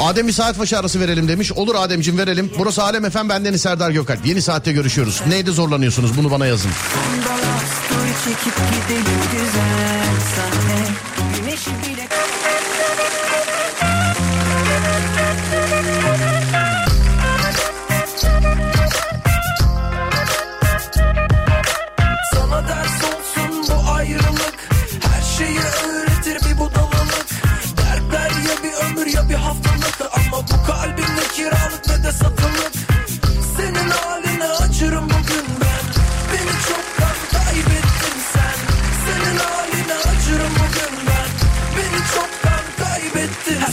Adem 0.00 0.28
bir 0.28 0.32
saat 0.32 0.58
başı 0.58 0.78
arası 0.78 1.00
verelim 1.00 1.28
demiş. 1.28 1.52
Olur 1.52 1.74
Ademciğim 1.74 2.18
verelim. 2.18 2.50
Burası 2.58 2.82
Alem 2.82 3.04
Efem 3.04 3.28
bendeniz 3.28 3.62
Serdar 3.62 3.90
Gökalp. 3.90 4.26
Yeni 4.26 4.42
saatte 4.42 4.72
görüşüyoruz. 4.72 5.22
Neyde 5.28 5.52
zorlanıyorsunuz 5.52 6.16
bunu 6.16 6.30
bana 6.30 6.46
yazın. 6.46 6.70
Story 6.70 8.12
çekip 8.24 8.54
gidelim 8.56 9.20
güzel 9.32 9.99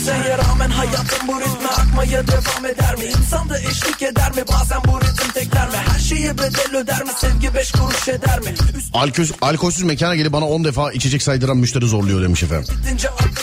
şeye 0.07 0.37
rağmen 0.37 0.69
hayatım 0.69 1.27
bu 1.27 1.41
ritme 1.41 1.67
akmaya 1.67 2.27
devam 2.27 2.65
eder 2.65 2.95
mi? 2.95 3.03
İnsan 3.05 3.49
da 3.49 3.59
eşlik 3.59 4.01
eder 4.01 4.31
mi? 4.35 4.43
Bazen 4.53 4.79
bu 4.87 5.01
ritim 5.01 5.31
tekler 5.33 5.67
mi? 5.67 5.75
Her 5.93 5.99
şeye 5.99 6.37
bedel 6.37 6.75
öder 6.75 7.03
mi? 7.03 7.11
Sevgi 7.17 7.53
beş 7.53 7.71
kuruş 7.71 8.07
eder 8.07 8.39
mi? 8.39 8.53
Alkol, 8.93 9.23
alkolsüz 9.41 9.83
mekana 9.83 10.15
gelip 10.15 10.33
bana 10.33 10.45
10 10.45 10.63
defa 10.63 10.91
içecek 10.91 11.23
saydıran 11.23 11.57
müşteri 11.57 11.87
zorluyor 11.87 12.21
demiş 12.21 12.43
efendim. 12.43 12.75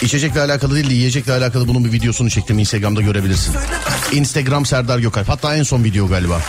İçecekle 0.03 0.41
alakalı 0.41 0.75
değil 0.75 0.91
de 0.91 0.95
yiyecekle 0.95 1.33
alakalı 1.33 1.69
bunun 1.69 1.85
bir 1.85 1.93
videosunu 1.93 2.31
çektim. 2.31 2.59
Instagram'da 2.59 3.01
görebilirsin. 3.01 3.55
Instagram 4.13 4.67
Serdar 4.67 4.99
Gökalp. 4.99 5.29
Hatta 5.29 5.57
en 5.57 5.63
son 5.63 5.85
video 5.85 6.09
galiba. 6.09 6.41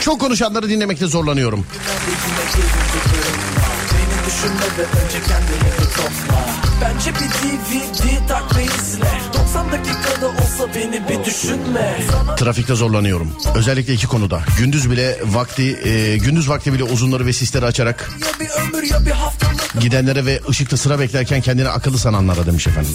Çok 0.00 0.20
konuşanları 0.20 0.68
dinlemekte 0.68 1.06
zorlanıyorum. 1.06 1.66
Beni 3.92 4.26
düşünme 4.26 4.66
ve 4.78 5.04
önce 5.04 5.18
kendini 5.28 5.94
topla 5.96 6.31
Bence 6.82 7.10
bir 7.10 7.18
DVD 7.18 8.28
tak 8.28 8.56
ve 8.56 8.64
izle 8.64 9.10
90 9.34 9.72
dakikada 9.72 10.28
olsa 10.28 10.74
beni 10.74 11.08
bir 11.08 11.24
düşünme 11.24 11.98
Sana 12.10 12.34
Trafikte 12.34 12.74
zorlanıyorum. 12.74 13.32
Özellikle 13.54 13.92
iki 13.92 14.06
konuda. 14.06 14.40
Gündüz 14.58 14.90
bile 14.90 15.18
vakti, 15.24 15.88
e, 15.88 16.16
gündüz 16.16 16.48
vakti 16.48 16.72
bile 16.72 16.84
uzunları 16.84 17.26
ve 17.26 17.32
sisleri 17.32 17.66
açarak 17.66 18.10
ya 18.20 18.40
bir 18.40 18.50
ömür 18.50 18.90
ya 18.90 19.06
bir 19.06 19.10
haftalık 19.10 19.80
gidenlere 19.80 20.26
ve 20.26 20.40
ışıkta 20.48 20.76
sıra 20.76 20.98
beklerken 20.98 21.40
kendini 21.40 21.68
akıllı 21.68 21.98
sananlara 21.98 22.46
demiş 22.46 22.66
efendim. 22.66 22.92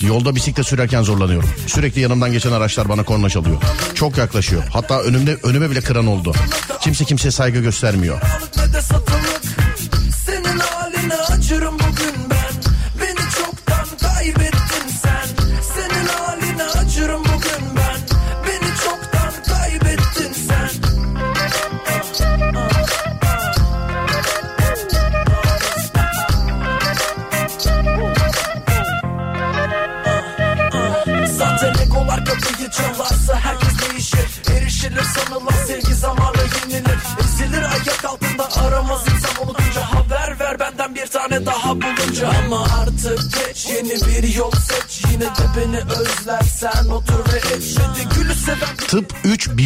Yolda 0.00 0.34
bisiklet 0.34 0.66
sürerken 0.66 1.02
zorlanıyorum. 1.02 1.48
Sürekli 1.66 2.00
yanımdan 2.00 2.32
geçen 2.32 2.52
araçlar 2.52 2.88
bana 2.88 3.02
korna 3.02 3.30
çalıyor. 3.30 3.56
Çok 3.94 4.18
yaklaşıyor. 4.18 4.62
Hatta 4.72 5.00
önümde 5.00 5.38
önüme 5.42 5.70
bile 5.70 5.80
kıran 5.80 6.06
oldu. 6.06 6.34
Kimse 6.80 7.04
kimseye 7.04 7.30
saygı 7.30 7.60
göstermiyor. 7.60 8.20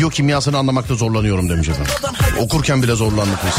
Biyokimyasını 0.09 0.59
anlamakta 0.59 0.95
zorlanıyorum 0.95 1.51
demiş 1.51 1.69
efendim. 1.69 1.93
Okurken 2.41 2.83
bile 2.83 2.95
zorlandık 2.95 3.39
biz. 3.47 3.55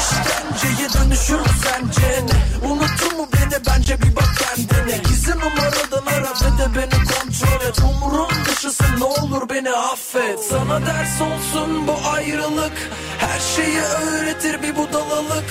işkenceye 0.00 0.88
dönüşür 0.88 1.38
sence 1.64 2.24
ne? 2.26 2.68
Unuttun 2.68 3.16
mu 3.16 3.28
beni? 3.34 3.64
Bence 3.66 4.02
bir 4.02 4.16
bak 4.16 4.30
kendine 4.38 4.98
Gizli 5.08 5.30
numaradan 5.32 6.06
ara 6.06 6.32
ve 6.32 6.58
de 6.58 6.74
beni 6.76 7.04
kontrol 7.04 7.68
et. 7.68 7.78
Umurum 7.90 8.28
dışısın 8.46 8.86
ne 8.98 9.04
olur 9.04 9.48
beni 9.48 9.70
affet. 9.70 10.40
Sana 10.50 10.86
ders 10.86 11.20
olsun 11.20 11.86
bu 11.86 12.08
ayrılık. 12.14 12.72
Her 13.18 13.40
şeyi 13.56 13.78
öğretir 13.80 14.62
bir 14.62 14.76
budalalık. 14.76 15.44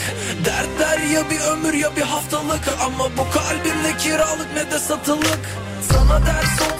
Dertler 0.45 0.97
ya 0.97 1.29
bir 1.29 1.39
ömür 1.39 1.73
ya 1.73 1.95
bir 1.95 2.01
haftalık. 2.01 2.63
Ama 2.85 3.03
bu 3.17 3.31
kalbimde 3.33 3.97
kiralık 3.97 4.47
ne 4.55 4.71
de 4.71 4.79
satılık. 4.79 5.39
Sana 5.91 6.25
ders 6.25 6.61
olsun 6.61 6.74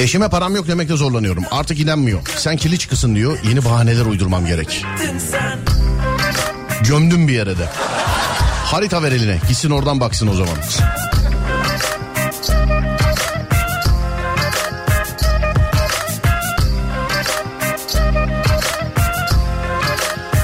Eşime 0.00 0.28
param 0.28 0.56
yok 0.56 0.68
demekte 0.68 0.96
zorlanıyorum. 0.96 1.44
Artık 1.50 1.80
inanmıyor. 1.80 2.20
Sen 2.36 2.56
kirli 2.56 2.78
çıkısın 2.78 3.14
diyor. 3.14 3.38
Yeni 3.48 3.64
bahaneler 3.64 4.06
uydurmam 4.06 4.46
gerek. 4.46 4.84
Gömdüm 6.88 7.28
bir 7.28 7.32
yere 7.32 7.58
de. 7.58 7.66
Harita 8.64 9.02
ver 9.02 9.12
eline. 9.12 9.38
Gitsin 9.48 9.70
oradan 9.70 10.00
baksın 10.00 10.26
o 10.26 10.34
zaman. 10.34 10.54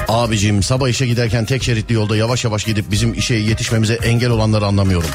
Abicim 0.07 0.63
sabah 0.63 0.89
işe 0.89 1.07
giderken 1.07 1.45
tek 1.45 1.63
şeritli 1.63 1.93
yolda 1.93 2.17
yavaş 2.17 2.43
yavaş 2.43 2.63
gidip 2.63 2.91
bizim 2.91 3.13
işe 3.13 3.35
yetişmemize 3.35 3.93
engel 3.93 4.29
olanları 4.29 4.65
anlamıyorum. 4.65 5.09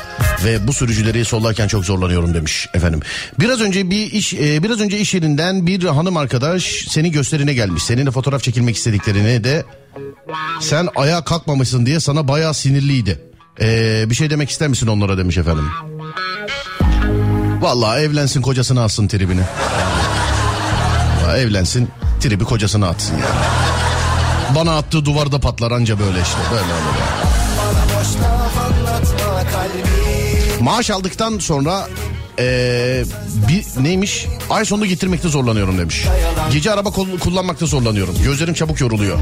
Ve 0.45 0.68
bu 0.68 0.72
sürücüleri 0.72 1.24
sollarken 1.24 1.68
çok 1.68 1.84
zorlanıyorum 1.84 2.34
demiş 2.34 2.68
efendim. 2.74 3.01
Biraz 3.40 3.61
önce 3.61 3.90
bir 3.90 4.12
iş 4.12 4.34
e, 4.34 4.62
biraz 4.62 4.80
önce 4.80 4.99
iş 4.99 5.14
yerinden 5.14 5.66
bir 5.66 5.84
hanım 5.84 6.16
arkadaş 6.16 6.62
seni 6.88 7.11
gösterine 7.11 7.55
gelmiş. 7.55 7.82
Seninle 7.82 8.11
fotoğraf 8.11 8.43
çekilmek 8.43 8.76
istediklerini 8.76 9.45
de 9.45 9.64
sen 10.61 10.88
ayağa 10.97 11.24
kalkmamışsın 11.24 11.86
diye 11.86 12.01
sana 12.01 12.28
bayağı 12.28 12.55
sinirliydi. 12.55 13.20
Ee, 13.61 14.05
bir 14.11 14.14
şey 14.14 14.30
demek 14.30 14.51
ister 14.51 14.68
misin 14.68 14.86
onlara 14.86 15.18
demiş 15.18 15.38
efendim. 15.38 15.64
Vallahi 17.61 18.01
evlensin 18.01 18.43
kocasını 18.43 18.82
alsın 18.82 19.09
tribini. 19.09 19.43
Vallahi 21.22 21.40
evlensin 21.40 21.88
tribi 22.20 22.45
kocasına 22.45 22.88
atsın 22.88 23.14
yani. 23.14 23.45
Bana 24.57 24.76
attığı 24.76 25.05
duvarda 25.05 25.38
patlar 25.38 25.70
anca 25.70 25.99
böyle 25.99 26.20
işte 26.22 26.38
böyle 26.51 26.64
olur. 26.64 26.97
Bana 27.59 28.01
boş 28.01 28.14
laf 28.22 28.59
anlatma 28.59 29.51
kalbim 29.51 30.32
Maaş 30.63 30.91
aldıktan 30.91 31.39
sonra 31.39 31.89
ee, 32.39 33.05
bir 33.49 33.85
neymiş? 33.85 34.27
Ay 34.51 34.65
sonunu 34.65 34.87
getirmekte 34.87 35.29
zorlanıyorum 35.29 35.79
demiş. 35.79 36.05
Gece 36.53 36.71
araba 36.73 36.91
kullanmakta 37.21 37.67
zorlanıyorum. 37.67 38.15
Gözlerim 38.25 38.55
çabuk 38.55 38.81
yoruluyor. 38.81 39.19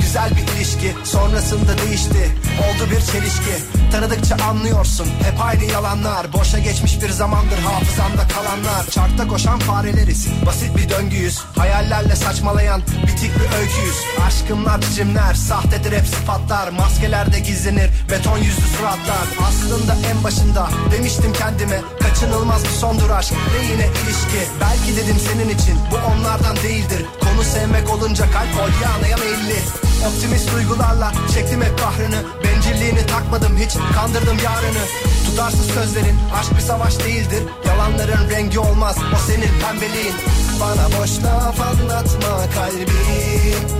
Güzel 0.00 0.30
bir 0.30 0.43
ilişki 0.84 1.10
Sonrasında 1.10 1.78
değişti. 1.78 2.30
Oldu 2.58 2.90
bir 2.90 3.00
çelişki. 3.00 3.64
Tanıdıkça 3.92 4.36
anlıyorsun. 4.44 5.06
Hep 5.06 5.40
aynı 5.40 5.64
yalanlar. 5.64 6.32
Boşa 6.32 6.58
geçmiş 6.58 7.02
bir 7.02 7.10
zamandır 7.10 7.58
hafızamda 7.58 8.28
kalanlar. 8.28 8.90
Çarkta 8.90 9.28
koşan 9.28 9.58
fareleriz 9.58 10.28
basit 10.46 10.76
bir 10.76 10.88
döngüyüz 10.88 11.38
Hayallerle 11.58 12.16
saçmalayan 12.16 12.82
bitik 13.06 13.30
bir 13.34 13.58
öyküyüz 13.58 13.96
Aşkımlar 14.26 14.82
biçimler 14.82 15.34
sahtedir 15.34 15.92
hep 15.92 16.06
sıfatlar 16.06 16.68
Maskelerde 16.68 17.38
gizlenir 17.38 17.90
beton 18.10 18.38
yüzlü 18.38 18.66
suratlar. 18.76 19.26
Aslında 19.48 19.96
en 20.10 20.24
başında 20.24 20.68
demiştim 20.92 21.32
kendime 21.32 21.80
Kaçınılmaz 22.00 22.64
bir 22.64 22.68
sondur 22.68 23.10
aşk 23.10 23.32
ve 23.32 23.64
yine 23.64 23.86
ilişki. 23.86 24.50
Belki 24.60 24.96
dedim 24.96 25.16
senin 25.28 25.48
için 25.48 25.76
bu 25.90 25.96
onlardan 25.96 26.56
değildir. 26.56 27.02
Konu 27.20 27.42
sevmek 27.44 27.90
olunca 27.90 28.24
kalp 28.30 28.54
olyanaya 28.60 29.16
meyilli 29.16 29.83
Optimist 30.08 30.52
duygularla 30.54 31.12
çektim 31.34 31.62
hep 31.62 31.78
kahrını. 31.78 32.22
Bencilliğini 32.44 33.06
takmadım 33.06 33.56
hiç 33.56 33.72
kandırdım 33.94 34.38
yarını. 34.44 34.84
Tutarsız 35.26 35.66
sözlerin 35.66 36.18
aşk 36.40 36.56
bir 36.56 36.60
savaş 36.60 36.98
değildir. 36.98 37.42
Yalanların 37.66 38.30
rengi 38.30 38.58
olmaz 38.58 38.96
o 39.14 39.18
senin 39.26 39.50
pembeliğin. 39.60 40.14
Bana 40.60 41.00
boş 41.00 41.10
laf 41.24 41.60
anlatma 41.60 42.36
kalbim. 42.54 42.88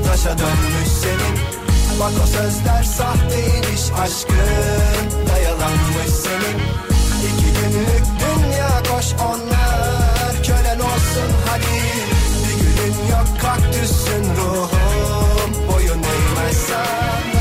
Taşa 0.06 0.38
dönmüş 0.38 0.88
senin. 1.02 1.36
Bak 2.00 2.12
o 2.24 2.26
sözler 2.26 2.82
sahteymiş 2.82 3.82
aşkın. 4.02 5.28
Dayalanmış 5.28 6.12
senin. 6.22 6.58
İki 7.28 7.46
günlük 7.60 8.04
dünya 8.20 8.82
koş 8.94 9.06
onlar. 9.20 10.44
Kölen 10.46 10.78
olsun 10.78 11.30
hadi 11.46 11.80
Bir 12.44 12.64
günün 12.64 13.10
yok 13.10 13.40
kaktüsün 13.42 14.24
Boyun 14.36 14.83
eğmezsen 16.54 17.24
Bilirsin 17.24 17.33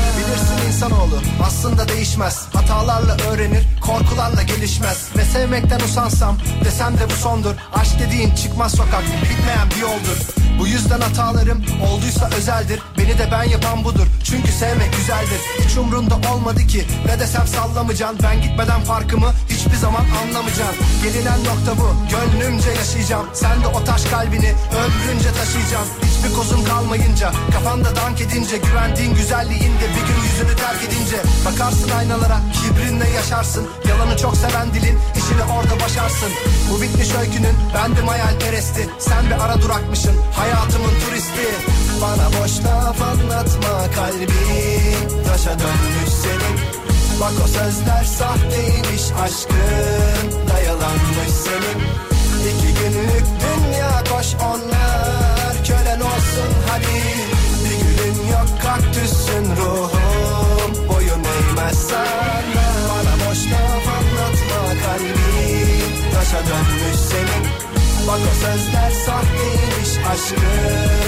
insanoğlu. 0.84 1.22
Aslında 1.46 1.88
değişmez. 1.88 2.46
Hatalarla 2.52 3.16
öğrenir 3.30 3.62
korkularla 3.80 4.42
gelişmez. 4.42 5.08
Ve 5.16 5.24
sevmekten 5.24 5.80
usansam 5.80 6.36
desem 6.64 6.98
de 6.98 7.10
bu 7.10 7.14
sondur. 7.14 7.54
Aşk 7.74 8.00
dediğin 8.00 8.34
çıkmaz 8.34 8.72
sokak 8.72 9.02
bitmeyen 9.02 9.70
bir 9.70 9.80
yoldur. 9.80 10.44
Bu 10.58 10.66
yüzden 10.66 11.00
hatalarım 11.00 11.64
olduysa 11.88 12.30
özeldir. 12.38 12.82
Beni 12.98 13.18
de 13.18 13.28
ben 13.32 13.44
yapan 13.44 13.84
budur. 13.84 14.06
Çünkü 14.24 14.52
sevmek 14.52 14.96
güzeldir. 14.96 15.40
Hiç 15.64 15.76
umrunda 15.76 16.14
olmadı 16.32 16.66
ki. 16.66 16.84
Ne 17.06 17.20
desem 17.20 17.46
sallamacan 17.46 18.16
Ben 18.22 18.42
gitmeden 18.42 18.80
farkımı 18.80 19.32
hiçbir 19.50 19.76
zaman 19.76 20.04
anlamayacaksın. 20.22 20.86
Gelinen 21.02 21.38
nokta 21.38 21.72
bu. 21.78 21.96
Gönlümce 22.10 22.70
yaşayacağım. 22.70 23.26
Sen 23.32 23.62
de 23.62 23.66
o 23.66 23.84
taş 23.84 24.04
kalbini 24.04 24.52
ömrünce 24.82 25.32
taşıyacaksın. 25.38 25.94
Hiçbir 26.02 26.36
kozun 26.36 26.64
kalmayınca 26.64 27.32
kafanda 27.52 27.96
dank 27.96 28.20
edince 28.20 28.56
Güvendiğin 28.56 29.14
güzelliğinde 29.14 29.86
bir 29.94 30.06
gün 30.08 30.20
yüzünü 30.28 30.56
terk 30.74 30.92
edince 30.92 31.16
Bakarsın 31.44 31.90
aynalara 31.90 32.40
kibrinle 32.52 33.10
yaşarsın. 33.10 33.66
Yalanı 33.88 34.16
çok 34.16 34.36
seven 34.36 34.74
dilin 34.74 34.98
işini 35.16 35.42
orada 35.42 35.84
başarsın. 35.84 36.28
Bu 36.70 36.82
bitmiş 36.82 37.14
öykünün 37.14 37.56
bendim 37.74 38.08
hayalperesti 38.08 38.88
Sen 38.98 39.26
bir 39.26 39.44
ara 39.44 39.62
durakmışsın 39.62 40.16
hayatımın 40.32 41.00
turisti. 41.00 41.48
Bana 42.02 42.42
boş 42.42 42.64
laf 42.64 43.02
anlatma 43.02 43.90
kalbim 43.94 45.24
Taşa 45.26 45.58
dönmüş 45.58 46.12
senin. 46.22 46.56
Bak 47.20 47.32
o 47.44 47.48
sözler 47.48 48.04
sahteymiş 48.04 49.02
aşkın 49.24 50.48
Dayalanmış 50.48 51.32
senin. 51.44 51.84
İki 52.50 52.74
günlük 52.74 53.26
dünya 53.40 54.04
koş 54.10 54.34
onlar 54.34 55.33
sahteymiş 70.16 71.03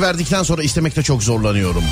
Verdikten 0.00 0.42
sonra 0.42 0.62
istemekte 0.62 1.02
çok 1.02 1.22
zorlanıyorum. 1.22 1.84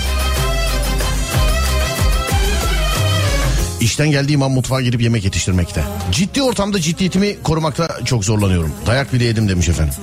İşten 3.81 4.11
geldiğim 4.11 4.43
an 4.43 4.51
mutfağa 4.51 4.81
girip 4.81 5.01
yemek 5.03 5.25
yetiştirmekte. 5.25 5.85
Ciddi 6.11 6.43
ortamda 6.43 6.81
ciddiyetimi 6.81 7.43
korumakta 7.43 7.99
çok 8.05 8.25
zorlanıyorum. 8.25 8.73
Dayak 8.87 9.13
bile 9.13 9.25
yedim 9.25 9.49
demiş 9.49 9.69
efendim. 9.69 9.95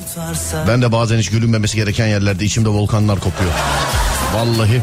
Ben 0.68 0.82
de 0.82 0.91
bazen 0.91 1.18
hiç 1.18 1.30
gülünmemesi 1.30 1.76
gereken 1.76 2.08
yerlerde 2.08 2.45
içimde 2.45 2.70
volkanlar 2.70 3.20
kopuyor. 3.20 3.52
Vallahi. 4.34 4.82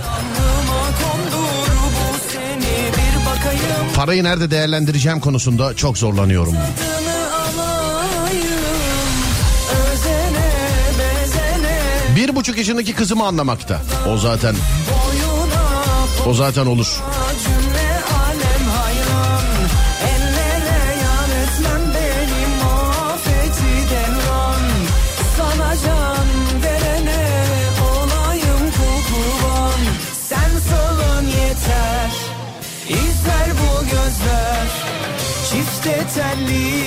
Parayı 3.94 4.24
nerede 4.24 4.50
değerlendireceğim 4.50 5.20
konusunda 5.20 5.74
çok 5.74 5.98
zorlanıyorum. 5.98 6.54
Bir 12.28 12.36
buçuk 12.36 12.58
yaşındaki 12.58 12.94
kızımı 12.94 13.24
anlamakta. 13.24 13.80
O 14.08 14.18
zaten 14.18 14.54
o 16.26 16.34
zaten 16.34 16.66
olur. 16.66 17.00
Çifte 35.50 36.06
telliler 36.14 36.77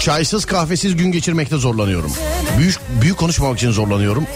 Çaysız 0.00 0.44
kahvesiz 0.44 0.96
gün 0.96 1.12
geçirmekte 1.12 1.56
zorlanıyorum. 1.56 2.12
Büyük 2.58 2.78
büyük 3.02 3.16
konuşmamak 3.16 3.58
için 3.58 3.70
zorlanıyorum. 3.70 4.26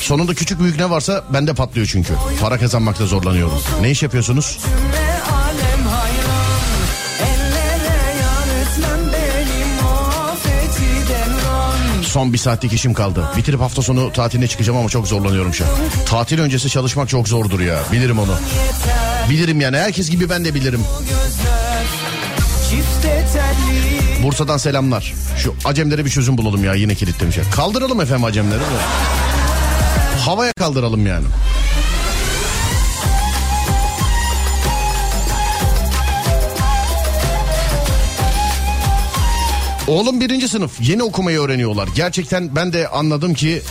Sonunda 0.00 0.34
küçük 0.34 0.60
büyük 0.60 0.78
ne 0.78 0.90
varsa 0.90 1.24
bende 1.32 1.54
patlıyor 1.54 1.86
çünkü. 1.86 2.12
Para 2.40 2.58
kazanmakta 2.58 3.06
zorlanıyorum. 3.06 3.60
Ne 3.80 3.90
iş 3.90 4.02
yapıyorsunuz? 4.02 4.58
Son 12.02 12.32
bir 12.32 12.38
saatlik 12.38 12.72
işim 12.72 12.94
kaldı. 12.94 13.24
Bitirip 13.36 13.60
hafta 13.60 13.82
sonu 13.82 14.12
tatiline 14.12 14.48
çıkacağım 14.48 14.78
ama 14.78 14.88
çok 14.88 15.08
zorlanıyorum 15.08 15.54
şu 15.54 15.64
an. 15.64 15.70
Tatil 16.06 16.40
öncesi 16.40 16.70
çalışmak 16.70 17.08
çok 17.08 17.28
zordur 17.28 17.60
ya. 17.60 17.78
Bilirim 17.92 18.18
onu. 18.18 18.34
Bilirim 19.30 19.60
yani 19.60 19.76
herkes 19.76 20.10
gibi 20.10 20.30
ben 20.30 20.44
de 20.44 20.54
bilirim. 20.54 20.80
Çifte 22.70 23.26
telli 23.32 23.95
Bursa'dan 24.22 24.56
selamlar. 24.56 25.14
Şu 25.36 25.54
acemlere 25.64 26.04
bir 26.04 26.10
çözüm 26.10 26.38
bulalım 26.38 26.64
ya 26.64 26.74
yine 26.74 26.94
kilitlemiş. 26.94 27.36
Kaldıralım 27.54 28.00
efendim 28.00 28.24
acemleri. 28.24 28.60
Havaya 30.24 30.52
kaldıralım 30.52 31.06
yani. 31.06 31.26
Oğlum 39.86 40.20
birinci 40.20 40.48
sınıf 40.48 40.80
yeni 40.80 41.02
okumayı 41.02 41.40
öğreniyorlar. 41.40 41.88
Gerçekten 41.94 42.56
ben 42.56 42.72
de 42.72 42.88
anladım 42.88 43.34
ki... 43.34 43.62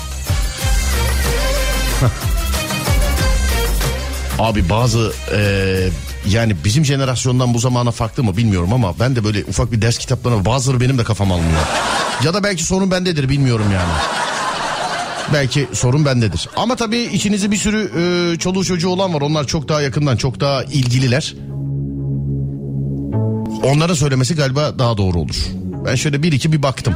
Abi 4.40 4.70
bazı 4.70 5.14
eee, 5.32 5.90
yani 6.30 6.56
bizim 6.66 6.86
jenerasyondan 6.86 7.54
bu 7.54 7.60
zamana 7.60 7.92
farklı 7.92 8.24
mı 8.24 8.38
bilmiyorum 8.38 8.74
ama 8.74 8.94
ben 9.00 9.16
de 9.16 9.24
böyle 9.24 9.44
ufak 9.44 9.72
bir 9.72 9.82
ders 9.82 9.98
kitaplarına 9.98 10.46
bazıları 10.46 10.80
benim 10.82 10.98
de 10.98 11.04
kafam 11.04 11.32
almıyor. 11.32 11.60
Ya 12.24 12.34
da 12.34 12.44
belki 12.44 12.64
sorun 12.64 12.92
bendedir 12.92 13.30
bilmiyorum 13.30 13.66
yani. 13.74 13.92
Belki 15.34 15.68
sorun 15.74 16.06
bendedir. 16.06 16.50
Ama 16.56 16.76
tabii 16.76 16.98
içinizde 16.98 17.52
bir 17.52 17.58
sürü 17.58 17.92
eee 18.32 18.38
çoluğu 18.40 18.66
çocuğu 18.66 18.90
olan 18.90 19.14
var. 19.14 19.22
Onlar 19.22 19.48
çok 19.48 19.70
daha 19.70 19.82
yakından 19.82 20.18
çok 20.18 20.40
daha 20.40 20.64
ilgililer. 20.64 21.34
Onların 23.64 23.94
söylemesi 23.96 24.36
galiba 24.36 24.80
daha 24.80 24.98
doğru 24.98 25.18
olur. 25.20 25.36
Ben 25.86 25.96
şöyle 25.96 26.24
bir 26.24 26.32
iki 26.32 26.52
bir 26.54 26.64
baktım. 26.64 26.96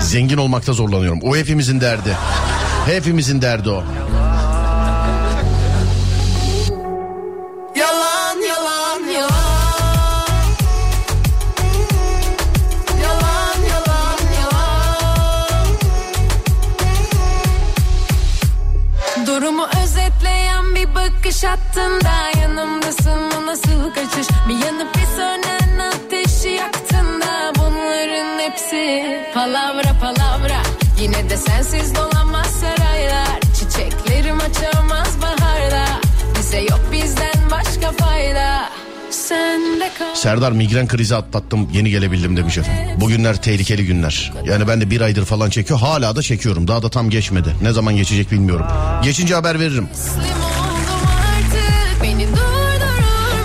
Zengin 0.00 0.36
olmakta 0.36 0.72
zorlanıyorum. 0.72 1.20
O 1.22 1.36
hepimizin 1.36 1.80
derdi. 1.80 2.16
Hepimizin 2.86 3.42
derdi 3.42 3.70
o. 3.70 3.74
Yalan 3.74 4.27
Durumu 19.48 19.66
özetleyen 19.82 20.74
bir 20.74 20.94
bakış 20.94 21.44
attın 21.44 22.00
da 22.00 22.40
yanımdasın. 22.40 23.20
Bu 23.36 23.46
nasıl 23.46 23.94
kaçış? 23.94 24.26
Bir 24.48 24.66
yanıp 24.66 24.94
bir 24.94 25.06
sönen 25.16 25.78
ateşi 25.78 26.48
yaktın 26.48 27.20
da 27.20 27.52
bunların 27.56 28.38
hepsi 28.38 29.04
palavra 29.34 29.98
palavra. 30.00 30.62
Yine 31.00 31.30
de 31.30 31.36
sensiz 31.36 31.94
dolamaz 31.94 32.46
saraylar. 32.46 33.40
Çiçeklerim 33.58 34.38
açamaz 34.40 35.22
baharda 35.22 35.84
Bize 36.38 36.60
yok 36.60 36.80
bizden 36.92 37.50
başka 37.50 37.92
fayda 37.92 38.68
Serdar 40.14 40.52
migren 40.52 40.88
krizi 40.88 41.16
atlattım 41.16 41.68
yeni 41.72 41.90
gelebildim 41.90 42.36
demiş 42.36 42.58
efendim. 42.58 43.00
Bugünler 43.00 43.42
tehlikeli 43.42 43.86
günler. 43.86 44.32
Yani 44.44 44.68
ben 44.68 44.80
de 44.80 44.90
bir 44.90 45.00
aydır 45.00 45.24
falan 45.24 45.50
çekiyor 45.50 45.80
hala 45.80 46.16
da 46.16 46.22
çekiyorum. 46.22 46.68
Daha 46.68 46.82
da 46.82 46.88
tam 46.88 47.10
geçmedi. 47.10 47.48
Ne 47.62 47.72
zaman 47.72 47.96
geçecek 47.96 48.32
bilmiyorum. 48.32 48.66
Geçince 49.02 49.34
haber 49.34 49.60
veririm. 49.60 49.88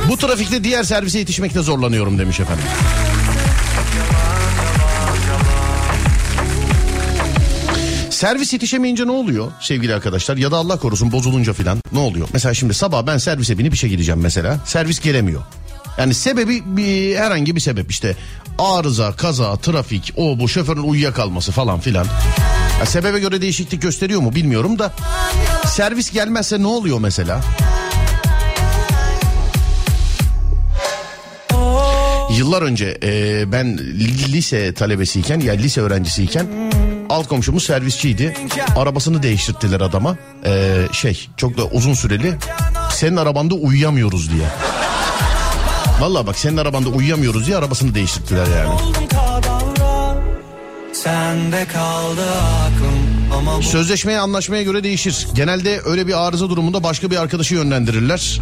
Bu 0.09 0.17
trafikte 0.17 0.63
diğer 0.63 0.83
servise 0.83 1.19
yetişmekte 1.19 1.61
zorlanıyorum 1.61 2.19
demiş 2.19 2.39
efendim. 2.39 2.63
Servis 8.23 8.53
yetişemeyince 8.53 9.07
ne 9.07 9.11
oluyor 9.11 9.51
sevgili 9.59 9.95
arkadaşlar? 9.95 10.37
Ya 10.37 10.51
da 10.51 10.57
Allah 10.57 10.77
korusun 10.77 11.11
bozulunca 11.11 11.53
filan 11.53 11.79
ne 11.91 11.99
oluyor? 11.99 12.27
Mesela 12.33 12.53
şimdi 12.53 12.73
sabah 12.73 13.07
ben 13.07 13.17
servise 13.17 13.57
binip 13.57 13.73
işe 13.73 13.87
gideceğim 13.87 14.21
mesela. 14.21 14.59
Servis 14.65 14.99
gelemiyor. 14.99 15.41
Yani 15.97 16.13
sebebi 16.13 16.63
bir, 16.65 17.15
herhangi 17.15 17.55
bir 17.55 17.61
sebep 17.61 17.91
işte 17.91 18.15
arıza, 18.59 19.11
kaza, 19.11 19.55
trafik, 19.57 20.13
o 20.17 20.39
bu 20.39 20.49
şoförün 20.49 20.83
uyuyakalması 20.83 21.51
falan 21.51 21.79
filan. 21.79 22.05
Ya 22.79 22.85
sebebe 22.85 23.19
göre 23.19 23.41
değişiklik 23.41 23.81
gösteriyor 23.81 24.21
mu 24.21 24.35
bilmiyorum 24.35 24.79
da 24.79 24.93
servis 25.67 26.11
gelmezse 26.11 26.61
ne 26.61 26.67
oluyor 26.67 26.99
mesela? 26.99 27.41
Yıllar 32.37 32.61
önce 32.61 32.97
e, 33.03 33.43
ben 33.51 33.77
lise 34.33 34.73
talebesiyken 34.73 35.39
ya 35.39 35.53
lise 35.53 35.81
öğrencisiyken 35.81 36.72
alt 37.13 37.27
komşumuz 37.27 37.63
servisçiydi. 37.63 38.33
Arabasını 38.75 39.23
değiştirttiler 39.23 39.81
adama. 39.81 40.17
E, 40.45 40.81
şey 40.91 41.29
çok 41.37 41.57
da 41.57 41.65
uzun 41.65 41.93
süreli. 41.93 42.35
Senin 42.91 43.15
arabanda 43.15 43.55
uyuyamıyoruz 43.55 44.31
diye. 44.31 44.47
Vallahi 45.99 46.27
bak 46.27 46.37
senin 46.37 46.57
arabanda 46.57 46.89
uyuyamıyoruz 46.89 47.47
diye 47.47 47.57
arabasını 47.57 47.95
değiştirttiler 47.95 48.47
yani. 48.57 48.79
Sözleşmeye 53.61 54.19
anlaşmaya 54.19 54.63
göre 54.63 54.83
değişir. 54.83 55.27
Genelde 55.35 55.81
öyle 55.85 56.07
bir 56.07 56.27
arıza 56.27 56.49
durumunda 56.49 56.83
başka 56.83 57.11
bir 57.11 57.17
arkadaşı 57.17 57.55
yönlendirirler. 57.55 58.41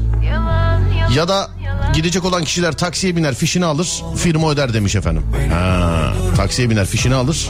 Ya 1.15 1.27
da 1.27 1.49
gidecek 1.93 2.25
olan 2.25 2.43
kişiler 2.43 2.71
taksiye 2.71 3.15
biner 3.15 3.35
fişini 3.35 3.65
alır 3.65 4.03
firma 4.17 4.51
öder 4.51 4.73
demiş 4.73 4.95
efendim. 4.95 5.23
Ha, 5.53 6.13
taksiye 6.37 6.69
biner 6.69 6.85
fişini 6.85 7.15
alır 7.15 7.49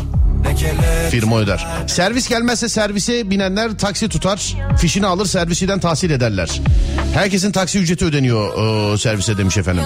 firma 1.09 1.39
öder. 1.39 1.67
Servis 1.87 2.29
gelmezse 2.29 2.69
servise 2.69 3.29
binenler 3.31 3.77
taksi 3.77 4.09
tutar 4.09 4.55
fişini 4.77 5.05
alır 5.07 5.25
servisinden 5.25 5.79
tahsil 5.79 6.09
ederler. 6.09 6.61
Herkesin 7.13 7.51
taksi 7.51 7.79
ücreti 7.79 8.05
ödeniyor 8.05 8.53
o 8.53 8.97
servise 8.97 9.37
demiş 9.37 9.57
efendim. 9.57 9.83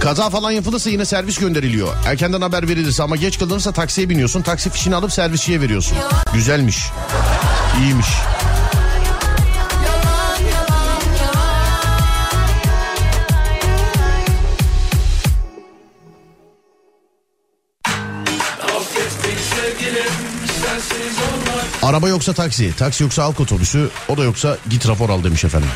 Kaza 0.00 0.30
falan 0.30 0.50
yapılırsa 0.50 0.90
yine 0.90 1.04
servis 1.04 1.38
gönderiliyor. 1.38 1.88
Erkenden 2.06 2.40
haber 2.40 2.68
verilirse 2.68 3.02
ama 3.02 3.16
geç 3.16 3.38
kalınırsa 3.38 3.72
taksiye 3.72 4.08
biniyorsun. 4.08 4.42
Taksi 4.42 4.70
fişini 4.70 4.94
alıp 4.94 5.12
servisçiye 5.12 5.60
veriyorsun. 5.60 5.98
Güzelmiş. 6.34 6.86
İyiymiş. 7.82 8.06
Araba 21.86 22.08
yoksa 22.08 22.32
taksi, 22.32 22.76
taksi 22.76 23.02
yoksa 23.02 23.24
halk 23.24 23.40
otobüsü, 23.40 23.88
o 24.08 24.16
da 24.16 24.24
yoksa 24.24 24.58
git 24.70 24.88
rapor 24.88 25.10
al 25.10 25.24
demiş 25.24 25.44
efendim. 25.44 25.68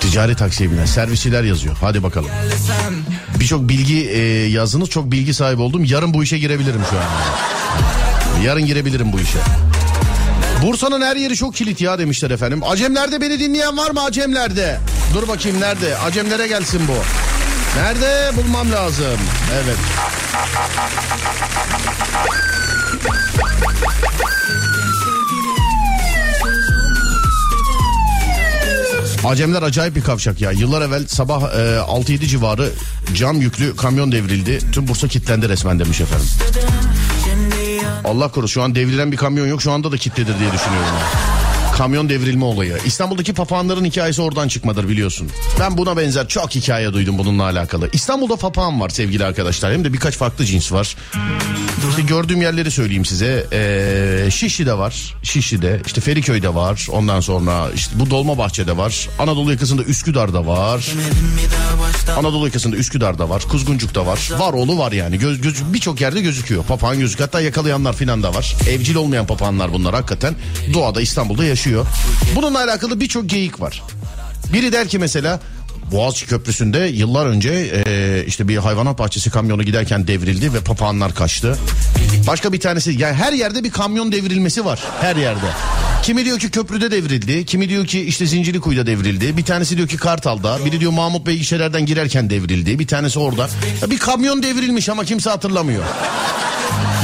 Ticari 0.00 0.36
taksiye 0.36 0.70
binen 0.72 0.84
servisçiler 0.84 1.44
yazıyor. 1.44 1.76
Hadi 1.80 2.02
bakalım. 2.02 2.30
Birçok 3.40 3.68
bilgi 3.68 4.10
e, 4.10 4.18
yazdınız, 4.48 4.90
çok 4.90 5.12
bilgi 5.12 5.34
sahibi 5.34 5.62
oldum. 5.62 5.84
Yarın 5.84 6.14
bu 6.14 6.22
işe 6.24 6.38
girebilirim 6.38 6.80
şu 6.90 6.96
an. 6.96 7.04
Yarın 8.42 8.66
girebilirim 8.66 9.12
bu 9.12 9.20
işe. 9.20 9.38
Bursa'nın 10.62 11.02
her 11.02 11.16
yeri 11.16 11.36
çok 11.36 11.54
kilit 11.54 11.80
ya 11.80 11.98
demişler 11.98 12.30
efendim. 12.30 12.60
Acemlerde 12.64 13.20
beni 13.20 13.40
dinleyen 13.40 13.76
var 13.76 13.90
mı 13.90 14.04
Acemlerde? 14.04 14.80
Dur 15.14 15.28
bakayım 15.28 15.60
nerede? 15.60 15.98
Acemlere 15.98 16.46
gelsin 16.46 16.80
bu. 16.88 16.94
Nerede 17.80 18.36
bulmam 18.36 18.72
lazım. 18.72 19.20
Evet. 19.54 19.76
Acemler 29.24 29.62
acayip 29.62 29.96
bir 29.96 30.02
kavşak 30.02 30.40
ya. 30.40 30.50
Yıllar 30.52 30.82
evvel 30.82 31.06
sabah 31.06 31.42
e, 31.42 31.56
6-7 31.78 32.26
civarı 32.26 32.70
cam 33.14 33.40
yüklü 33.40 33.76
kamyon 33.76 34.12
devrildi. 34.12 34.58
Tüm 34.72 34.88
Bursa 34.88 35.08
kilitlendi 35.08 35.48
resmen 35.48 35.78
demiş 35.78 36.00
efendim. 36.00 36.26
Allah 38.04 38.28
korusun 38.28 38.54
şu 38.54 38.62
an 38.62 38.74
devrilen 38.74 39.12
bir 39.12 39.16
kamyon 39.16 39.46
yok. 39.46 39.62
Şu 39.62 39.72
anda 39.72 39.92
da 39.92 39.96
kilitlidir 39.96 40.38
diye 40.38 40.52
düşünüyorum. 40.52 40.88
Kamyon 41.76 42.08
devrilme 42.08 42.44
olayı. 42.44 42.78
İstanbul'daki 42.86 43.34
papağanların 43.34 43.84
hikayesi 43.84 44.22
oradan 44.22 44.48
çıkmadır 44.48 44.88
biliyorsun. 44.88 45.30
Ben 45.60 45.78
buna 45.78 45.96
benzer 45.96 46.28
çok 46.28 46.54
hikaye 46.54 46.92
duydum 46.92 47.18
bununla 47.18 47.42
alakalı. 47.42 47.88
İstanbul'da 47.92 48.36
papağan 48.36 48.80
var 48.80 48.88
sevgili 48.88 49.24
arkadaşlar. 49.24 49.72
Hem 49.72 49.84
de 49.84 49.92
birkaç 49.92 50.16
farklı 50.16 50.44
cins 50.44 50.72
var. 50.72 50.96
İşte 51.90 52.02
gördüğüm 52.02 52.42
yerleri 52.42 52.70
söyleyeyim 52.70 53.04
size. 53.04 53.46
Ee, 53.52 54.30
Şişli'de 54.30 54.78
var. 54.78 55.14
Şişli'de. 55.22 55.80
işte 55.86 56.00
Feriköy'de 56.00 56.54
var. 56.54 56.86
Ondan 56.90 57.20
sonra 57.20 57.70
işte 57.74 58.00
bu 58.00 58.10
Dolmabahçe'de 58.10 58.76
var. 58.76 59.08
Anadolu 59.18 59.52
yakasında 59.52 59.82
Üsküdar'da 59.82 60.46
var. 60.46 60.88
Anadolu 62.18 62.46
yakasında 62.46 62.76
Üsküdar'da 62.76 63.28
var. 63.28 63.42
Kuzguncuk'ta 63.48 64.06
var. 64.06 64.30
Var 64.38 64.52
oğlu 64.52 64.78
var 64.78 64.92
yani. 64.92 65.18
Göz, 65.18 65.40
göz, 65.40 65.74
Birçok 65.74 66.00
yerde 66.00 66.20
gözüküyor. 66.20 66.64
Papağan 66.64 66.98
gözüküyor. 66.98 67.28
Hatta 67.28 67.40
yakalayanlar 67.40 67.92
filan 67.96 68.22
da 68.22 68.34
var. 68.34 68.56
Evcil 68.68 68.94
olmayan 68.94 69.26
papağanlar 69.26 69.72
bunlar 69.72 69.94
hakikaten. 69.94 70.34
Doğada 70.74 71.00
İstanbul'da 71.00 71.44
yaşıyor. 71.44 71.65
Bununla 72.34 72.58
alakalı 72.58 73.00
birçok 73.00 73.28
geyik 73.28 73.60
var. 73.60 73.82
Biri 74.52 74.72
der 74.72 74.88
ki 74.88 74.98
mesela 74.98 75.40
Boğaziçi 75.92 76.26
Köprüsü'nde 76.26 76.78
yıllar 76.78 77.26
önce 77.26 77.50
e, 77.50 78.24
işte 78.26 78.48
bir 78.48 78.56
hayvanat 78.56 78.98
bahçesi 78.98 79.30
kamyonu 79.30 79.62
giderken 79.62 80.06
devrildi 80.06 80.54
ve 80.54 80.60
papağanlar 80.60 81.14
kaçtı. 81.14 81.58
Başka 82.26 82.52
bir 82.52 82.60
tanesi 82.60 82.92
yani 82.92 83.14
her 83.14 83.32
yerde 83.32 83.64
bir 83.64 83.70
kamyon 83.70 84.12
devrilmesi 84.12 84.64
var 84.64 84.80
her 85.00 85.16
yerde. 85.16 85.46
Kimi 86.02 86.24
diyor 86.24 86.38
ki 86.38 86.50
köprüde 86.50 86.90
devrildi, 86.90 87.46
kimi 87.46 87.68
diyor 87.68 87.86
ki 87.86 88.00
işte 88.00 88.26
Zincirlikuyu'da 88.26 88.86
devrildi, 88.86 89.36
bir 89.36 89.44
tanesi 89.44 89.76
diyor 89.76 89.88
ki 89.88 89.96
Kartal'da, 89.96 90.64
biri 90.64 90.80
diyor 90.80 90.92
Mahmut 90.92 91.26
Bey 91.26 91.36
gişelerden 91.36 91.86
girerken 91.86 92.30
devrildi, 92.30 92.78
bir 92.78 92.86
tanesi 92.86 93.18
orada. 93.18 93.48
Ya 93.82 93.90
bir 93.90 93.98
kamyon 93.98 94.42
devrilmiş 94.42 94.88
ama 94.88 95.04
kimse 95.04 95.30
hatırlamıyor 95.30 95.84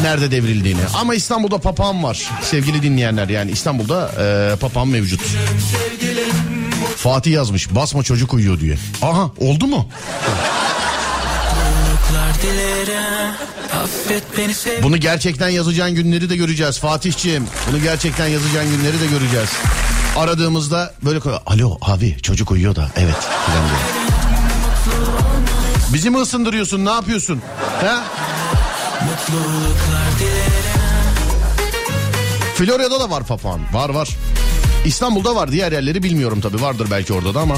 nerede 0.03 0.30
devrildiğini. 0.30 0.80
Ama 0.95 1.14
İstanbul'da 1.14 1.59
papağan 1.59 2.03
var 2.03 2.30
sevgili 2.43 2.83
dinleyenler 2.83 3.28
yani 3.28 3.51
İstanbul'da 3.51 4.11
e, 4.18 4.57
papağan 4.57 4.89
mevcut. 4.89 5.20
Fatih 6.97 7.32
yazmış 7.32 7.74
basma 7.74 8.03
çocuk 8.03 8.34
uyuyor 8.34 8.61
diye. 8.61 8.78
Aha 9.03 9.30
oldu 9.38 9.66
mu? 9.66 9.88
Bunu 14.82 14.97
gerçekten 14.97 15.49
yazacağın 15.49 15.95
günleri 15.95 16.30
de 16.30 16.36
göreceğiz 16.36 16.78
Fatihciğim. 16.78 17.47
Bunu 17.70 17.82
gerçekten 17.82 18.26
yazacağın 18.26 18.70
günleri 18.76 19.01
de 19.01 19.07
göreceğiz. 19.07 19.51
Aradığımızda 20.16 20.95
böyle. 21.05 21.20
Alo 21.47 21.78
abi 21.82 22.16
çocuk 22.22 22.51
uyuyor 22.51 22.76
da 22.76 22.90
evet. 22.97 23.16
Falan. 23.16 23.64
Bizi 25.93 26.11
mi 26.11 26.18
ısındırıyorsun 26.18 26.84
ne 26.84 26.90
yapıyorsun? 26.90 27.43
Ha? 27.80 28.05
Florya'da 32.55 33.01
da 33.01 33.11
var 33.11 33.24
papağan. 33.24 33.61
Var 33.72 33.88
var. 33.88 34.09
İstanbul'da 34.85 35.35
var. 35.35 35.53
Diğer 35.53 35.72
yerleri 35.72 36.03
bilmiyorum 36.03 36.41
tabii. 36.41 36.62
Vardır 36.62 36.89
belki 36.91 37.12
orada 37.12 37.35
da 37.35 37.41
ama. 37.41 37.57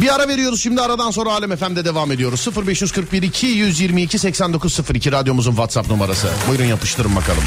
Bir 0.00 0.14
ara 0.14 0.28
veriyoruz 0.28 0.62
şimdi 0.62 0.80
aradan 0.80 1.10
sonra 1.10 1.32
Alem 1.32 1.56
FM'de 1.56 1.84
devam 1.84 2.12
ediyoruz. 2.12 2.48
0541 2.66 3.22
222 3.22 4.18
8902 4.18 5.12
radyomuzun 5.12 5.50
WhatsApp 5.50 5.90
numarası. 5.90 6.28
Buyurun 6.48 6.64
yapıştırın 6.64 7.16
bakalım. 7.16 7.42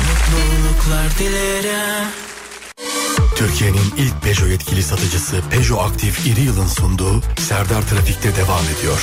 Türkiye'nin 3.36 3.94
ilk 3.98 4.22
Peugeot 4.22 4.50
yetkili 4.52 4.84
satıcısı 4.84 5.36
Peugeot 5.52 5.92
Aktif 5.92 6.28
İri 6.28 6.42
Yıl'ın 6.42 6.68
sunduğu 6.68 7.22
Serdar 7.40 7.82
Trafik'te 7.82 8.36
devam 8.36 8.64
ediyor. 8.78 9.02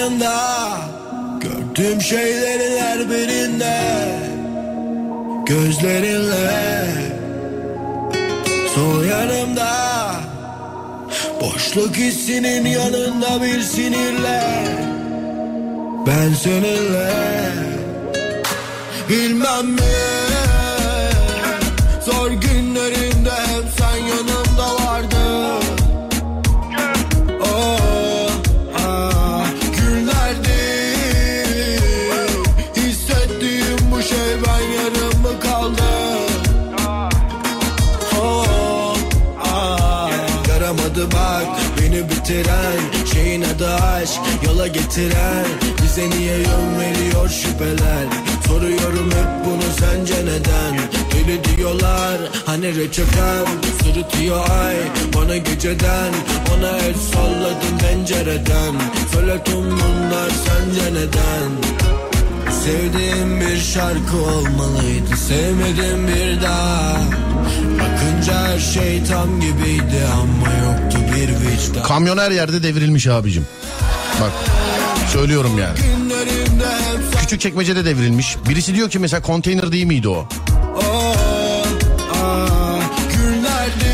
Her 0.00 0.06
yarında 0.06 0.80
gördüğüm 1.40 2.00
şeylerin 2.00 2.80
her 2.80 3.10
birinde. 3.10 3.78
Gözlerinle. 5.46 6.86
Sol 8.74 9.04
yanımda. 9.04 9.76
Boşluk 11.40 11.96
hissinin 11.96 12.64
yanında 12.64 13.42
bir 13.42 13.60
sinirle. 13.60 14.42
Ben 16.06 16.34
seninle. 16.34 17.12
Bilmem 19.08 19.66
mi 19.66 20.09
yola 44.60 44.68
getiren 44.68 45.46
bize 45.82 46.10
niye 46.10 46.36
yön 46.36 46.80
veriyor 46.80 47.28
şüpheler? 47.28 48.06
Soruyorum 48.46 49.10
hep 49.10 49.44
bunu 49.44 49.62
sence 49.80 50.14
neden? 50.24 50.78
Deli 51.12 51.56
diyorlar 51.56 52.18
hani 52.46 52.76
reçeten? 52.76 53.46
Sırıtıyor 53.82 54.50
ay 54.50 54.76
bana 55.14 55.36
geceden. 55.36 56.12
Ona 56.56 56.68
el 56.78 56.94
salladım 56.94 57.78
pencereden. 57.80 58.74
Söyle 59.14 59.44
tüm 59.44 59.64
bunlar 59.64 60.30
sence 60.30 60.94
neden? 60.94 61.50
Sevdiğim 62.64 63.40
bir 63.40 63.58
şarkı 63.60 64.16
olmalıydı 64.16 65.16
Sevmedim 65.28 66.08
bir 66.08 66.42
daha. 66.42 67.00
Bakınca 67.80 68.34
her 68.34 68.58
şey 68.58 68.98
gibiydi 69.40 70.02
Ama 70.12 70.52
yoktu 70.64 70.98
bir 71.14 71.28
vicdan. 71.28 71.82
Kamyon 71.82 72.18
her 72.18 72.30
yerde 72.30 72.62
devrilmiş 72.62 73.06
abicim. 73.06 73.46
Bak 74.20 74.32
söylüyorum 75.12 75.58
yani. 75.58 75.78
Küçük 77.20 77.40
çekmecede 77.40 77.84
devrilmiş. 77.84 78.36
Birisi 78.48 78.74
diyor 78.74 78.90
ki 78.90 78.98
mesela 78.98 79.22
konteyner 79.22 79.72
değil 79.72 79.86
miydi 79.86 80.08
o? 80.08 80.28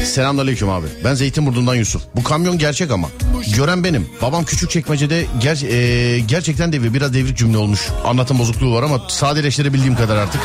Selamünaleyküm 0.05 0.69
abi. 0.69 0.87
Ben 1.05 1.15
Zeytinburnu'ndan 1.15 1.75
Yusuf. 1.75 2.03
Bu 2.17 2.23
kamyon 2.23 2.59
gerçek 2.59 2.91
ama. 2.91 3.09
Gören 3.57 3.85
benim. 3.85 4.09
Babam 4.23 4.45
küçük 4.45 4.71
çekmecede 4.71 5.27
ger 5.41 5.63
e, 5.63 6.19
gerçekten 6.21 6.73
devir. 6.73 6.95
Biraz 6.95 7.15
devrik 7.15 7.37
cümle 7.37 7.57
olmuş. 7.59 7.81
Anlatım 8.05 8.39
bozukluğu 8.39 8.75
var 8.75 8.83
ama 8.83 9.01
sadeleştirebildiğim 9.09 9.97
kadar 9.97 10.17
artık. 10.17 10.41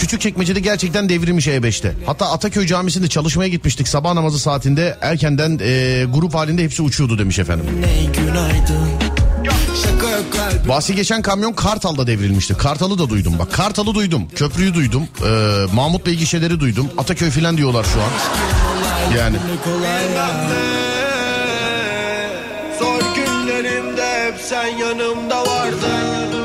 Küçük 0.00 0.20
çekmecede 0.20 0.60
gerçekten 0.60 1.08
devrilmiş 1.08 1.46
E5'te. 1.46 1.94
Hatta 2.06 2.32
Ataköy 2.32 2.66
Camisi'nde 2.66 3.08
çalışmaya 3.08 3.48
gitmiştik. 3.48 3.88
Sabah 3.88 4.14
namazı 4.14 4.38
saatinde 4.38 4.98
erkenden 5.00 5.58
e, 5.62 6.04
grup 6.14 6.34
halinde 6.34 6.64
hepsi 6.64 6.82
uçuyordu 6.82 7.18
demiş 7.18 7.38
efendim. 7.38 7.66
Bahsi 10.68 10.94
geçen 10.94 11.22
kamyon 11.22 11.52
Kartal'da 11.52 12.06
devrilmişti. 12.06 12.54
Kartal'ı 12.54 12.98
da 12.98 13.08
duydum 13.08 13.34
bak. 13.38 13.52
Kartal'ı 13.52 13.94
duydum. 13.94 14.22
Köprüyü 14.36 14.74
duydum. 14.74 15.02
Ee, 15.24 15.26
Mahmut 15.74 16.06
Bey 16.06 16.14
gişeleri 16.14 16.60
duydum. 16.60 16.88
Ataköy 16.98 17.30
filan 17.30 17.56
diyorlar 17.56 17.86
şu 17.94 18.00
an. 18.02 18.08
Yani. 19.18 19.36
Zor 22.78 23.00
günlerimde 23.16 24.26
hep 24.26 24.40
sen 24.40 24.66
Yanımda 24.66 25.46
vardın 25.46 26.39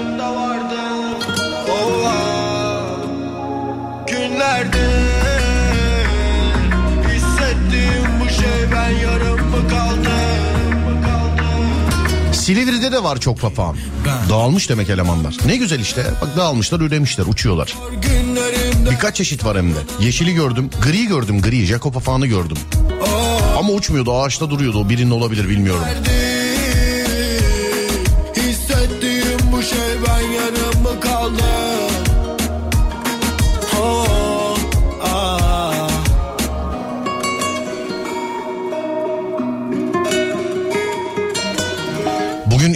Günlerdir 4.46 6.06
Hissettiğim 7.16 8.20
bu 8.22 8.30
şey 8.30 8.72
ben 8.72 8.90
yarım 8.90 9.50
mı 9.50 9.70
kaldım 9.70 10.12
Silivri'de 12.34 12.92
de 12.92 13.04
var 13.04 13.20
çok 13.20 13.40
papağan. 13.42 13.76
Dağılmış 14.30 14.70
demek 14.70 14.90
elemanlar. 14.90 15.38
Ne 15.46 15.56
güzel 15.56 15.80
işte. 15.80 16.06
Bak 16.22 16.38
dağılmışlar 16.38 16.80
üremişler 16.80 17.26
uçuyorlar. 17.28 17.76
Birkaç 18.92 19.16
çeşit 19.16 19.46
var 19.46 19.58
hem 19.58 19.72
de. 19.72 19.78
Yeşili 20.00 20.34
gördüm. 20.34 20.70
Gri 20.84 21.08
gördüm 21.08 21.42
gri. 21.42 21.66
Jaco 21.66 21.92
papağanı 21.92 22.28
gördüm. 22.28 22.58
Ama 23.58 23.74
uçmuyordu 23.74 24.22
ağaçta 24.22 24.50
duruyordu. 24.50 24.80
O 24.80 24.90
birinin 24.90 25.12
olabilir 25.12 25.50
bilmiyorum. 25.50 25.84
Hissettiğim 28.38 29.40
bu 29.52 29.62
şey 29.62 29.80
ben 30.08 30.22
yarım 30.32 30.82
mı 30.84 31.00
kaldım 31.02 31.85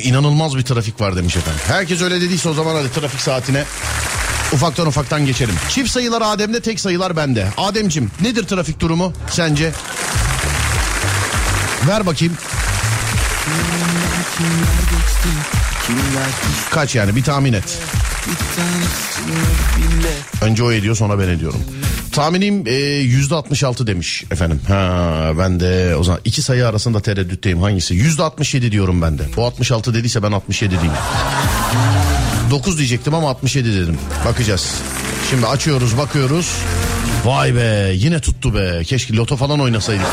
inanılmaz 0.10 0.58
bir 0.58 0.62
trafik 0.62 1.02
var 1.02 1.16
demiş 1.16 1.36
efendim. 1.36 1.62
Herkes 1.68 2.02
öyle 2.02 2.22
dediyse 2.22 2.50
o 2.50 2.54
zaman 2.54 2.76
hadi 2.76 2.92
trafik 2.92 3.22
saatine 3.22 3.64
Ufaktan 4.54 4.88
ufaktan 4.88 5.26
geçelim. 5.26 5.56
Çift 5.70 5.92
sayılar 5.92 6.22
Adem'de 6.26 6.62
tek 6.62 6.80
sayılar 6.80 7.16
bende. 7.16 7.48
Ademcim 7.58 8.12
nedir 8.22 8.48
trafik 8.48 8.80
durumu 8.80 9.14
sence? 9.32 9.72
Ver 11.88 12.06
bakayım. 12.06 12.34
Kaç 16.72 16.96
yani 16.96 17.16
bir 17.16 17.24
tahmin 17.24 17.54
et. 17.54 17.80
Önce 20.42 20.64
o 20.64 20.72
ediyor 20.72 20.96
sonra 20.96 21.20
ben 21.20 21.28
ediyorum. 21.28 21.60
Tahminim 22.12 22.68
e, 22.68 22.74
yüzde 22.96 23.36
66 23.36 23.88
demiş 23.88 24.24
efendim. 24.32 24.62
Ha, 24.68 25.32
ben 25.38 25.60
de 25.60 25.96
o 25.96 26.04
zaman 26.04 26.22
iki 26.26 26.42
sayı 26.42 26.68
arasında 26.68 27.02
tereddütteyim 27.02 27.62
hangisi? 27.62 27.94
Yüzde 27.96 28.24
67 28.24 28.72
diyorum 28.72 29.02
ben 29.02 29.18
de. 29.18 29.24
O 29.38 29.46
66 29.46 29.94
dediyse 29.94 30.24
ben 30.24 30.32
67 30.32 30.72
diyeyim. 30.72 30.92
9 32.52 32.78
diyecektim 32.78 33.14
ama 33.14 33.30
67 33.30 33.76
dedim. 33.76 33.98
Bakacağız. 34.26 34.76
Şimdi 35.30 35.46
açıyoruz 35.48 35.98
bakıyoruz. 35.98 36.52
Vay 37.26 37.56
be 37.56 37.92
yine 37.96 38.20
tuttu 38.20 38.56
be. 38.56 38.84
Keşke 38.84 39.14
loto 39.14 39.36
falan 39.36 39.60
oynasaydık. 39.60 40.06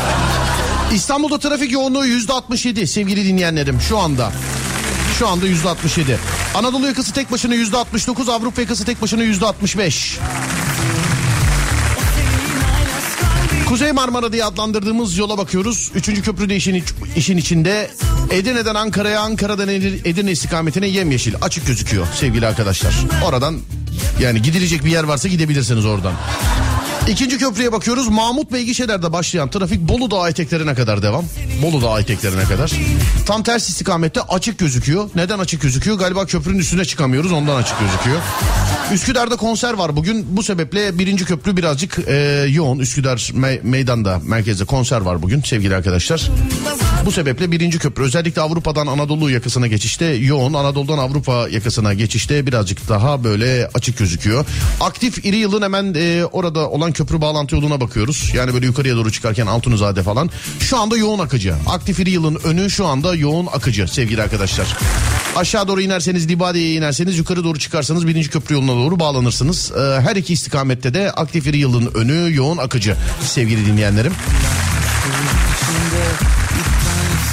İstanbul'da 0.93 1.39
trafik 1.39 1.71
yoğunluğu 1.71 2.05
yüzde 2.05 2.33
67 2.33 2.87
sevgili 2.87 3.25
dinleyenlerim 3.25 3.81
şu 3.81 3.97
anda. 3.97 4.31
Şu 5.19 5.27
anda 5.27 5.47
yüzde 5.47 5.69
67. 5.69 6.19
Anadolu 6.55 6.87
yakası 6.87 7.13
tek 7.13 7.31
başına 7.31 7.53
yüzde 7.55 7.77
69, 7.77 8.29
Avrupa 8.29 8.61
yakası 8.61 8.85
tek 8.85 9.01
başına 9.01 9.23
yüzde 9.23 9.45
65. 9.45 10.17
Kuzey 13.69 13.91
Marmara 13.91 14.31
diye 14.33 14.45
adlandırdığımız 14.45 15.17
yola 15.17 15.37
bakıyoruz. 15.37 15.91
Üçüncü 15.95 16.21
köprü 16.21 16.49
de 16.49 16.55
işin, 16.55 16.83
işin 17.15 17.37
içinde. 17.37 17.89
Edirne'den 18.31 18.75
Ankara'ya, 18.75 19.21
Ankara'dan 19.21 19.67
Edir- 19.69 20.01
Edirne 20.09 20.31
istikametine 20.31 20.87
yemyeşil 20.87 21.33
açık 21.41 21.67
gözüküyor 21.67 22.07
sevgili 22.15 22.47
arkadaşlar. 22.47 22.95
Oradan 23.25 23.59
yani 24.21 24.41
gidilecek 24.41 24.85
bir 24.85 24.91
yer 24.91 25.03
varsa 25.03 25.27
gidebilirsiniz 25.27 25.85
oradan. 25.85 26.13
İkinci 27.09 27.37
köprüye 27.37 27.71
bakıyoruz. 27.71 28.07
Mahmut 28.07 28.51
Bey 28.53 28.63
gişelerde 28.63 29.13
başlayan 29.13 29.49
trafik 29.49 29.81
Bolu 29.81 30.11
Dağı 30.11 30.29
eteklerine 30.29 30.75
kadar 30.75 31.01
devam. 31.03 31.25
Bolu 31.61 31.81
Dağı 31.81 32.01
eteklerine 32.01 32.43
kadar. 32.43 32.71
Tam 33.25 33.43
ters 33.43 33.69
istikamette 33.69 34.21
açık 34.21 34.57
gözüküyor. 34.59 35.09
Neden 35.15 35.39
açık 35.39 35.61
gözüküyor? 35.61 35.97
Galiba 35.97 36.25
köprünün 36.25 36.59
üstüne 36.59 36.85
çıkamıyoruz 36.85 37.31
ondan 37.31 37.55
açık 37.55 37.79
gözüküyor. 37.79 38.17
Üsküdar'da 38.93 39.35
konser 39.35 39.73
var 39.73 39.95
bugün. 39.95 40.25
Bu 40.37 40.43
sebeple 40.43 40.99
birinci 40.99 41.25
köprü 41.25 41.57
birazcık 41.57 41.99
e, 42.07 42.45
yoğun. 42.49 42.79
Üsküdar 42.79 43.17
me- 43.17 43.59
meydanda 43.63 44.21
merkezde 44.23 44.65
konser 44.65 45.01
var 45.01 45.21
bugün 45.21 45.41
sevgili 45.41 45.75
arkadaşlar. 45.75 46.29
Bu 47.07 47.11
sebeple 47.11 47.51
birinci 47.51 47.79
köprü 47.79 48.03
özellikle 48.03 48.41
Avrupa'dan 48.41 48.87
Anadolu 48.87 49.31
yakasına 49.31 49.67
geçişte 49.67 50.05
yoğun. 50.05 50.53
Anadolu'dan 50.53 50.97
Avrupa 50.97 51.49
yakasına 51.49 51.93
geçişte 51.93 52.47
birazcık 52.47 52.89
daha 52.89 53.23
böyle 53.23 53.69
açık 53.73 53.97
gözüküyor. 53.97 54.45
Aktif 54.81 55.25
iri 55.25 55.35
yılın 55.35 55.61
hemen 55.61 55.93
e, 55.97 56.25
orada 56.25 56.69
olan 56.69 56.91
köprü 56.91 57.21
bağlantı 57.21 57.55
yoluna 57.55 57.81
bakıyoruz. 57.81 58.31
Yani 58.35 58.53
böyle 58.53 58.65
yukarıya 58.65 58.95
doğru 58.95 59.11
çıkarken 59.11 59.47
Altunizade 59.47 60.03
falan. 60.03 60.29
Şu 60.59 60.77
anda 60.77 60.97
yoğun 60.97 61.19
akıcı. 61.19 61.55
Aktif 61.67 61.99
iri 61.99 62.09
yılın 62.09 62.39
önü 62.43 62.69
şu 62.69 62.85
anda 62.85 63.15
yoğun 63.15 63.47
akıcı 63.47 63.87
sevgili 63.87 64.21
arkadaşlar. 64.21 64.77
Aşağı 65.35 65.67
doğru 65.67 65.81
inerseniz 65.81 66.29
Libadiye'ye 66.29 66.73
inerseniz 66.73 67.17
yukarı 67.17 67.43
doğru 67.43 67.59
çıkarsanız 67.59 68.07
birinci 68.07 68.29
köprü 68.29 68.55
yoluna 68.55 68.71
doğru 68.71 68.99
bağlanırsınız. 68.99 69.71
Ee, 69.71 69.79
her 69.79 70.15
iki 70.15 70.33
istikamette 70.33 70.93
de 70.93 71.11
aktif 71.11 71.47
iri 71.47 71.57
yılın 71.57 71.91
önü 71.93 72.35
yoğun 72.35 72.57
akıcı 72.57 72.95
sevgili 73.21 73.65
dinleyenlerim. 73.65 74.13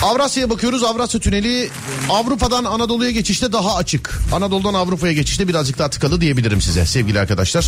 Avrasya'ya 0.05 0.51
bakıyoruz. 0.51 0.83
Avrasya 0.83 1.21
Tüneli 1.21 1.71
Avrupa'dan 2.11 2.65
Anadolu'ya 2.65 3.11
geçişte 3.11 3.53
daha 3.53 3.77
açık. 3.77 4.21
Anadolu'dan 4.33 4.75
Avrupa'ya 4.75 5.13
geçişte 5.13 5.49
birazcık 5.49 5.79
daha 5.79 5.91
tıkalı 5.91 6.21
diyebilirim 6.21 6.61
size 6.61 6.87
sevgili 6.87 7.21
arkadaşlar. 7.21 7.63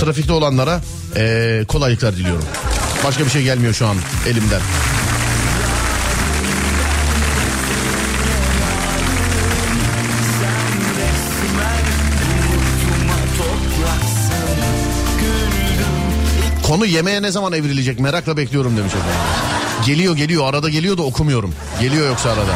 Trafikte 0.00 0.32
olanlara 0.32 0.80
eee, 1.16 1.64
kolaylıklar 1.68 2.16
diliyorum. 2.16 2.44
Başka 3.04 3.24
bir 3.24 3.30
şey 3.30 3.42
gelmiyor 3.42 3.74
şu 3.74 3.86
an 3.86 3.96
elimden. 4.28 4.60
Konu 16.62 16.86
yemeğe 16.86 17.22
ne 17.22 17.30
zaman 17.30 17.52
evrilecek 17.52 18.00
merakla 18.00 18.36
bekliyorum 18.36 18.76
demiş 18.76 18.92
efendim. 18.94 19.67
Geliyor 19.88 20.16
geliyor 20.16 20.48
arada 20.48 20.68
geliyor 20.68 20.98
da 20.98 21.02
okumuyorum. 21.02 21.54
Geliyor 21.80 22.06
yoksa 22.06 22.30
arada. 22.30 22.54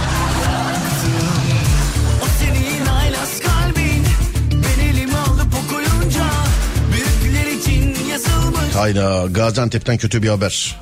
Hayda 8.75 9.27
Gaziantep'ten 9.31 9.97
kötü 9.97 10.23
bir 10.23 10.29
haber. 10.29 10.81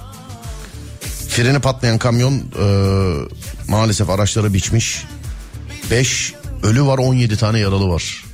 Freni 1.29 1.59
patlayan 1.59 1.99
kamyon 1.99 2.35
e, 2.35 2.67
maalesef 3.69 4.11
araçları 4.11 4.55
biçmiş. 4.55 5.05
5 5.91 6.35
ölü 6.63 6.87
var 6.87 6.99
17 6.99 7.37
tane 7.37 7.59
yaralı 7.59 7.89
var. 7.89 8.25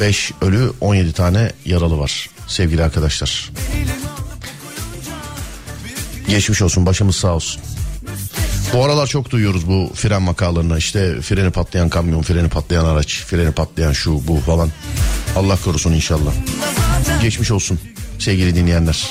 5 0.00 0.32
ölü 0.40 0.72
17 0.80 1.12
tane 1.12 1.52
yaralı 1.64 1.98
var 1.98 2.30
sevgili 2.48 2.84
arkadaşlar. 2.84 3.50
Geçmiş 6.28 6.62
olsun 6.62 6.86
başımız 6.86 7.16
sağ 7.16 7.34
olsun. 7.34 7.62
Bu 8.74 8.84
aralar 8.84 9.06
çok 9.06 9.30
duyuyoruz 9.30 9.68
bu 9.68 9.90
fren 9.94 10.26
vakalarını 10.26 10.78
işte 10.78 11.20
freni 11.20 11.50
patlayan 11.50 11.88
kamyon, 11.88 12.22
freni 12.22 12.48
patlayan 12.48 12.84
araç, 12.84 13.24
freni 13.26 13.52
patlayan 13.52 13.92
şu 13.92 14.28
bu 14.28 14.36
falan. 14.36 14.70
Allah 15.36 15.58
korusun 15.64 15.92
inşallah. 15.92 16.32
Geçmiş 17.22 17.50
olsun 17.50 17.78
sevgili 18.18 18.54
dinleyenler. 18.54 19.08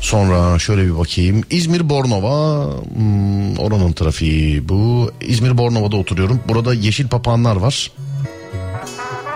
Sonra 0.00 0.58
şöyle 0.58 0.84
bir 0.84 0.98
bakayım. 0.98 1.42
İzmir 1.50 1.88
Bornova 1.88 2.66
hmm, 2.94 3.58
oranın 3.58 3.92
trafiği 3.92 4.68
bu. 4.68 5.12
İzmir 5.20 5.58
Bornova'da 5.58 5.96
oturuyorum. 5.96 6.40
Burada 6.48 6.74
yeşil 6.74 7.08
papağanlar 7.08 7.56
var. 7.56 7.90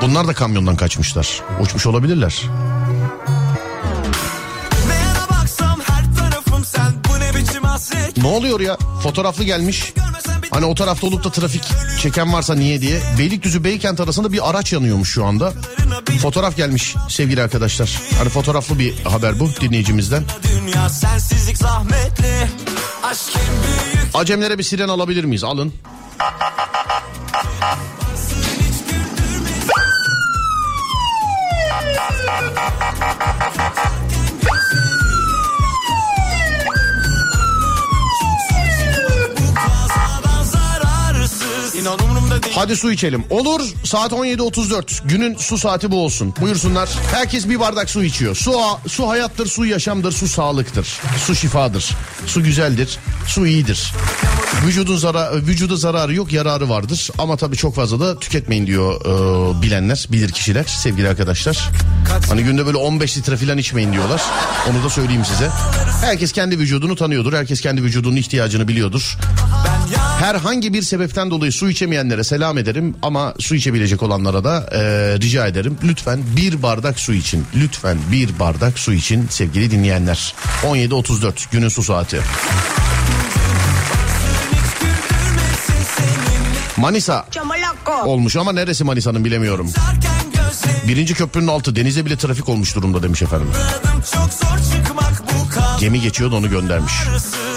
Bunlar 0.01 0.29
da 0.29 0.33
kamyondan 0.33 0.77
kaçmışlar. 0.77 1.43
Uçmuş 1.61 1.87
olabilirler. 1.87 2.43
Ne 8.23 8.27
oluyor 8.27 8.61
ya? 8.61 8.77
Fotoğraflı 9.03 9.45
gelmiş. 9.45 9.93
Hani 10.51 10.65
o 10.65 10.75
tarafta 10.75 11.07
olup 11.07 11.25
da 11.25 11.31
trafik 11.31 11.63
çeken 12.03 12.33
varsa 12.33 12.55
niye 12.55 12.81
diye. 12.81 13.01
Beylikdüzü 13.19 13.65
Beykent 13.65 14.01
arasında 14.01 14.33
bir 14.33 14.51
araç 14.51 14.73
yanıyormuş 14.73 15.11
şu 15.11 15.25
anda. 15.25 15.53
Fotoğraf 16.23 16.57
gelmiş 16.57 16.95
sevgili 17.09 17.43
arkadaşlar. 17.43 18.01
Hani 18.19 18.29
fotoğraflı 18.29 18.79
bir 18.79 18.99
haber 19.03 19.41
bu 19.41 19.51
dinleyicimizden. 19.61 20.25
Acemlere 24.15 24.59
bir 24.59 24.63
siren 24.63 24.89
alabilir 24.89 25.25
miyiz? 25.25 25.45
Alın. 25.45 25.73
Hadi 42.59 42.77
su 42.77 42.93
içelim. 42.93 43.25
Olur 43.31 43.61
saat 43.85 44.13
17.34. 44.13 45.09
Günün 45.09 45.37
su 45.37 45.59
saati 45.59 45.91
bu 45.91 46.05
olsun. 46.05 46.35
Buyursunlar. 46.41 46.89
Herkes 47.13 47.49
bir 47.49 47.61
bardak 47.61 47.91
su 47.91 48.05
içiyor. 48.05 48.35
Su, 48.35 48.53
su 48.89 49.09
hayattır, 49.09 49.47
su 49.47 49.65
yaşamdır, 49.65 50.13
su 50.13 50.29
sağlıktır. 50.29 50.87
Su 51.27 51.35
şifadır. 51.35 51.95
Su 52.27 52.43
güzeldir. 52.43 52.99
Su 53.27 53.47
iyidir. 53.47 53.93
Vücudun 54.67 54.97
zara, 54.97 55.37
vücuda 55.37 55.77
zararı 55.77 56.15
yok 56.15 56.33
yararı 56.33 56.69
vardır. 56.69 57.11
Ama 57.19 57.37
tabii 57.37 57.57
çok 57.57 57.75
fazla 57.75 58.01
da 58.01 58.19
tüketmeyin 58.19 58.67
diyor 58.67 59.01
e, 59.01 59.63
bilenler, 59.63 60.07
bilir 60.13 60.33
kişiler, 60.33 60.65
sevgili 60.65 61.09
arkadaşlar. 61.09 61.71
Hani 62.29 62.43
günde 62.43 62.67
böyle 62.67 62.77
15 62.77 63.19
litre 63.19 63.37
falan 63.37 63.59
içmeyin 63.59 63.93
diyorlar. 63.93 64.23
Onu 64.71 64.85
da 64.85 64.91
söyleyeyim 64.91 65.25
size. 65.25 65.51
Herkes 66.01 66.33
kendi 66.33 66.59
vücudunu 66.59 66.97
tanıyordur. 66.97 67.33
Herkes 67.33 67.61
kendi 67.61 67.83
vücudunun 67.83 68.17
ihtiyacını 68.17 68.69
biliyordur. 68.69 69.17
Herhangi 69.97 70.73
bir 70.73 70.83
sebepten 70.83 71.31
dolayı 71.31 71.53
su 71.53 71.71
içemeyenlere 71.71 72.25
selam 72.25 72.59
ederim 72.59 72.97
ama 73.03 73.35
su 73.39 73.55
içebilecek 73.55 74.03
olanlara 74.03 74.45
da 74.45 74.69
e, 74.73 74.81
rica 75.21 75.47
ederim. 75.47 75.79
Lütfen 75.85 76.21
bir 76.37 76.63
bardak 76.63 77.01
su 77.01 77.15
için. 77.15 77.45
Lütfen 77.57 77.99
bir 78.13 78.39
bardak 78.39 78.79
su 78.79 78.93
için 78.93 79.27
sevgili 79.31 79.71
dinleyenler. 79.71 80.35
17.34 80.63 81.33
günün 81.53 81.69
su 81.69 81.83
saati. 81.83 82.21
Manisa 86.77 87.27
olmuş 88.05 88.37
ama 88.37 88.53
neresi 88.53 88.85
Manisa'nın 88.85 89.25
bilemiyorum. 89.25 89.71
Birinci 90.89 91.15
köprünün 91.15 91.47
altı 91.47 91.77
denize 91.77 92.05
bile 92.07 92.17
trafik 92.17 92.49
olmuş 92.49 92.77
durumda 92.77 93.03
demiş 93.03 93.23
efendim. 93.23 93.49
Gemi 95.81 96.01
geçiyor 96.01 96.33
da 96.33 96.37
onu 96.37 96.51
göndermiş. 96.51 96.93
güzel 96.93 97.48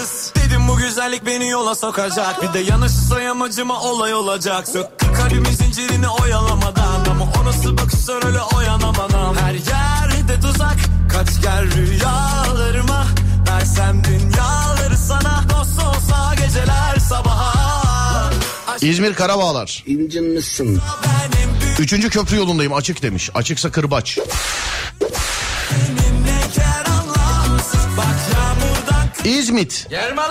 güzellik 1.02 1.26
beni 1.26 1.48
yola 1.48 1.74
sokacak 1.74 2.42
Bir 2.42 2.52
de 2.52 2.58
yanışırsa 2.58 3.20
yamacıma 3.20 3.80
olay 3.80 4.14
olacak 4.14 4.68
Sök 4.68 4.86
kalbimin 5.16 5.50
zincirini 5.50 6.08
oyalamadan 6.08 7.04
Ama 7.10 7.28
o 7.40 7.44
nasıl 7.44 7.78
bakışlar 7.78 8.26
öyle 8.26 8.40
oyanamadan 8.40 9.34
Her 9.34 9.54
yerde 9.54 10.40
tuzak 10.40 10.76
Kaç 11.12 11.42
gel 11.42 11.70
rüyalarıma 11.70 13.06
Versem 13.48 14.02
dünyaları 14.04 14.96
sana 14.96 15.44
Dost 15.50 15.78
olsa 15.78 16.34
geceler 16.34 16.96
sabaha 17.08 18.30
İzmir 18.80 19.14
Karabağlar. 19.14 19.84
İncinmişsin. 19.86 20.80
Üçüncü 21.78 22.10
köprü 22.10 22.36
yolundayım 22.36 22.72
açık 22.72 23.02
demiş. 23.02 23.30
Açıksa 23.34 23.70
kırbaç. 23.70 24.18
İzmit. 29.24 29.86
Gelme 29.90 30.22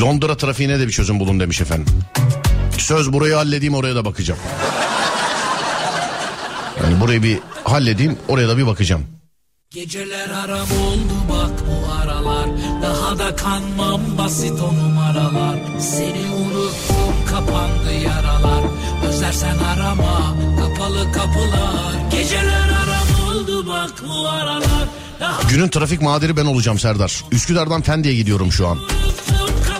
Londra 0.00 0.36
trafiğine 0.36 0.80
de 0.80 0.86
bir 0.86 0.92
çözüm 0.92 1.20
bulun 1.20 1.40
demiş 1.40 1.60
efendim. 1.60 1.86
Söz 2.78 3.12
burayı 3.12 3.34
halledeyim 3.34 3.74
oraya 3.74 3.94
da 3.94 4.04
bakacağım. 4.04 4.40
Yani 6.82 7.00
burayı 7.00 7.22
bir 7.22 7.38
halledeyim 7.64 8.18
oraya 8.28 8.48
da 8.48 8.58
bir 8.58 8.66
bakacağım. 8.66 9.06
Geceler 9.70 10.28
aram 10.30 10.68
oldu 10.86 11.14
bak 11.30 11.50
bu 11.66 11.92
aralar 11.92 12.46
Daha 12.82 13.18
da 13.18 13.36
kanmam 13.36 14.00
basit 14.18 14.60
o 14.60 14.74
numaralar 14.74 15.58
Seni 15.80 16.24
unuttum 16.36 17.26
kapandı 17.30 17.92
yaralar 18.04 18.64
Özlersen 19.08 19.58
arama 19.58 20.36
kapalı 20.60 21.12
kapılar 21.12 22.10
Geceler 22.10 22.68
aram 22.68 23.28
oldu 23.28 23.66
bak 23.68 23.90
bu 24.08 24.28
aralar 24.28 24.88
Daha 25.20 25.42
Günün 25.50 25.68
trafik 25.68 26.02
mağduri 26.02 26.36
ben 26.36 26.44
olacağım 26.46 26.78
Serdar. 26.78 27.24
Üsküdar'dan 27.32 27.82
Pendik'e 27.82 28.14
gidiyorum 28.14 28.52
şu 28.52 28.68
an. 28.68 28.78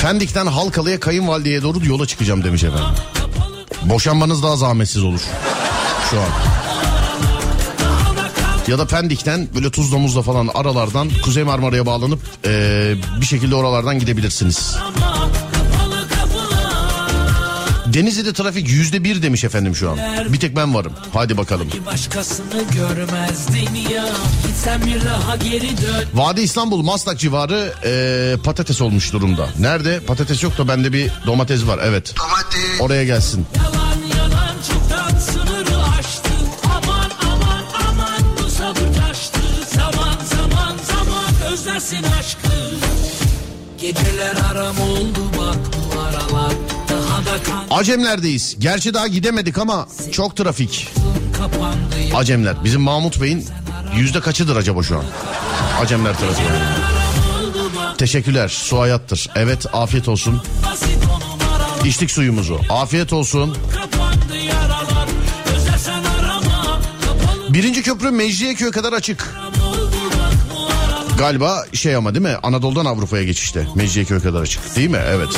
Pendik'ten 0.05 0.47
Halkalı'ya 0.47 1.01
kayınvalideye 1.01 1.63
doğru 1.63 1.87
yola 1.87 2.07
çıkacağım 2.07 2.45
demiş 2.45 2.65
efendim. 2.65 2.87
Boşanmanız 3.83 4.43
daha 4.43 4.57
zahmetsiz 4.57 5.03
olur. 5.03 5.21
Şu 6.11 6.21
an. 6.21 6.27
Ya 8.69 8.79
da 8.79 8.87
Pendik'ten 8.87 9.49
böyle 9.55 9.71
Tuzla 9.71 9.99
Muzla 9.99 10.23
falan 10.23 10.51
aralardan 10.55 11.11
Kuzey 11.25 11.45
Marmara'ya 11.45 11.87
bağlanıp 11.87 12.21
eee, 12.45 12.95
bir 13.21 13.27
şekilde 13.27 13.55
oralardan 13.55 13.99
gidebilirsiniz. 13.99 14.77
Denizli'de 17.95 18.33
trafik 18.33 18.69
yüzde 18.69 19.05
bir 19.05 19.23
demiş 19.23 19.45
efendim 19.45 19.77
şu 19.77 19.91
an. 19.91 19.99
Bir 20.33 20.41
tek 20.41 20.57
ben 20.57 20.75
varım. 20.75 20.93
Hadi 21.13 21.37
bakalım. 21.37 21.69
Vadi 26.15 26.41
İstanbul 26.41 26.83
Maslak 26.83 27.19
civarı 27.19 27.73
eee, 27.85 28.37
patates 28.43 28.81
olmuş 28.81 29.13
durumda. 29.13 29.49
Nerede? 29.59 30.01
Patates 30.01 30.43
yok 30.43 30.59
da 30.59 30.69
bende 30.69 30.93
bir 30.93 31.11
domates 31.27 31.67
var. 31.67 31.81
Evet. 31.85 32.15
Oraya 32.81 33.05
gelsin. 33.05 33.47
Yalan 33.57 34.19
yalan 34.19 34.55
çoktan 34.71 35.19
sınırı 35.19 35.83
aştın 35.99 36.47
Aman 36.65 37.11
aman 37.33 37.65
aman 37.89 38.23
bu 38.45 38.51
sabır 38.51 38.95
taştı 39.01 39.41
Zaman 39.77 40.15
zaman 40.37 40.77
zaman 40.89 41.53
özlersin 41.53 42.03
aşkı 42.19 42.55
Geceler 43.81 44.37
aram 44.53 44.81
oldu 44.81 45.21
bak 45.39 45.44
Acemler'deyiz. 47.71 48.57
Gerçi 48.59 48.95
daha 48.95 49.07
gidemedik 49.07 49.59
ama 49.59 49.89
çok 50.13 50.37
trafik. 50.37 50.89
Acemler. 52.15 52.65
Bizim 52.65 52.81
Mahmut 52.81 53.21
Bey'in 53.21 53.47
yüzde 53.97 54.21
kaçıdır 54.21 54.57
acaba 54.57 54.83
şu 54.83 54.99
an? 54.99 55.05
Acemler 55.83 56.19
trafiği. 56.19 56.49
Teşekkürler. 57.99 58.49
Su 58.49 58.81
hayattır. 58.81 59.31
Evet 59.35 59.67
afiyet 59.73 60.09
olsun. 60.09 60.43
İçtik 61.85 62.11
suyumuzu. 62.11 62.61
Afiyet 62.71 63.13
olsun. 63.13 63.57
Birinci 67.49 67.83
köprü 67.83 68.11
Mecidiyeköy 68.11 68.71
kadar 68.71 68.93
açık. 68.93 69.35
Galiba 71.19 71.65
şey 71.73 71.97
ama 71.97 72.15
değil 72.15 72.23
mi? 72.23 72.37
Anadolu'dan 72.43 72.85
Avrupa'ya 72.85 73.25
geçişte. 73.25 73.67
Mecidiyeköy 73.75 74.21
kadar 74.21 74.41
açık. 74.41 74.77
Değil 74.77 74.91
mi? 74.91 75.01
Evet. 75.07 75.29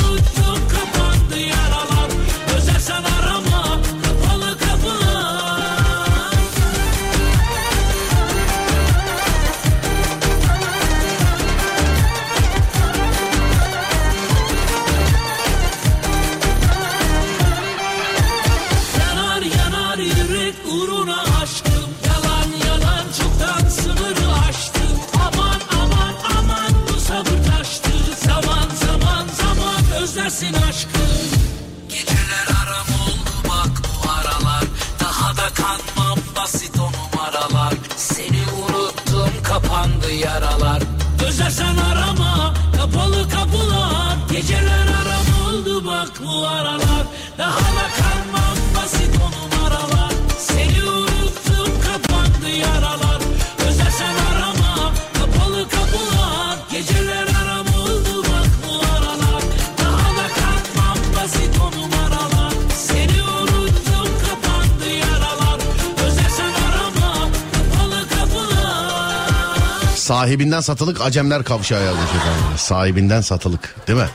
Sahibinden 70.17 70.61
satılık 70.61 71.01
Acemler 71.01 71.43
kavşağı 71.43 71.83
yazmış 71.85 72.05
efendim. 72.09 72.43
Sahibinden 72.57 73.21
satılık 73.21 73.75
değil 73.87 73.99
mi? 73.99 74.07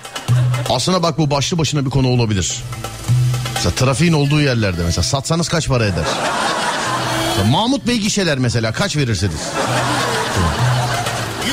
Aslında 0.70 1.02
bak 1.02 1.18
bu 1.18 1.30
başlı 1.30 1.58
başına 1.58 1.84
bir 1.84 1.90
konu 1.90 2.08
olabilir. 2.08 2.62
Mesela 3.54 3.74
trafiğin 3.74 4.12
olduğu 4.12 4.40
yerlerde 4.40 4.82
mesela 4.84 5.02
satsanız 5.02 5.48
kaç 5.48 5.68
para 5.68 5.84
eder? 5.84 6.04
Mesela 7.28 7.50
Mahmut 7.50 7.86
Bey 7.86 7.98
gişeler 7.98 8.38
mesela 8.38 8.72
kaç 8.72 8.96
verirsiniz? 8.96 9.40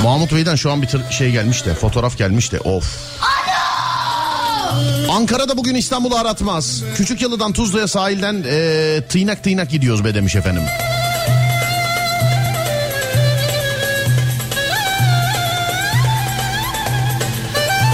Mahmut 0.04 0.32
Bey'den 0.34 0.56
şu 0.56 0.72
an 0.72 0.82
bir 0.82 0.90
şey 1.10 1.32
gelmiş 1.32 1.66
de 1.66 1.74
fotoğraf 1.76 2.18
gelmiş 2.18 2.52
de 2.52 2.60
of. 2.60 2.98
Ankara'da 5.12 5.58
bugün 5.58 5.76
İstanbul'u 5.76 6.16
aratmaz. 6.16 6.84
Küçük 6.96 7.22
Yalı'dan 7.22 7.54
Tuzla'ya 7.54 7.88
sahilden 7.88 8.44
eee, 8.44 9.08
tıynak 9.08 9.44
tıynak 9.44 9.70
gidiyoruz 9.70 10.06
be 10.06 10.16
demiş 10.16 10.36
efendim. 10.36 10.64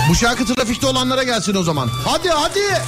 Bu 0.10 0.16
şarkı 0.16 0.46
trafikte 0.46 0.88
olanlara 0.88 1.24
gelsin 1.24 1.56
o 1.56 1.64
zaman. 1.64 1.90
Hadi 2.06 2.30
hadi. 2.30 2.82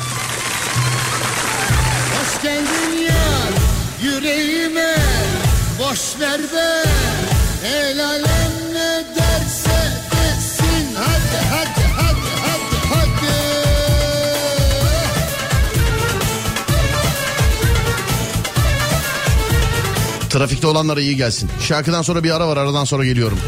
Hoş 2.17 2.41
geldin 2.43 2.97
yar 3.03 3.53
yüreğime 4.03 4.95
Boş 5.79 5.99
ver 6.19 6.41
be 6.41 6.83
El 7.67 8.05
alem 8.05 8.73
ne 8.73 9.03
derse 9.15 9.91
desin 10.11 10.95
Hadi 10.95 11.45
hadi 11.51 11.87
hadi 11.97 12.29
hadi 12.41 12.77
hadi 12.93 13.27
Trafikte 20.29 20.67
olanlara 20.67 21.01
iyi 21.01 21.15
gelsin. 21.15 21.49
Şarkıdan 21.61 22.01
sonra 22.01 22.23
bir 22.23 22.31
ara 22.31 22.47
var 22.47 22.57
aradan 22.57 22.85
sonra 22.85 23.05
geliyorum. 23.05 23.39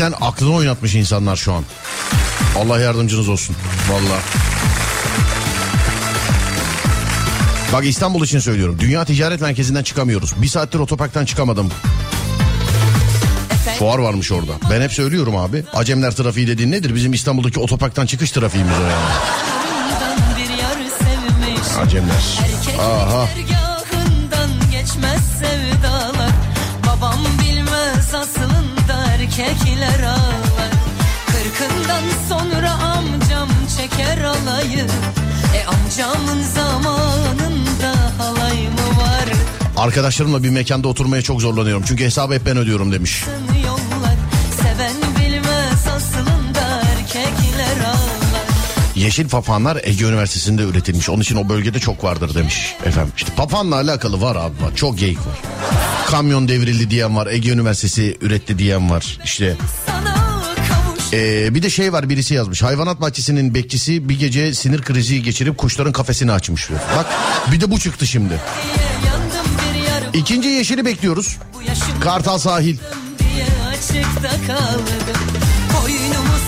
Trafikten 0.00 0.26
aklını 0.26 0.54
oynatmış 0.54 0.94
insanlar 0.94 1.36
şu 1.36 1.52
an. 1.52 1.64
Allah 2.58 2.80
yardımcınız 2.80 3.28
olsun. 3.28 3.56
Vallahi. 3.90 4.22
Bak 7.72 7.86
İstanbul 7.86 8.24
için 8.24 8.38
söylüyorum. 8.38 8.76
Dünya 8.78 9.04
Ticaret 9.04 9.40
Merkezi'nden 9.40 9.82
çıkamıyoruz. 9.82 10.42
Bir 10.42 10.46
saattir 10.46 10.78
otoparktan 10.78 11.24
çıkamadım. 11.24 11.70
Fuar 13.78 13.98
varmış 13.98 14.32
orada. 14.32 14.52
Ben 14.70 14.80
hep 14.80 14.92
söylüyorum 14.92 15.36
abi. 15.36 15.64
Acemler 15.74 16.10
trafiği 16.10 16.46
dediğin 16.46 16.70
nedir? 16.70 16.94
Bizim 16.94 17.12
İstanbul'daki 17.12 17.60
otoparktan 17.60 18.06
çıkış 18.06 18.30
trafiğimiz 18.30 18.74
o 18.78 18.82
yani. 18.82 18.94
Acemler. 21.80 22.38
Aha. 22.80 23.28
Erkekler 29.30 30.02
ağlar. 30.02 30.70
Kırkından 31.26 32.02
sonra 32.28 32.70
amcam 32.70 33.48
çeker 33.76 34.24
alayı. 34.24 34.86
E 35.56 35.66
amcamın 35.66 36.42
zamanında 36.42 37.94
halay 38.18 38.62
mı 38.62 39.00
var? 39.00 39.24
Arkadaşlarımla 39.76 40.42
bir 40.42 40.50
mekanda 40.50 40.88
oturmaya 40.88 41.22
çok 41.22 41.40
zorlanıyorum. 41.40 41.84
Çünkü 41.86 42.04
hesabı 42.04 42.34
hep 42.34 42.46
ben 42.46 42.56
ödüyorum 42.56 42.92
demiş. 42.92 43.24
Yollar 43.66 44.14
seven 44.62 44.94
bilmez 45.20 45.86
aslında 45.96 46.82
erkekler 46.98 47.84
ağlar. 47.86 48.40
Yeşil 48.94 49.28
papanlar 49.28 49.78
Ege 49.84 50.04
Üniversitesi'nde 50.04 50.62
üretilmiş. 50.62 51.08
Onun 51.08 51.20
için 51.20 51.36
o 51.36 51.48
bölgede 51.48 51.80
çok 51.80 52.04
vardır 52.04 52.34
demiş 52.34 52.74
efendim. 52.84 53.12
İşte 53.16 53.32
papanla 53.36 53.74
alakalı 53.76 54.20
var 54.20 54.36
abi 54.36 54.62
var. 54.62 54.76
Çok 54.76 54.98
geyik 54.98 55.18
var. 55.18 55.49
Kamyon 56.10 56.48
devrildi 56.48 56.90
diyen 56.90 57.16
var. 57.16 57.26
Ege 57.26 57.50
Üniversitesi 57.50 58.16
üretti 58.20 58.58
diyen 58.58 58.90
var. 58.90 59.18
İşte 59.24 59.56
ee, 61.12 61.54
bir 61.54 61.62
de 61.62 61.70
şey 61.70 61.92
var 61.92 62.08
birisi 62.08 62.34
yazmış. 62.34 62.62
Hayvanat 62.62 63.00
bahçesinin 63.00 63.54
bekçisi 63.54 64.08
bir 64.08 64.18
gece 64.18 64.54
sinir 64.54 64.82
krizi 64.82 65.22
geçirip 65.22 65.58
kuşların 65.58 65.92
kafesini 65.92 66.32
açmış 66.32 66.68
diyor. 66.68 66.80
Bak 66.96 67.06
bir 67.52 67.60
de 67.60 67.70
bu 67.70 67.78
çıktı 67.78 68.06
şimdi. 68.06 68.40
İkinci 70.12 70.48
yeşili 70.48 70.84
bekliyoruz. 70.84 71.38
Kartal 72.00 72.38
sahil. 72.38 72.76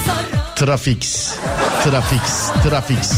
sarar 0.07 0.57
Trafix. 0.57 1.35
Trafix. 1.85 2.51
Trafix. 2.63 3.13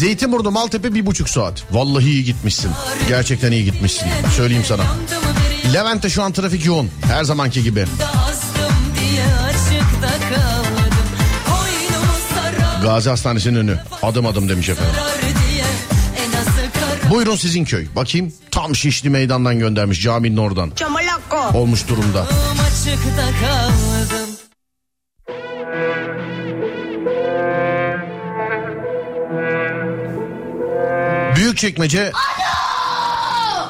Zeytinburnu 0.00 0.50
Maltepe 0.50 0.94
bir 0.94 1.06
buçuk 1.06 1.28
saat. 1.28 1.64
Vallahi 1.70 2.04
iyi 2.04 2.24
gitmişsin. 2.24 2.70
Gerçekten 3.08 3.52
iyi 3.52 3.64
gitmişsin. 3.64 4.06
Söyleyeyim 4.36 4.64
sana. 4.66 4.82
Levent'te 5.72 6.10
şu 6.10 6.22
an 6.22 6.32
trafik 6.32 6.66
yoğun. 6.66 6.90
Her 7.06 7.24
zamanki 7.24 7.62
gibi. 7.62 7.84
Gazi 12.82 13.10
Hastanesi'nin 13.10 13.56
önü. 13.56 13.78
Adım 14.02 14.26
adım 14.26 14.48
demiş 14.48 14.68
efendim. 14.68 14.94
Buyurun 17.10 17.36
sizin 17.36 17.64
köy. 17.64 17.86
Bakayım 17.96 18.32
tam 18.50 18.76
Şişli 18.76 19.10
Meydan'dan 19.10 19.58
göndermiş 19.58 20.02
caminin 20.02 20.36
oradan. 20.36 20.72
Olmuş 21.54 21.88
durumda. 21.88 22.22
açıkta 22.22 23.26
kaldım. 23.40 23.89
Büyük 31.62 31.74
çekmece. 31.74 32.12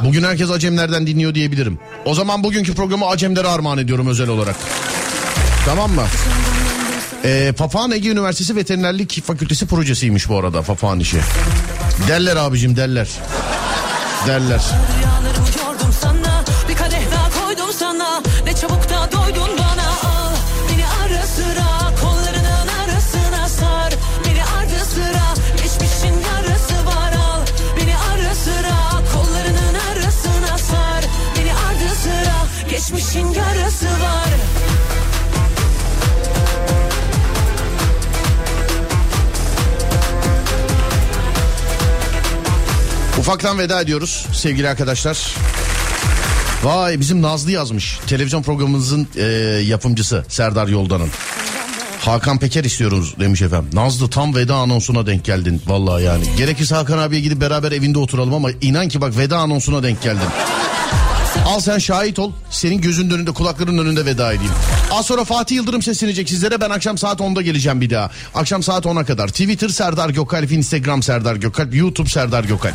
Bugün 0.04 0.22
herkes 0.22 0.50
Acemlerden 0.50 1.06
dinliyor 1.06 1.34
diyebilirim. 1.34 1.78
O 2.04 2.14
zaman 2.14 2.44
bugünkü 2.44 2.74
programı 2.74 3.06
Acemlere 3.06 3.48
armağan 3.48 3.78
ediyorum 3.78 4.06
özel 4.06 4.28
olarak. 4.28 4.56
Tamam 5.66 5.90
mı? 5.90 6.04
Ee, 7.24 7.52
Papağan 7.58 7.90
Ege 7.90 8.08
Üniversitesi 8.08 8.56
Veterinerlik 8.56 9.24
Fakültesi 9.24 9.66
projesiymiş 9.66 10.28
bu 10.28 10.38
arada 10.38 10.62
Papağan 10.62 11.00
işi. 11.00 11.20
Derler 12.08 12.36
abicim 12.36 12.76
derler. 12.76 13.08
Derler. 14.26 14.60
Sana 16.00 16.44
Bir 16.68 16.76
sana 17.72 18.22
Ne 18.44 18.56
çabuk 18.56 18.90
da 18.90 18.99
Geçmişin 32.90 33.28
yarası 33.32 33.86
var 33.86 34.28
Ufaktan 43.18 43.58
veda 43.58 43.80
ediyoruz 43.80 44.26
sevgili 44.32 44.68
arkadaşlar. 44.68 45.34
Vay 46.62 47.00
bizim 47.00 47.22
Nazlı 47.22 47.50
yazmış. 47.50 47.98
Televizyon 48.06 48.42
programımızın 48.42 49.08
e, 49.16 49.22
yapımcısı 49.66 50.24
Serdar 50.28 50.68
Yoldan'ın. 50.68 51.08
Hakan 52.00 52.38
Peker 52.38 52.64
istiyoruz 52.64 53.14
demiş 53.20 53.42
efendim. 53.42 53.70
Nazlı 53.72 54.10
tam 54.10 54.34
veda 54.34 54.54
anonsuna 54.54 55.06
denk 55.06 55.24
geldin 55.24 55.62
vallahi 55.66 56.04
yani. 56.04 56.24
Gerekirse 56.38 56.74
Hakan 56.74 56.98
abiye 56.98 57.20
gidip 57.20 57.40
beraber 57.40 57.72
evinde 57.72 57.98
oturalım 57.98 58.34
ama 58.34 58.50
inan 58.60 58.88
ki 58.88 59.00
bak 59.00 59.16
veda 59.18 59.38
anonsuna 59.38 59.82
denk 59.82 60.02
geldin. 60.02 60.28
Al 61.50 61.60
sen 61.60 61.78
şahit 61.78 62.18
ol. 62.18 62.32
Senin 62.50 62.80
gözünün 62.80 63.10
önünde 63.10 63.32
kulaklarının 63.32 63.86
önünde 63.86 64.06
veda 64.06 64.32
edeyim. 64.32 64.52
Az 64.92 65.06
sonra 65.06 65.24
Fatih 65.24 65.56
Yıldırım 65.56 65.82
seslenecek 65.82 66.28
sizlere. 66.28 66.60
Ben 66.60 66.70
akşam 66.70 66.98
saat 66.98 67.20
10'da 67.20 67.42
geleceğim 67.42 67.80
bir 67.80 67.90
daha. 67.90 68.10
Akşam 68.34 68.62
saat 68.62 68.84
10'a 68.84 69.04
kadar. 69.04 69.28
Twitter 69.28 69.68
Serdar 69.68 70.10
Gökalp, 70.10 70.52
Instagram 70.52 71.02
Serdar 71.02 71.36
Gökalp, 71.36 71.74
YouTube 71.74 72.08
Serdar 72.08 72.44
Gökalp. 72.44 72.74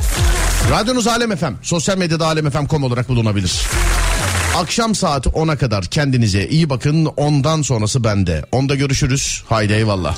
Radyonuz 0.72 1.08
Alem 1.08 1.36
FM. 1.36 1.54
Sosyal 1.62 1.98
medyada 1.98 2.26
alemfm.com 2.26 2.84
olarak 2.84 3.10
bulunabilir. 3.10 3.62
Akşam 4.58 4.96
saat 4.96 5.26
10'a 5.26 5.58
kadar 5.58 5.86
kendinize 5.86 6.48
iyi 6.48 6.70
bakın. 6.70 7.06
Ondan 7.06 7.62
sonrası 7.62 8.04
bende. 8.04 8.46
Onda 8.52 8.76
görüşürüz. 8.76 9.44
Haydi 9.50 9.74
eyvallah. 9.74 10.18